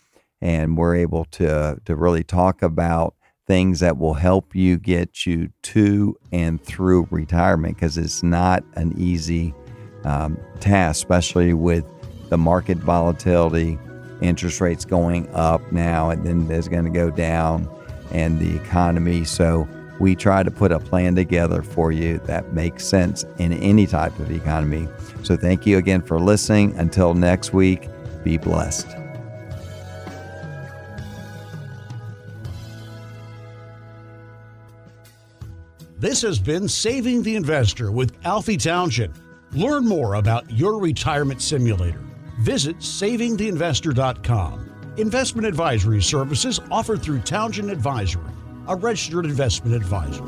and 0.43 0.77
we're 0.77 0.95
able 0.95 1.25
to 1.25 1.79
to 1.85 1.95
really 1.95 2.23
talk 2.23 2.61
about 2.61 3.15
things 3.47 3.79
that 3.79 3.97
will 3.97 4.13
help 4.13 4.55
you 4.55 4.77
get 4.77 5.25
you 5.25 5.49
to 5.63 6.15
and 6.31 6.63
through 6.63 7.07
retirement 7.09 7.75
because 7.75 7.97
it's 7.97 8.21
not 8.21 8.63
an 8.75 8.93
easy 8.97 9.53
um, 10.03 10.37
task, 10.59 10.97
especially 10.97 11.53
with 11.53 11.85
the 12.29 12.37
market 12.37 12.77
volatility, 12.77 13.79
interest 14.21 14.61
rates 14.61 14.85
going 14.85 15.27
up 15.33 15.61
now, 15.71 16.09
and 16.09 16.25
then 16.25 16.47
there's 16.47 16.67
going 16.67 16.85
to 16.85 16.91
go 16.91 17.09
down, 17.09 17.69
and 18.11 18.39
the 18.39 18.55
economy. 18.55 19.23
So 19.23 19.67
we 19.99 20.15
try 20.15 20.43
to 20.43 20.51
put 20.51 20.71
a 20.71 20.79
plan 20.79 21.15
together 21.15 21.61
for 21.61 21.91
you 21.91 22.19
that 22.25 22.53
makes 22.53 22.85
sense 22.85 23.23
in 23.37 23.53
any 23.53 23.87
type 23.87 24.17
of 24.19 24.31
economy. 24.31 24.87
So 25.23 25.37
thank 25.37 25.65
you 25.65 25.77
again 25.77 26.01
for 26.01 26.19
listening. 26.19 26.77
Until 26.77 27.13
next 27.13 27.53
week, 27.53 27.87
be 28.23 28.37
blessed. 28.37 29.02
This 36.03 36.21
has 36.23 36.37
been 36.37 36.67
Saving 36.67 37.23
the 37.23 37.37
Investor 37.37 37.89
with 37.89 38.13
Alfie 38.25 38.57
Townsend. 38.57 39.13
Learn 39.53 39.87
more 39.87 40.15
about 40.15 40.51
your 40.51 40.77
retirement 40.77 41.41
simulator. 41.41 42.01
Visit 42.41 42.79
savingtheinvestor.com. 42.79 44.93
Investment 44.97 45.47
advisory 45.47 46.01
services 46.01 46.59
offered 46.69 47.01
through 47.01 47.21
Townsend 47.21 47.71
Advisory, 47.71 48.33
a 48.67 48.75
registered 48.75 49.23
investment 49.23 49.77
advisor. 49.77 50.25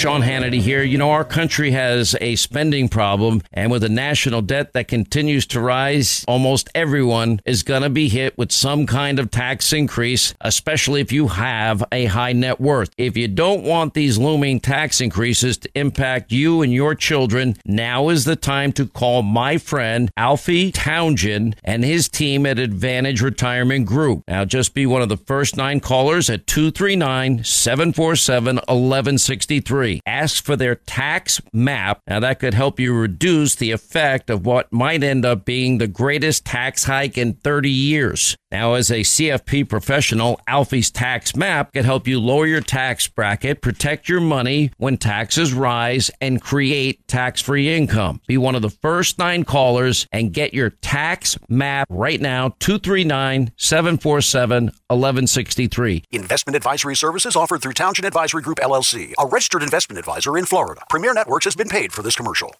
Sean 0.00 0.22
Hannity 0.22 0.62
here. 0.62 0.82
You 0.82 0.96
know, 0.96 1.10
our 1.10 1.26
country 1.26 1.72
has 1.72 2.16
a 2.22 2.34
spending 2.36 2.88
problem, 2.88 3.42
and 3.52 3.70
with 3.70 3.84
a 3.84 3.90
national 3.90 4.40
debt 4.40 4.72
that 4.72 4.88
continues 4.88 5.46
to 5.48 5.60
rise, 5.60 6.24
almost 6.26 6.70
everyone 6.74 7.42
is 7.44 7.62
going 7.62 7.82
to 7.82 7.90
be 7.90 8.08
hit 8.08 8.38
with 8.38 8.50
some 8.50 8.86
kind 8.86 9.18
of 9.18 9.30
tax 9.30 9.74
increase, 9.74 10.32
especially 10.40 11.02
if 11.02 11.12
you 11.12 11.28
have 11.28 11.84
a 11.92 12.06
high 12.06 12.32
net 12.32 12.62
worth. 12.62 12.88
If 12.96 13.14
you 13.14 13.28
don't 13.28 13.62
want 13.62 13.92
these 13.92 14.16
looming 14.16 14.60
tax 14.60 15.02
increases 15.02 15.58
to 15.58 15.70
impact 15.74 16.32
you 16.32 16.62
and 16.62 16.72
your 16.72 16.94
children, 16.94 17.58
now 17.66 18.08
is 18.08 18.24
the 18.24 18.36
time 18.36 18.72
to 18.72 18.86
call 18.86 19.20
my 19.20 19.58
friend 19.58 20.10
Alfie 20.16 20.72
Townsend 20.72 21.56
and 21.62 21.84
his 21.84 22.08
team 22.08 22.46
at 22.46 22.58
Advantage 22.58 23.20
Retirement 23.20 23.84
Group. 23.84 24.24
Now, 24.26 24.46
just 24.46 24.72
be 24.72 24.86
one 24.86 25.02
of 25.02 25.10
the 25.10 25.18
first 25.18 25.58
nine 25.58 25.80
callers 25.80 26.30
at 26.30 26.46
239 26.46 27.44
747 27.44 28.56
1163 28.56 29.89
Ask 30.06 30.44
for 30.44 30.56
their 30.56 30.76
tax 30.76 31.40
map. 31.52 32.00
Now, 32.06 32.20
that 32.20 32.38
could 32.38 32.54
help 32.54 32.78
you 32.78 32.94
reduce 32.94 33.56
the 33.56 33.72
effect 33.72 34.30
of 34.30 34.46
what 34.46 34.72
might 34.72 35.02
end 35.02 35.24
up 35.24 35.44
being 35.44 35.78
the 35.78 35.88
greatest 35.88 36.44
tax 36.44 36.84
hike 36.84 37.18
in 37.18 37.34
30 37.34 37.70
years. 37.70 38.36
Now, 38.52 38.74
as 38.74 38.90
a 38.90 39.00
CFP 39.00 39.68
professional, 39.68 40.40
Alfie's 40.48 40.90
tax 40.90 41.36
map 41.36 41.72
can 41.72 41.84
help 41.84 42.08
you 42.08 42.18
lower 42.18 42.46
your 42.46 42.60
tax 42.60 43.06
bracket, 43.06 43.62
protect 43.62 44.08
your 44.08 44.20
money 44.20 44.72
when 44.76 44.96
taxes 44.96 45.52
rise, 45.52 46.10
and 46.20 46.42
create 46.42 47.06
tax 47.06 47.40
free 47.40 47.72
income. 47.72 48.20
Be 48.26 48.36
one 48.36 48.56
of 48.56 48.62
the 48.62 48.70
first 48.70 49.18
nine 49.18 49.44
callers 49.44 50.08
and 50.10 50.32
get 50.32 50.52
your 50.52 50.70
tax 50.70 51.38
map 51.48 51.86
right 51.90 52.20
now 52.20 52.48
239 52.58 53.52
747 53.56 54.64
1163. 54.64 56.04
Investment 56.10 56.56
advisory 56.56 56.96
services 56.96 57.36
offered 57.36 57.62
through 57.62 57.74
Townsend 57.74 58.06
Advisory 58.06 58.42
Group 58.42 58.58
LLC, 58.58 59.14
a 59.16 59.26
registered 59.26 59.62
investment 59.62 59.98
advisor 59.98 60.36
in 60.36 60.44
Florida. 60.44 60.82
Premier 60.90 61.14
Networks 61.14 61.44
has 61.44 61.54
been 61.54 61.68
paid 61.68 61.92
for 61.92 62.02
this 62.02 62.16
commercial. 62.16 62.52